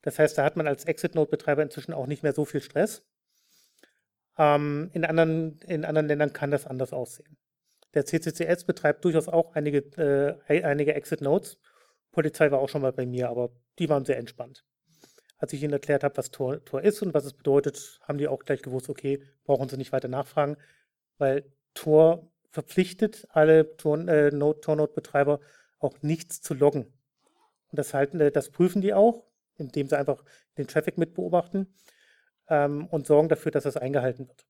Das 0.00 0.18
heißt, 0.18 0.38
da 0.38 0.42
hat 0.42 0.56
man 0.56 0.66
als 0.66 0.86
Exit-Node-Betreiber 0.86 1.62
inzwischen 1.62 1.92
auch 1.92 2.06
nicht 2.06 2.22
mehr 2.22 2.32
so 2.32 2.46
viel 2.46 2.62
Stress. 2.62 3.06
Ähm, 4.38 4.88
in, 4.94 5.04
anderen, 5.04 5.60
in 5.66 5.84
anderen 5.84 6.08
Ländern 6.08 6.32
kann 6.32 6.50
das 6.50 6.66
anders 6.66 6.94
aussehen. 6.94 7.36
Der 7.92 8.06
CCCS 8.06 8.64
betreibt 8.64 9.04
durchaus 9.04 9.28
auch 9.28 9.54
einige, 9.54 9.80
äh, 10.48 10.62
einige 10.62 10.94
Exit-Nodes. 10.94 11.58
Polizei 12.10 12.50
war 12.50 12.60
auch 12.60 12.70
schon 12.70 12.80
mal 12.80 12.92
bei 12.94 13.04
mir, 13.04 13.28
aber 13.28 13.50
die 13.78 13.90
waren 13.90 14.06
sehr 14.06 14.16
entspannt. 14.16 14.64
Als 15.36 15.52
ich 15.52 15.62
ihnen 15.62 15.74
erklärt 15.74 16.04
habe, 16.04 16.16
was 16.16 16.30
Tor, 16.30 16.64
Tor 16.64 16.80
ist 16.80 17.02
und 17.02 17.12
was 17.12 17.26
es 17.26 17.34
bedeutet, 17.34 18.00
haben 18.08 18.16
die 18.16 18.28
auch 18.28 18.44
gleich 18.44 18.62
gewusst, 18.62 18.88
okay, 18.88 19.22
brauchen 19.44 19.68
sie 19.68 19.76
nicht 19.76 19.92
weiter 19.92 20.08
nachfragen, 20.08 20.56
weil 21.18 21.44
Tor 21.74 22.30
verpflichtet 22.54 23.26
alle 23.30 23.76
Tor-Node-Betreiber 23.76 25.40
äh, 25.40 25.44
auch 25.78 26.00
nichts 26.02 26.40
zu 26.40 26.54
loggen. 26.54 26.84
Und 27.70 27.78
das, 27.78 27.94
halten, 27.94 28.20
äh, 28.20 28.30
das 28.30 28.50
prüfen 28.50 28.80
die 28.80 28.94
auch 28.94 29.24
indem 29.56 29.88
sie 29.88 29.98
einfach 29.98 30.24
den 30.56 30.66
Traffic 30.66 30.98
mitbeobachten 30.98 31.74
ähm, 32.48 32.86
und 32.86 33.06
sorgen 33.06 33.28
dafür, 33.28 33.52
dass 33.52 33.64
das 33.64 33.76
eingehalten 33.76 34.28
wird. 34.28 34.46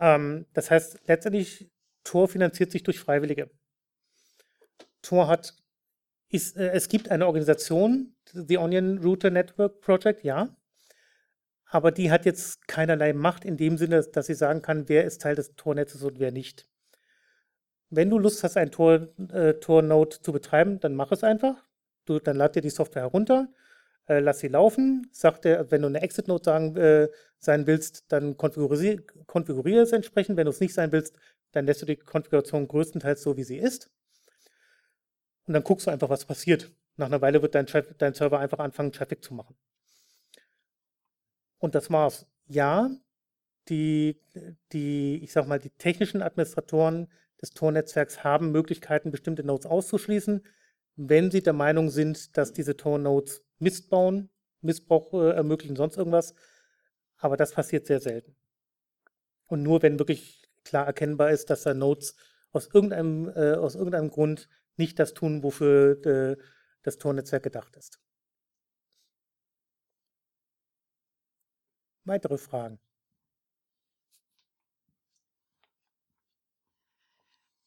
Ähm, 0.00 0.46
das 0.52 0.70
heißt, 0.70 1.00
letztendlich, 1.06 1.70
Tor 2.04 2.28
finanziert 2.28 2.70
sich 2.70 2.82
durch 2.82 2.98
Freiwillige. 2.98 3.50
Tor 5.02 5.28
hat, 5.28 5.54
ist, 6.28 6.56
äh, 6.56 6.70
es 6.70 6.88
gibt 6.88 7.10
eine 7.10 7.26
Organisation, 7.26 8.16
The 8.32 8.58
Onion 8.58 8.98
Router 8.98 9.30
Network 9.30 9.80
Project, 9.80 10.24
ja. 10.24 10.56
Aber 11.68 11.92
die 11.92 12.10
hat 12.10 12.24
jetzt 12.24 12.66
keinerlei 12.66 13.12
Macht 13.12 13.44
in 13.44 13.56
dem 13.56 13.76
Sinne, 13.76 14.02
dass 14.02 14.26
sie 14.26 14.34
sagen 14.34 14.62
kann, 14.62 14.88
wer 14.88 15.04
ist 15.04 15.20
Teil 15.20 15.34
des 15.34 15.54
Tor-Netzes 15.54 16.02
und 16.02 16.18
wer 16.18 16.32
nicht. 16.32 16.66
Wenn 17.90 18.10
du 18.10 18.18
Lust 18.18 18.42
hast, 18.42 18.56
ein 18.56 18.70
Tor, 18.70 19.08
äh, 19.32 19.54
Tor-Node 19.54 20.20
zu 20.20 20.32
betreiben, 20.32 20.80
dann 20.80 20.94
mach 20.94 21.12
es 21.12 21.24
einfach. 21.24 21.64
Du, 22.06 22.18
dann 22.18 22.36
lad 22.36 22.56
dir 22.56 22.62
die 22.62 22.70
Software 22.70 23.02
herunter, 23.02 23.48
äh, 24.08 24.20
lass 24.20 24.40
sie 24.40 24.48
laufen. 24.48 25.08
Sag 25.12 25.42
dir, 25.42 25.70
wenn 25.70 25.82
du 25.82 25.88
eine 25.88 26.00
Exit-Node 26.00 27.10
äh, 27.10 27.14
sein 27.38 27.66
willst, 27.66 28.10
dann 28.12 28.36
konfiguriere, 28.36 29.02
konfiguriere 29.26 29.82
es 29.82 29.92
entsprechend. 29.92 30.36
Wenn 30.38 30.46
du 30.46 30.50
es 30.50 30.60
nicht 30.60 30.74
sein 30.74 30.92
willst, 30.92 31.16
dann 31.52 31.66
lässt 31.66 31.82
du 31.82 31.86
die 31.86 31.96
Konfiguration 31.96 32.66
größtenteils 32.66 33.22
so, 33.22 33.36
wie 33.36 33.44
sie 33.44 33.58
ist. 33.58 33.90
Und 35.46 35.54
dann 35.54 35.64
guckst 35.64 35.86
du 35.86 35.90
einfach, 35.90 36.10
was 36.10 36.24
passiert. 36.24 36.70
Nach 36.96 37.06
einer 37.06 37.20
Weile 37.20 37.42
wird 37.42 37.54
dein, 37.54 37.66
dein 37.98 38.14
Server 38.14 38.38
einfach 38.38 38.58
anfangen, 38.58 38.92
Traffic 38.92 39.22
zu 39.22 39.34
machen. 39.34 39.54
Und 41.58 41.74
das 41.74 41.90
war's. 41.90 42.26
Ja, 42.46 42.90
die, 43.68 44.20
die, 44.72 45.20
ich 45.22 45.32
sag 45.32 45.46
mal, 45.46 45.58
die 45.58 45.70
technischen 45.70 46.22
Administratoren 46.22 47.08
des 47.40 47.50
Tor-Netzwerks 47.50 48.24
haben 48.24 48.50
Möglichkeiten, 48.50 49.10
bestimmte 49.10 49.44
Nodes 49.44 49.66
auszuschließen, 49.66 50.44
wenn 50.96 51.30
sie 51.30 51.42
der 51.42 51.52
Meinung 51.52 51.90
sind, 51.90 52.36
dass 52.36 52.52
diese 52.52 52.76
Tor-Nodes 52.76 53.44
Mist 53.58 53.90
bauen, 53.90 54.30
Missbrauch 54.60 55.12
äh, 55.14 55.30
ermöglichen, 55.30 55.76
sonst 55.76 55.96
irgendwas. 55.96 56.34
Aber 57.18 57.36
das 57.36 57.52
passiert 57.52 57.86
sehr 57.86 58.00
selten. 58.00 58.36
Und 59.46 59.62
nur 59.62 59.82
wenn 59.82 59.98
wirklich 59.98 60.42
klar 60.64 60.86
erkennbar 60.86 61.30
ist, 61.30 61.50
dass 61.50 61.62
da 61.62 61.74
Nodes 61.74 62.16
aus 62.50 62.68
irgendeinem, 62.72 63.28
äh, 63.34 63.54
aus 63.54 63.74
irgendeinem 63.74 64.10
Grund 64.10 64.48
nicht 64.76 64.98
das 64.98 65.14
tun, 65.14 65.42
wofür 65.42 66.04
äh, 66.06 66.36
das 66.82 66.98
Tor-Netzwerk 66.98 67.42
gedacht 67.42 67.76
ist. 67.76 68.00
Weitere 72.08 72.38
Fragen? 72.38 72.78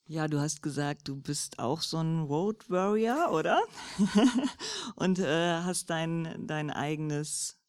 Ja, 0.05 0.27
du 0.27 0.39
hast 0.39 0.63
gesagt, 0.63 1.07
du 1.07 1.15
bist 1.15 1.59
auch 1.59 1.81
so 1.81 1.99
ein 1.99 2.23
Road 2.23 2.67
Warrior, 2.69 3.31
oder? 3.31 3.61
Und 4.95 5.19
äh, 5.19 5.61
hast 5.61 5.91
dein, 5.91 6.47
dein 6.47 6.71
eigenes 6.71 7.61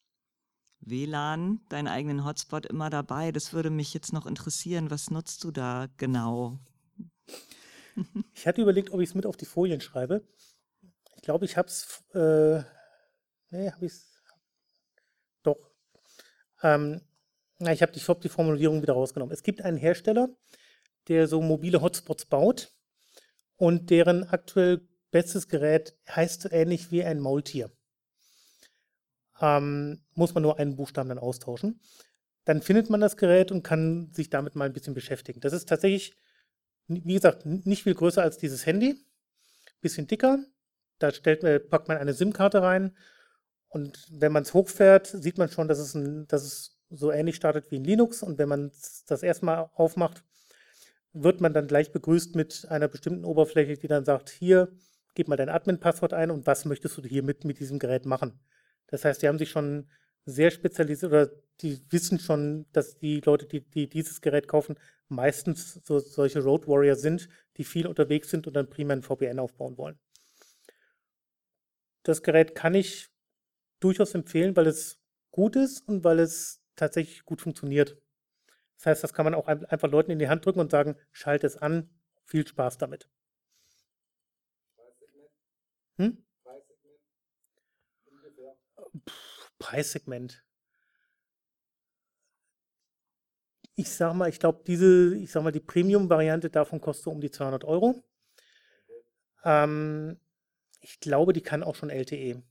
WLAN, 0.80 1.60
deinen 1.68 1.88
eigenen 1.88 2.24
Hotspot 2.24 2.64
immer 2.64 2.88
dabei. 2.88 3.32
Das 3.32 3.52
würde 3.52 3.68
mich 3.68 3.92
jetzt 3.92 4.14
noch 4.14 4.24
interessieren. 4.24 4.90
Was 4.90 5.10
nutzt 5.10 5.44
du 5.44 5.50
da 5.50 5.88
genau? 5.98 6.58
Ich 8.34 8.46
hatte 8.46 8.62
überlegt, 8.62 8.90
ob 8.92 9.00
ich 9.00 9.10
es 9.10 9.14
mit 9.14 9.26
auf 9.26 9.36
die 9.36 9.44
Folien 9.44 9.82
schreibe. 9.82 10.26
Ich 11.16 11.22
glaube, 11.22 11.44
ich 11.44 11.58
habe 11.58 11.68
es. 11.68 12.02
Äh, 12.14 12.64
nee, 13.50 13.70
habe 13.70 13.84
ich 13.84 13.92
es. 13.92 14.11
Ähm, 16.62 17.00
ich 17.58 17.82
habe 17.82 17.92
die, 17.92 18.02
die 18.22 18.28
Formulierung 18.28 18.82
wieder 18.82 18.94
rausgenommen. 18.94 19.32
Es 19.32 19.42
gibt 19.42 19.62
einen 19.62 19.76
Hersteller, 19.76 20.28
der 21.08 21.28
so 21.28 21.40
mobile 21.40 21.80
Hotspots 21.80 22.26
baut 22.26 22.72
und 23.56 23.90
deren 23.90 24.24
aktuell 24.24 24.80
bestes 25.10 25.48
Gerät 25.48 25.96
heißt 26.08 26.48
ähnlich 26.50 26.90
wie 26.90 27.04
ein 27.04 27.20
Maultier. 27.20 27.70
Ähm, 29.40 30.00
muss 30.14 30.34
man 30.34 30.42
nur 30.42 30.58
einen 30.58 30.76
Buchstaben 30.76 31.08
dann 31.08 31.18
austauschen. 31.18 31.80
Dann 32.44 32.62
findet 32.62 32.90
man 32.90 33.00
das 33.00 33.16
Gerät 33.16 33.52
und 33.52 33.62
kann 33.62 34.10
sich 34.12 34.30
damit 34.30 34.56
mal 34.56 34.64
ein 34.64 34.72
bisschen 34.72 34.94
beschäftigen. 34.94 35.40
Das 35.40 35.52
ist 35.52 35.68
tatsächlich, 35.68 36.16
wie 36.88 37.14
gesagt, 37.14 37.46
nicht 37.46 37.84
viel 37.84 37.94
größer 37.94 38.22
als 38.22 38.38
dieses 38.38 38.66
Handy. 38.66 38.96
Bisschen 39.80 40.06
dicker. 40.06 40.44
Da 40.98 41.12
stellt, 41.12 41.44
äh, 41.44 41.60
packt 41.60 41.88
man 41.88 41.98
eine 41.98 42.14
SIM-Karte 42.14 42.62
rein. 42.62 42.96
Und 43.72 44.06
wenn 44.10 44.32
man 44.32 44.42
es 44.42 44.52
hochfährt, 44.52 45.06
sieht 45.06 45.38
man 45.38 45.48
schon, 45.48 45.66
dass 45.66 45.78
es, 45.78 45.94
ein, 45.94 46.26
dass 46.28 46.42
es 46.42 46.78
so 46.90 47.10
ähnlich 47.10 47.36
startet 47.36 47.70
wie 47.70 47.76
in 47.76 47.84
Linux. 47.84 48.22
Und 48.22 48.36
wenn 48.36 48.48
man 48.48 48.70
das 49.06 49.22
erstmal 49.22 49.70
aufmacht, 49.74 50.24
wird 51.14 51.40
man 51.40 51.54
dann 51.54 51.68
gleich 51.68 51.90
begrüßt 51.90 52.36
mit 52.36 52.66
einer 52.68 52.88
bestimmten 52.88 53.24
Oberfläche, 53.24 53.78
die 53.78 53.88
dann 53.88 54.04
sagt, 54.04 54.28
hier, 54.28 54.68
gib 55.14 55.28
mal 55.28 55.36
dein 55.36 55.48
Admin-Passwort 55.48 56.12
ein 56.12 56.30
und 56.30 56.46
was 56.46 56.66
möchtest 56.66 56.98
du 56.98 57.02
hier 57.02 57.22
mit, 57.22 57.44
mit 57.44 57.60
diesem 57.60 57.78
Gerät 57.78 58.04
machen. 58.04 58.38
Das 58.88 59.06
heißt, 59.06 59.22
die 59.22 59.28
haben 59.28 59.38
sich 59.38 59.50
schon 59.50 59.88
sehr 60.26 60.50
spezialisiert 60.50 61.10
oder 61.10 61.30
die 61.62 61.80
wissen 61.90 62.18
schon, 62.18 62.66
dass 62.72 62.98
die 62.98 63.20
Leute, 63.20 63.46
die, 63.46 63.62
die 63.62 63.88
dieses 63.88 64.20
Gerät 64.20 64.48
kaufen, 64.48 64.76
meistens 65.08 65.80
so, 65.84 65.98
solche 65.98 66.42
Road 66.42 66.68
Warrior 66.68 66.96
sind, 66.96 67.30
die 67.56 67.64
viel 67.64 67.86
unterwegs 67.86 68.28
sind 68.28 68.46
und 68.46 68.52
dann 68.52 68.68
primär 68.68 68.96
ein 68.96 69.02
VPN 69.02 69.38
aufbauen 69.38 69.78
wollen. 69.78 69.98
Das 72.02 72.22
Gerät 72.22 72.54
kann 72.54 72.74
ich 72.74 73.11
durchaus 73.84 74.14
empfehlen, 74.14 74.56
weil 74.56 74.66
es 74.66 75.00
gut 75.30 75.56
ist 75.56 75.86
und 75.88 76.04
weil 76.04 76.18
es 76.18 76.62
tatsächlich 76.76 77.24
gut 77.24 77.40
funktioniert. 77.40 77.98
Das 78.76 78.86
heißt, 78.86 79.04
das 79.04 79.12
kann 79.12 79.24
man 79.24 79.34
auch 79.34 79.46
einfach 79.46 79.90
Leuten 79.90 80.10
in 80.10 80.18
die 80.18 80.28
Hand 80.28 80.44
drücken 80.44 80.60
und 80.60 80.70
sagen, 80.70 80.96
schalte 81.12 81.46
es 81.46 81.56
an, 81.56 81.88
viel 82.24 82.46
Spaß 82.46 82.78
damit. 82.78 83.08
Hm? 85.98 86.24
Preissegment. 89.58 90.44
Ich 93.74 93.90
sag 93.90 94.14
mal, 94.14 94.28
ich 94.28 94.38
glaube, 94.38 94.62
diese, 94.66 95.16
ich 95.16 95.30
sag 95.30 95.42
mal, 95.42 95.52
die 95.52 95.60
Premium-Variante 95.60 96.50
davon 96.50 96.80
kostet 96.80 97.06
um 97.06 97.20
die 97.20 97.30
200 97.30 97.64
Euro. 97.64 98.04
Ähm, 99.44 100.18
ich 100.80 101.00
glaube, 101.00 101.32
die 101.32 101.42
kann 101.42 101.62
auch 101.62 101.74
schon 101.74 101.90
LTE. 101.90 102.42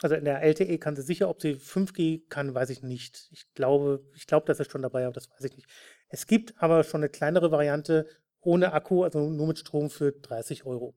Also 0.00 0.14
in 0.14 0.24
der 0.24 0.42
LTE 0.42 0.78
kann 0.78 0.94
sie 0.94 1.02
sicher, 1.02 1.28
ob 1.28 1.42
sie 1.42 1.54
5G 1.54 2.28
kann, 2.28 2.54
weiß 2.54 2.70
ich 2.70 2.82
nicht. 2.82 3.28
Ich 3.32 3.52
glaube, 3.54 4.04
ich 4.14 4.26
glaube, 4.26 4.46
das 4.46 4.60
ist 4.60 4.70
schon 4.70 4.82
dabei, 4.82 5.04
aber 5.04 5.12
das 5.12 5.30
weiß 5.30 5.44
ich 5.44 5.56
nicht. 5.56 5.68
Es 6.08 6.26
gibt 6.26 6.54
aber 6.62 6.84
schon 6.84 7.00
eine 7.00 7.08
kleinere 7.08 7.50
Variante 7.50 8.06
ohne 8.40 8.72
Akku, 8.72 9.02
also 9.02 9.28
nur 9.28 9.48
mit 9.48 9.58
Strom 9.58 9.90
für 9.90 10.12
30 10.12 10.64
Euro. 10.64 10.94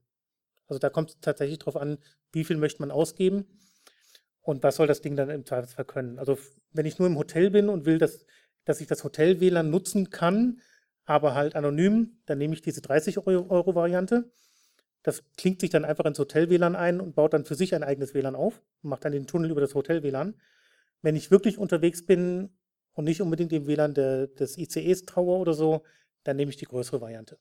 Also 0.67 0.79
da 0.79 0.89
kommt 0.89 1.09
es 1.09 1.19
tatsächlich 1.19 1.59
darauf 1.59 1.75
an, 1.75 1.97
wie 2.31 2.43
viel 2.43 2.57
möchte 2.57 2.81
man 2.81 2.91
ausgeben 2.91 3.45
und 4.41 4.63
was 4.63 4.75
soll 4.75 4.87
das 4.87 5.01
Ding 5.01 5.15
dann 5.15 5.29
im 5.29 5.45
Zweifelsfall 5.45 5.85
können. 5.85 6.19
Also 6.19 6.37
wenn 6.71 6.85
ich 6.85 6.99
nur 6.99 7.07
im 7.07 7.17
Hotel 7.17 7.49
bin 7.49 7.69
und 7.69 7.85
will, 7.85 7.97
dass, 7.97 8.25
dass 8.65 8.81
ich 8.81 8.87
das 8.87 9.03
Hotel-WLAN 9.03 9.69
nutzen 9.69 10.11
kann, 10.11 10.61
aber 11.05 11.35
halt 11.35 11.55
anonym, 11.55 12.21
dann 12.25 12.37
nehme 12.37 12.53
ich 12.53 12.61
diese 12.61 12.81
30 12.81 13.25
Euro 13.25 13.75
Variante. 13.75 14.31
Das 15.03 15.23
klingt 15.37 15.61
sich 15.61 15.69
dann 15.69 15.85
einfach 15.85 16.05
ins 16.05 16.19
Hotel-WLAN 16.19 16.75
ein 16.75 17.01
und 17.01 17.15
baut 17.15 17.33
dann 17.33 17.45
für 17.45 17.55
sich 17.55 17.73
ein 17.73 17.83
eigenes 17.83 18.13
WLAN 18.13 18.35
auf 18.35 18.61
und 18.83 18.89
macht 18.89 19.05
dann 19.05 19.11
den 19.11 19.27
Tunnel 19.27 19.49
über 19.51 19.61
das 19.61 19.73
Hotel-WLAN. 19.73 20.35
Wenn 21.01 21.15
ich 21.15 21.31
wirklich 21.31 21.57
unterwegs 21.57 22.05
bin 22.05 22.51
und 22.93 23.05
nicht 23.05 23.21
unbedingt 23.21 23.51
im 23.53 23.67
WLAN 23.67 23.93
der, 23.93 24.27
des 24.27 24.57
ICEs 24.57 25.05
Tower 25.05 25.39
oder 25.39 25.53
so, 25.53 25.83
dann 26.23 26.37
nehme 26.37 26.51
ich 26.51 26.57
die 26.57 26.65
größere 26.65 27.01
Variante. 27.01 27.39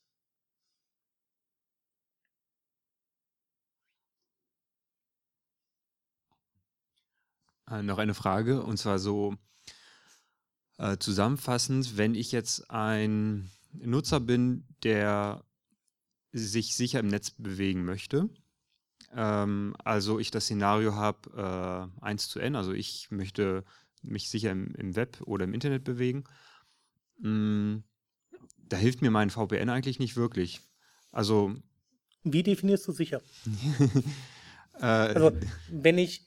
Äh, 7.71 7.83
noch 7.83 7.99
eine 7.99 8.15
Frage, 8.15 8.63
und 8.63 8.79
zwar 8.79 8.99
so 8.99 9.37
äh, 10.79 10.97
zusammenfassend, 10.99 11.97
wenn 11.97 12.15
ich 12.15 12.33
jetzt 12.33 12.71
ein 12.71 13.51
Nutzer 13.73 14.19
bin, 14.19 14.67
der 14.83 15.45
sich 16.33 16.74
sicher 16.74 17.01
im 17.01 17.09
Netz 17.09 17.31
bewegen 17.31 17.85
möchte. 17.85 18.28
Ähm, 19.14 19.74
also 19.85 20.18
ich 20.18 20.31
das 20.31 20.45
Szenario 20.45 20.95
habe 20.95 21.91
äh, 22.01 22.05
1 22.05 22.28
zu 22.28 22.39
n, 22.39 22.57
also 22.57 22.72
ich 22.72 23.11
möchte 23.11 23.64
mich 24.03 24.31
sicher 24.31 24.51
im, 24.53 24.74
im 24.76 24.97
Web 24.97 25.20
oder 25.22 25.45
im 25.45 25.55
Internet 25.55 25.85
bewegen. 25.85 26.24
Mm, 27.18 27.78
da 28.57 28.76
hilft 28.76 29.03
mir 29.03 29.11
mein 29.11 29.31
VPN 29.31 29.68
eigentlich 29.68 29.99
nicht 29.99 30.16
wirklich. 30.16 30.61
Also. 31.11 31.55
Wie 32.22 32.43
definierst 32.43 32.87
du 32.87 32.93
sicher? 32.93 33.20
äh, 34.74 34.85
also, 34.85 35.33
wenn 35.68 35.99
ich 35.99 36.26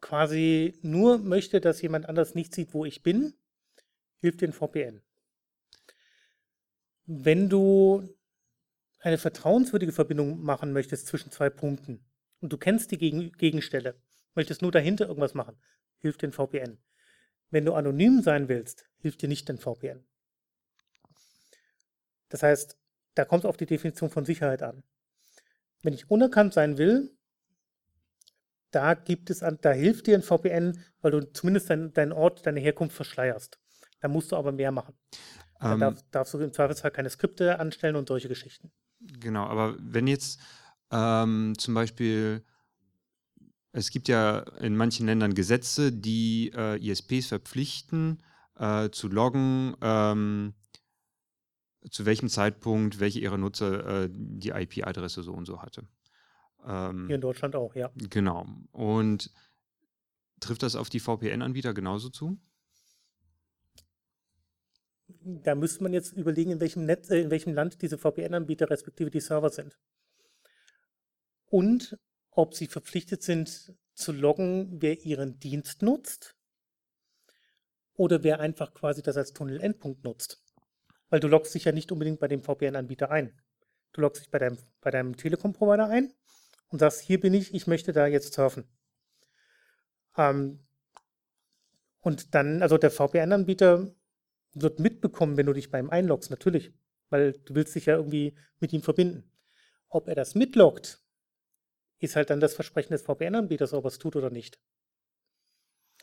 quasi 0.00 0.78
nur 0.82 1.18
möchte, 1.18 1.60
dass 1.60 1.82
jemand 1.82 2.08
anders 2.08 2.34
nicht 2.34 2.54
sieht, 2.54 2.74
wo 2.74 2.84
ich 2.84 3.02
bin, 3.02 3.34
hilft 4.18 4.40
den 4.40 4.52
VPN. 4.52 5.02
Wenn 7.06 7.48
du 7.48 8.08
eine 9.02 9.18
vertrauenswürdige 9.18 9.92
Verbindung 9.92 10.42
machen 10.42 10.72
möchtest 10.72 11.06
zwischen 11.08 11.30
zwei 11.32 11.50
Punkten 11.50 12.04
und 12.40 12.52
du 12.52 12.58
kennst 12.58 12.90
die 12.92 12.98
Gegen 12.98 13.32
Gegenstelle, 13.32 14.00
möchtest 14.34 14.62
nur 14.62 14.72
dahinter 14.72 15.08
irgendwas 15.08 15.34
machen, 15.34 15.56
hilft 15.98 16.22
den 16.22 16.32
VPN. 16.32 16.78
Wenn 17.50 17.64
du 17.64 17.74
anonym 17.74 18.22
sein 18.22 18.48
willst, 18.48 18.86
hilft 18.98 19.22
dir 19.22 19.28
nicht 19.28 19.48
den 19.48 19.58
VPN. 19.58 20.04
Das 22.28 22.42
heißt, 22.42 22.78
da 23.14 23.24
kommt 23.24 23.44
es 23.44 23.48
auf 23.48 23.56
die 23.56 23.66
Definition 23.66 24.10
von 24.10 24.24
Sicherheit 24.24 24.62
an. 24.62 24.82
Wenn 25.82 25.92
ich 25.94 26.10
unerkannt 26.10 26.54
sein 26.54 26.78
will, 26.78 27.16
da 28.70 28.94
gibt 28.94 29.28
es, 29.30 29.40
da 29.40 29.72
hilft 29.72 30.06
dir 30.06 30.16
ein 30.16 30.22
VPN, 30.22 30.82
weil 31.02 31.10
du 31.10 31.32
zumindest 31.32 31.68
deinen 31.68 32.12
Ort, 32.12 32.46
deine 32.46 32.60
Herkunft 32.60 32.96
verschleierst. 32.96 33.58
Da 34.00 34.08
musst 34.08 34.32
du 34.32 34.36
aber 34.36 34.52
mehr 34.52 34.72
machen. 34.72 34.94
Da 35.60 35.74
Ähm, 35.74 35.80
darf, 35.80 36.02
darfst 36.10 36.34
du 36.34 36.38
im 36.38 36.52
Zweifelsfall 36.52 36.90
keine 36.90 37.10
Skripte 37.10 37.58
anstellen 37.58 37.96
und 37.96 38.08
solche 38.08 38.28
Geschichten. 38.28 38.72
Genau, 39.20 39.46
aber 39.46 39.76
wenn 39.78 40.06
jetzt 40.06 40.40
ähm, 40.90 41.54
zum 41.58 41.74
Beispiel, 41.74 42.44
es 43.72 43.90
gibt 43.90 44.08
ja 44.08 44.40
in 44.60 44.76
manchen 44.76 45.06
Ländern 45.06 45.34
Gesetze, 45.34 45.92
die 45.92 46.52
äh, 46.54 46.78
ISPs 46.78 47.28
verpflichten, 47.28 48.22
äh, 48.56 48.90
zu 48.90 49.08
loggen, 49.08 49.74
ähm, 49.80 50.54
zu 51.90 52.04
welchem 52.04 52.28
Zeitpunkt 52.28 53.00
welche 53.00 53.18
ihrer 53.18 53.38
Nutzer 53.38 54.04
äh, 54.04 54.08
die 54.12 54.50
IP-Adresse 54.50 55.22
so 55.22 55.32
und 55.32 55.46
so 55.46 55.62
hatte. 55.62 55.88
Ähm, 56.64 57.06
Hier 57.06 57.16
in 57.16 57.20
Deutschland 57.20 57.56
auch, 57.56 57.74
ja. 57.74 57.90
Genau. 57.96 58.46
Und 58.70 59.30
trifft 60.40 60.62
das 60.62 60.76
auf 60.76 60.90
die 60.90 61.00
VPN-Anbieter 61.00 61.74
genauso 61.74 62.08
zu? 62.08 62.38
Da 65.24 65.54
müsste 65.54 65.82
man 65.82 65.92
jetzt 65.92 66.12
überlegen, 66.12 66.50
in 66.50 66.60
welchem 66.60 66.84
Netz, 66.84 67.10
äh, 67.10 67.20
in 67.20 67.30
welchem 67.30 67.54
Land 67.54 67.82
diese 67.82 67.98
VPN-Anbieter 67.98 68.70
respektive 68.70 69.10
die 69.10 69.20
Server 69.20 69.50
sind. 69.50 69.78
Und 71.46 71.98
ob 72.30 72.54
sie 72.54 72.66
verpflichtet 72.66 73.22
sind 73.22 73.74
zu 73.94 74.12
loggen, 74.12 74.80
wer 74.80 75.00
ihren 75.04 75.38
Dienst 75.38 75.82
nutzt 75.82 76.34
oder 77.94 78.22
wer 78.22 78.40
einfach 78.40 78.72
quasi 78.74 79.02
das 79.02 79.16
als 79.16 79.32
Tunnel-Endpunkt 79.32 80.02
nutzt. 80.02 80.42
Weil 81.10 81.20
du 81.20 81.28
loggst 81.28 81.54
dich 81.54 81.64
ja 81.64 81.72
nicht 81.72 81.92
unbedingt 81.92 82.20
bei 82.20 82.28
dem 82.28 82.42
VPN-Anbieter 82.42 83.10
ein. 83.10 83.38
Du 83.92 84.00
loggst 84.00 84.22
dich 84.22 84.30
bei 84.30 84.38
deinem, 84.38 84.58
bei 84.80 84.90
deinem 84.90 85.16
Telekom-Provider 85.16 85.88
ein 85.88 86.12
und 86.68 86.78
sagst, 86.78 87.02
hier 87.02 87.20
bin 87.20 87.34
ich, 87.34 87.54
ich 87.54 87.66
möchte 87.66 87.92
da 87.92 88.06
jetzt 88.06 88.32
surfen. 88.32 88.66
Ähm, 90.16 90.66
und 92.00 92.34
dann, 92.34 92.62
also 92.62 92.78
der 92.78 92.90
VPN-Anbieter 92.90 93.94
wird 94.54 94.80
mitbekommen, 94.80 95.36
wenn 95.36 95.46
du 95.46 95.52
dich 95.52 95.70
bei 95.70 95.78
ihm 95.78 95.90
einloggst, 95.90 96.30
natürlich, 96.30 96.72
weil 97.10 97.32
du 97.32 97.54
willst 97.54 97.74
dich 97.74 97.86
ja 97.86 97.96
irgendwie 97.96 98.34
mit 98.60 98.72
ihm 98.72 98.82
verbinden. 98.82 99.30
Ob 99.88 100.08
er 100.08 100.14
das 100.14 100.34
mitloggt, 100.34 101.00
ist 101.98 102.16
halt 102.16 102.30
dann 102.30 102.40
das 102.40 102.54
Versprechen 102.54 102.92
des 102.92 103.02
VPN-Anbieters, 103.02 103.72
ob 103.72 103.84
er 103.84 103.88
es 103.88 103.98
tut 103.98 104.16
oder 104.16 104.30
nicht. 104.30 104.58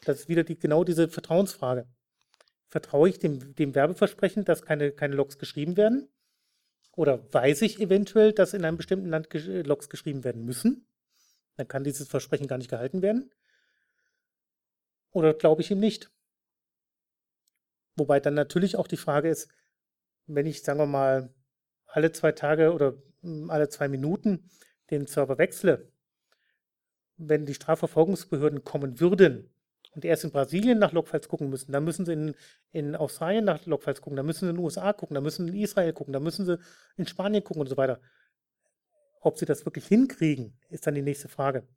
Das 0.06 0.22
ist 0.22 0.30
wieder 0.30 0.44
die, 0.44 0.58
genau 0.58 0.84
diese 0.84 1.10
Vertrauensfrage. 1.10 1.88
Vertraue 2.70 3.10
ich 3.10 3.20
dem, 3.20 3.56
dem 3.56 3.76
Werbeversprechen, 3.76 4.46
dass 4.46 4.62
keine, 4.62 4.92
keine 4.92 5.16
Logs 5.16 5.38
geschrieben 5.38 5.76
werden? 5.76 6.10
Oder 6.96 7.32
weiß 7.34 7.62
ich 7.64 7.80
eventuell, 7.80 8.34
dass 8.34 8.54
in 8.54 8.64
einem 8.64 8.78
bestimmten 8.78 9.10
Land 9.10 9.30
ge 9.30 9.62
Logs 9.64 9.90
geschrieben 9.90 10.24
werden 10.24 10.46
müssen? 10.46 10.86
Dann 11.56 11.68
kann 11.68 11.84
dieses 11.84 12.08
Versprechen 12.08 12.48
gar 12.48 12.58
nicht 12.58 12.70
gehalten 12.70 13.02
werden. 13.02 13.32
Oder 15.12 15.34
glaube 15.34 15.62
ich 15.62 15.72
ihm 15.72 15.80
nicht? 15.80 16.12
Wobei 18.00 18.20
dann 18.20 18.34
natürlich 18.34 18.78
auch 18.78 18.88
die 18.88 18.98
Frage 18.98 19.30
ist, 19.30 19.50
wenn 20.26 20.46
ich, 20.46 20.64
sagen 20.64 20.80
wir 20.80 20.86
mal, 20.86 21.34
alle 21.86 22.12
zwei 22.12 22.32
Tage 22.32 22.74
oder 22.74 22.96
hm, 23.22 23.50
alle 23.50 23.70
zwei 23.70 23.88
Minuten 23.88 24.50
den 24.90 25.06
Server 25.06 25.38
wechsle, 25.38 25.92
wenn 27.18 27.46
die 27.46 27.54
Strafverfolgungsbehörden 27.54 28.64
kommen 28.64 29.00
würden 29.00 29.50
und 29.92 30.06
erst 30.06 30.24
in 30.24 30.32
Brasilien 30.32 30.80
nach 30.80 30.94
Logfiles 30.94 31.28
gucken 31.28 31.50
müssen, 31.50 31.72
dann 31.72 31.84
müssen 31.84 32.06
sie 32.06 32.14
in, 32.14 32.36
in 32.72 32.96
Australien 32.96 33.44
nach 33.44 33.66
Logfiles 33.66 34.02
gucken, 34.02 34.16
dann 34.18 34.26
müssen 34.26 34.46
sie 34.46 34.50
in 34.50 34.56
den 34.56 34.64
USA 34.64 34.94
gucken, 34.94 35.16
dann 35.16 35.24
müssen 35.24 35.48
sie 35.48 35.58
in 35.58 35.64
Israel 35.64 35.94
gucken, 35.94 36.14
dann 36.14 36.24
müssen 36.24 36.46
sie 36.46 36.60
in 36.96 37.06
Spanien 37.06 37.44
gucken 37.44 37.62
und 37.62 37.68
so 37.68 37.78
weiter. 37.78 38.00
Ob 39.22 39.38
sie 39.38 39.46
das 39.46 39.66
wirklich 39.66 39.86
hinkriegen, 39.88 40.58
ist 40.70 40.88
dann 40.88 40.96
die 40.96 41.02
nächste 41.02 41.28
Frage. 41.28 41.68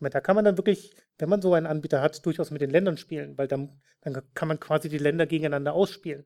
Da 0.00 0.20
kann 0.20 0.36
man 0.36 0.44
dann 0.44 0.56
wirklich, 0.56 0.94
wenn 1.18 1.28
man 1.28 1.42
so 1.42 1.54
einen 1.54 1.66
Anbieter 1.66 2.00
hat, 2.00 2.24
durchaus 2.24 2.50
mit 2.50 2.60
den 2.60 2.70
Ländern 2.70 2.96
spielen, 2.96 3.36
weil 3.36 3.48
dann, 3.48 3.80
dann 4.00 4.22
kann 4.34 4.48
man 4.48 4.60
quasi 4.60 4.88
die 4.88 4.98
Länder 4.98 5.26
gegeneinander 5.26 5.72
ausspielen. 5.72 6.24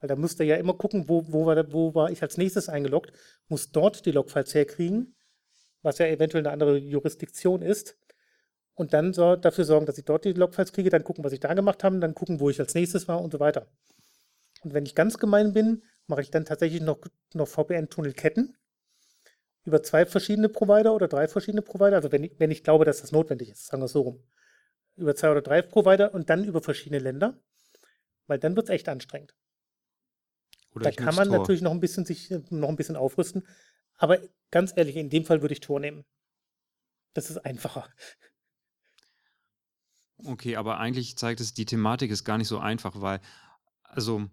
Weil 0.00 0.08
da 0.08 0.16
müsste 0.16 0.44
ja 0.44 0.56
immer 0.56 0.74
gucken, 0.74 1.08
wo, 1.08 1.24
wo, 1.32 1.46
war, 1.46 1.72
wo 1.72 1.94
war 1.94 2.10
ich 2.10 2.22
als 2.22 2.36
nächstes 2.36 2.68
eingeloggt, 2.68 3.12
muss 3.48 3.70
dort 3.70 4.04
die 4.04 4.10
Logfiles 4.10 4.54
herkriegen, 4.54 5.14
was 5.82 5.98
ja 5.98 6.06
eventuell 6.06 6.42
eine 6.42 6.52
andere 6.52 6.76
Jurisdiktion 6.76 7.62
ist. 7.62 7.96
Und 8.74 8.92
dann 8.92 9.14
so, 9.14 9.36
dafür 9.36 9.64
sorgen, 9.64 9.86
dass 9.86 9.96
ich 9.96 10.04
dort 10.04 10.24
die 10.24 10.32
Logfiles 10.32 10.72
kriege, 10.72 10.90
dann 10.90 11.04
gucken, 11.04 11.24
was 11.24 11.32
ich 11.32 11.40
da 11.40 11.54
gemacht 11.54 11.82
habe, 11.82 11.98
dann 11.98 12.14
gucken, 12.14 12.40
wo 12.40 12.50
ich 12.50 12.60
als 12.60 12.74
nächstes 12.74 13.08
war 13.08 13.22
und 13.22 13.32
so 13.32 13.40
weiter. 13.40 13.68
Und 14.62 14.74
wenn 14.74 14.84
ich 14.84 14.94
ganz 14.94 15.18
gemein 15.18 15.52
bin, 15.54 15.82
mache 16.08 16.20
ich 16.20 16.30
dann 16.30 16.44
tatsächlich 16.44 16.82
noch, 16.82 16.98
noch 17.32 17.48
VPN-Tunnelketten 17.48 18.56
über 19.66 19.82
zwei 19.82 20.06
verschiedene 20.06 20.48
Provider 20.48 20.94
oder 20.94 21.08
drei 21.08 21.26
verschiedene 21.26 21.60
Provider. 21.60 21.96
Also 21.96 22.12
wenn 22.12 22.24
ich, 22.24 22.32
wenn 22.38 22.52
ich 22.52 22.62
glaube, 22.62 22.84
dass 22.84 23.00
das 23.00 23.12
notwendig 23.12 23.50
ist, 23.50 23.66
sagen 23.66 23.82
wir 23.82 23.86
es 23.86 23.92
so 23.92 24.02
rum. 24.02 24.22
Über 24.94 25.14
zwei 25.14 25.30
oder 25.30 25.42
drei 25.42 25.60
Provider 25.60 26.14
und 26.14 26.30
dann 26.30 26.44
über 26.44 26.62
verschiedene 26.62 27.00
Länder, 27.00 27.38
weil 28.28 28.38
dann 28.38 28.56
wird 28.56 28.68
es 28.68 28.74
echt 28.74 28.88
anstrengend. 28.88 29.34
Oder 30.72 30.84
Da 30.84 30.90
kann 30.92 31.16
man 31.16 31.28
Tor. 31.28 31.38
natürlich 31.38 31.62
noch 31.62 31.72
ein 31.72 31.80
bisschen 31.80 32.06
sich 32.06 32.30
noch 32.50 32.68
ein 32.68 32.76
bisschen 32.76 32.96
aufrüsten. 32.96 33.46
Aber 33.96 34.20
ganz 34.50 34.72
ehrlich, 34.76 34.96
in 34.96 35.10
dem 35.10 35.24
Fall 35.24 35.42
würde 35.42 35.54
ich 35.54 35.60
Tor 35.60 35.80
nehmen. 35.80 36.04
Das 37.12 37.28
ist 37.28 37.38
einfacher. 37.38 37.88
Okay, 40.24 40.56
aber 40.56 40.78
eigentlich 40.78 41.16
zeigt 41.16 41.40
es, 41.40 41.54
die 41.54 41.66
Thematik 41.66 42.10
ist 42.10 42.24
gar 42.24 42.38
nicht 42.38 42.48
so 42.48 42.58
einfach, 42.58 43.00
weil, 43.00 43.20
also, 43.82 44.30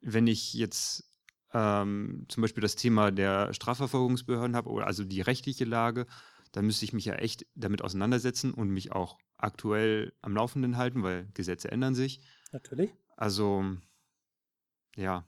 wenn 0.00 0.26
ich 0.26 0.52
jetzt 0.54 1.07
ähm, 1.52 2.26
zum 2.28 2.42
Beispiel 2.42 2.62
das 2.62 2.76
Thema 2.76 3.10
der 3.10 3.52
Strafverfolgungsbehörden 3.52 4.56
habe, 4.56 4.70
oder 4.70 4.86
also 4.86 5.04
die 5.04 5.20
rechtliche 5.20 5.64
Lage, 5.64 6.06
dann 6.52 6.66
müsste 6.66 6.84
ich 6.84 6.92
mich 6.92 7.04
ja 7.04 7.14
echt 7.14 7.46
damit 7.54 7.82
auseinandersetzen 7.82 8.52
und 8.54 8.70
mich 8.70 8.92
auch 8.92 9.18
aktuell 9.36 10.12
am 10.22 10.34
Laufenden 10.34 10.76
halten, 10.76 11.02
weil 11.02 11.28
Gesetze 11.34 11.70
ändern 11.70 11.94
sich. 11.94 12.20
Natürlich. 12.52 12.94
Also, 13.16 13.64
ja, 14.96 15.26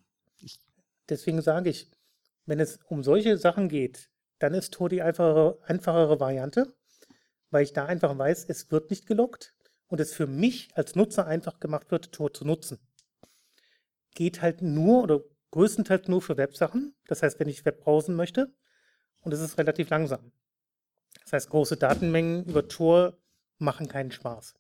Deswegen 1.11 1.43
sage 1.43 1.71
ich, 1.71 1.91
wenn 2.47 2.61
es 2.61 2.79
um 2.89 3.03
solche 3.03 3.37
Sachen 3.37 3.69
geht, 3.69 4.11
dann 4.39 4.55
ist 4.55 4.73
Tor 4.73 4.89
die 4.89 5.03
einfachere, 5.03 5.59
einfachere 5.65 6.21
Variante, 6.21 6.75
weil 7.51 7.65
ich 7.65 7.73
da 7.73 7.85
einfach 7.85 8.17
weiß, 8.17 8.47
es 8.49 8.71
wird 8.71 8.91
nicht 8.91 9.07
gelockt 9.07 9.55
und 9.89 10.01
es 10.01 10.15
für 10.15 10.29
mich 10.29 10.71
als 10.77 10.95
Nutzer 10.95 11.27
einfach 11.27 11.59
gemacht 11.59 11.91
wird, 11.91 12.13
Tor 12.13 12.33
zu 12.33 12.45
nutzen. 12.45 12.79
Geht 14.15 14.41
halt 14.41 14.63
nur 14.63 15.03
oder 15.03 15.21
größtenteils 15.51 16.09
nur 16.09 16.23
für 16.23 16.37
Websachen. 16.37 16.95
Das 17.07 17.23
heißt, 17.23 17.41
wenn 17.41 17.49
ich 17.49 17.65
Web 17.65 17.81
browsen 17.81 18.15
möchte 18.15 18.53
und 19.23 19.33
es 19.33 19.41
ist 19.41 19.59
relativ 19.59 19.91
langsam. 19.91 20.33
Das 21.23 21.33
heißt, 21.33 21.51
große 21.51 21.77
Datenmengen 21.77 22.45
über 22.45 22.69
Tor 22.69 23.17
machen 23.59 23.89
keinen 23.89 24.11
Spaß. 24.13 24.55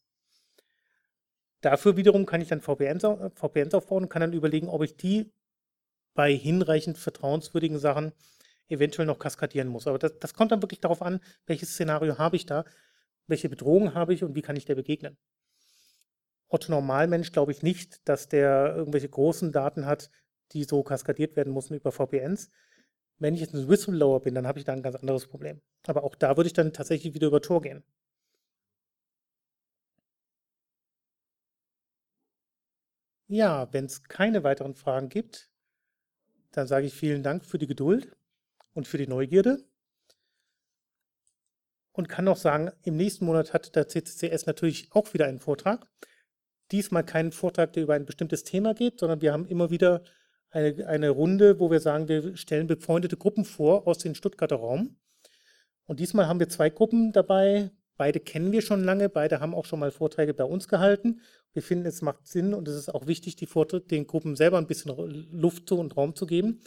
Dafür 1.61 1.97
wiederum 1.97 2.27
kann 2.27 2.41
ich 2.41 2.49
dann 2.49 2.61
VPNs, 2.61 3.05
au- 3.05 3.31
VPNs 3.35 3.75
aufbauen 3.75 4.05
und 4.05 4.09
kann 4.09 4.21
dann 4.21 4.33
überlegen, 4.33 4.69
ob 4.69 4.83
ich 4.83 4.97
die 4.97 5.33
bei 6.15 6.35
hinreichend 6.35 6.99
vertrauenswürdigen 6.99 7.79
Sachen 7.79 8.13
eventuell 8.69 9.07
noch 9.07 9.19
kaskadieren 9.19 9.69
muss. 9.69 9.87
Aber 9.87 9.99
das, 9.99 10.19
das 10.19 10.35
kommt 10.35 10.53
dann 10.53 10.63
wirklich 10.63 10.81
darauf 10.81 11.03
an, 11.03 11.21
welches 11.47 11.71
Szenario 11.73 12.19
habe 12.19 12.37
ich 12.37 12.47
da, 12.47 12.65
welche 13.27 13.49
Bedrohung 13.49 13.95
habe 13.95 14.15
ich 14.15 14.25
und 14.25 14.35
wie 14.35 14.43
kann 14.43 14.57
ich 14.57 14.65
der 14.65 14.75
begegnen. 14.75 15.19
Otto 16.49 16.73
Normalmensch 16.73 17.31
glaube 17.33 17.53
ich 17.53 17.63
nicht, 17.63 18.09
dass 18.09 18.29
der 18.29 18.75
irgendwelche 18.75 19.09
großen 19.09 19.53
Daten 19.53 19.87
hat, 19.87 20.11
die 20.53 20.65
so 20.65 20.83
kaskadiert 20.83 21.37
werden 21.37 21.53
müssen 21.55 21.75
über 21.75 21.93
VPNs. 21.93 22.51
Wenn 23.19 23.35
ich 23.35 23.41
jetzt 23.41 23.55
ein 23.55 23.69
Whistleblower 23.69 24.21
bin, 24.21 24.35
dann 24.35 24.47
habe 24.47 24.59
ich 24.59 24.65
da 24.65 24.73
ein 24.73 24.83
ganz 24.83 24.97
anderes 24.97 25.27
Problem. 25.27 25.61
Aber 25.87 26.05
auch 26.05 26.15
da 26.15 26.37
würde 26.37 26.49
ich 26.49 26.55
dann 26.55 26.73
tatsächlich 26.73 27.15
wieder 27.15 27.29
über 27.29 27.43
Tor 27.43 27.61
gehen. 27.63 27.85
Ja, 33.29 33.73
wenn 33.73 33.85
es 33.85 34.03
keine 34.03 34.43
weiteren 34.43 34.75
Fragen 34.75 35.09
gibt, 35.09 35.51
dann 36.51 36.67
sage 36.67 36.87
ich 36.87 36.95
vielen 36.95 37.23
Dank 37.23 37.45
für 37.45 37.59
die 37.59 37.69
Geduld 37.69 38.17
und 38.75 38.89
für 38.89 38.99
die 38.99 39.07
Neugierde. 39.07 39.65
Und 41.93 42.09
kann 42.09 42.25
noch 42.25 42.37
sagen, 42.37 42.73
im 42.83 42.97
nächsten 42.97 43.27
Monat 43.27 43.53
hat 43.53 43.77
der 43.77 43.87
CCCS 43.87 44.47
natürlich 44.47 44.91
auch 44.93 45.13
wieder 45.13 45.27
einen 45.27 45.39
Vortrag. 45.39 45.89
Diesmal 46.73 47.05
keinen 47.05 47.31
Vortrag, 47.33 47.73
der 47.73 47.83
über 47.85 47.95
ein 47.95 48.07
bestimmtes 48.07 48.43
Thema 48.43 48.75
geht, 48.75 48.99
sondern 48.99 49.21
wir 49.21 49.33
haben 49.33 49.47
immer 49.47 49.71
wieder 49.71 50.03
eine, 50.51 50.87
eine 50.87 51.11
Runde, 51.11 51.61
wo 51.61 51.71
wir 51.71 51.81
sagen, 51.81 52.09
wir 52.09 52.37
stellen 52.37 52.67
befreundete 52.67 53.17
Gruppen 53.17 53.45
vor 53.45 53.87
aus 53.87 53.99
dem 53.99 54.15
Stuttgarter 54.15 54.57
Raum. 54.57 54.97
Und 55.87 56.01
diesmal 56.01 56.27
haben 56.27 56.41
wir 56.41 56.49
zwei 56.49 56.71
Gruppen 56.71 57.13
dabei. 57.13 57.71
Beide 57.97 58.21
kennen 58.21 58.53
wir 58.53 58.63
schon 58.63 58.83
lange, 58.83 59.09
beide 59.09 59.41
haben 59.41 59.55
auch 59.55 59.67
schon 59.67 59.81
mal 59.81 59.91
Vorträge 59.91 60.33
bei 60.33 60.45
uns 60.45 60.69
gehalten. 60.69 61.21
Wir 61.53 61.63
finden, 61.63 61.87
es 61.87 62.01
macht 62.01 62.27
Sinn 62.27 62.55
und 62.55 62.67
es 62.69 62.77
ist 62.77 62.95
auch 62.95 63.07
wichtig, 63.07 63.37
die 63.37 63.47
Vorträge, 63.47 63.87
den 63.87 64.07
Gruppen 64.07 64.37
selber 64.37 64.59
ein 64.59 64.67
bisschen 64.67 64.91
Luft 65.33 65.71
und 65.73 65.97
Raum 65.97 66.15
zu 66.15 66.27
geben. 66.27 66.61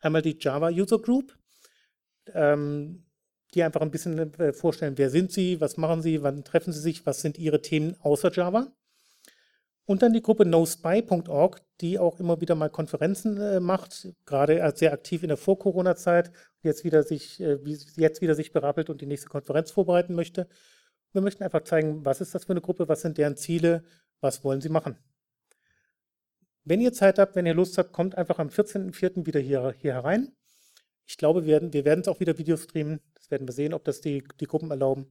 Einmal 0.00 0.22
die 0.22 0.36
Java 0.40 0.68
User 0.70 0.98
Group, 0.98 1.36
ähm, 2.34 3.04
die 3.54 3.62
einfach 3.62 3.82
ein 3.82 3.90
bisschen 3.90 4.18
äh, 4.40 4.52
vorstellen, 4.52 4.98
wer 4.98 5.10
sind 5.10 5.30
sie, 5.30 5.60
was 5.60 5.76
machen 5.76 6.02
sie, 6.02 6.22
wann 6.22 6.42
treffen 6.42 6.72
sie 6.72 6.80
sich, 6.80 7.06
was 7.06 7.20
sind 7.20 7.38
ihre 7.38 7.62
Themen 7.62 7.96
außer 8.00 8.32
Java. 8.32 8.72
Und 9.90 10.02
dann 10.02 10.12
die 10.12 10.22
Gruppe 10.22 10.46
nospy.org, 10.46 11.62
die 11.80 11.98
auch 11.98 12.20
immer 12.20 12.40
wieder 12.40 12.54
mal 12.54 12.70
Konferenzen 12.70 13.40
äh, 13.40 13.58
macht, 13.58 14.06
gerade 14.24 14.72
sehr 14.76 14.92
aktiv 14.92 15.24
in 15.24 15.30
der 15.30 15.36
Vor-Corona-Zeit, 15.36 16.30
jetzt 16.62 16.84
wieder 16.84 17.02
sich, 17.02 17.40
äh, 17.40 17.58
jetzt 17.96 18.20
wieder 18.20 18.36
sich 18.36 18.52
berappelt 18.52 18.88
und 18.88 19.00
die 19.00 19.06
nächste 19.06 19.28
Konferenz 19.28 19.72
vorbereiten 19.72 20.14
möchte. 20.14 20.46
Wir 21.12 21.22
möchten 21.22 21.42
einfach 21.42 21.64
zeigen, 21.64 22.04
was 22.04 22.20
ist 22.20 22.36
das 22.36 22.44
für 22.44 22.52
eine 22.52 22.60
Gruppe, 22.60 22.88
was 22.88 23.00
sind 23.00 23.18
deren 23.18 23.36
Ziele, 23.36 23.82
was 24.20 24.44
wollen 24.44 24.60
sie 24.60 24.68
machen. 24.68 24.96
Wenn 26.62 26.80
ihr 26.80 26.92
Zeit 26.92 27.18
habt, 27.18 27.34
wenn 27.34 27.46
ihr 27.46 27.54
Lust 27.54 27.76
habt, 27.76 27.92
kommt 27.92 28.16
einfach 28.16 28.38
am 28.38 28.46
14.04. 28.46 29.26
wieder 29.26 29.40
hier, 29.40 29.74
hier 29.76 29.94
herein. 29.94 30.30
Ich 31.04 31.16
glaube, 31.16 31.46
wir 31.46 31.54
werden, 31.54 31.72
wir 31.72 31.84
es 31.84 32.06
auch 32.06 32.20
wieder 32.20 32.38
Video 32.38 32.56
streamen. 32.56 33.00
Das 33.14 33.32
werden 33.32 33.48
wir 33.48 33.52
sehen, 33.54 33.74
ob 33.74 33.82
das 33.82 34.00
die, 34.00 34.22
die 34.38 34.46
Gruppen 34.46 34.70
erlauben. 34.70 35.10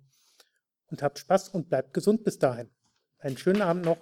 Und 0.88 1.04
habt 1.04 1.20
Spaß 1.20 1.50
und 1.50 1.68
bleibt 1.68 1.94
gesund 1.94 2.24
bis 2.24 2.40
dahin. 2.40 2.70
Einen 3.18 3.36
schönen 3.36 3.62
Abend 3.62 3.84
noch. 3.84 3.98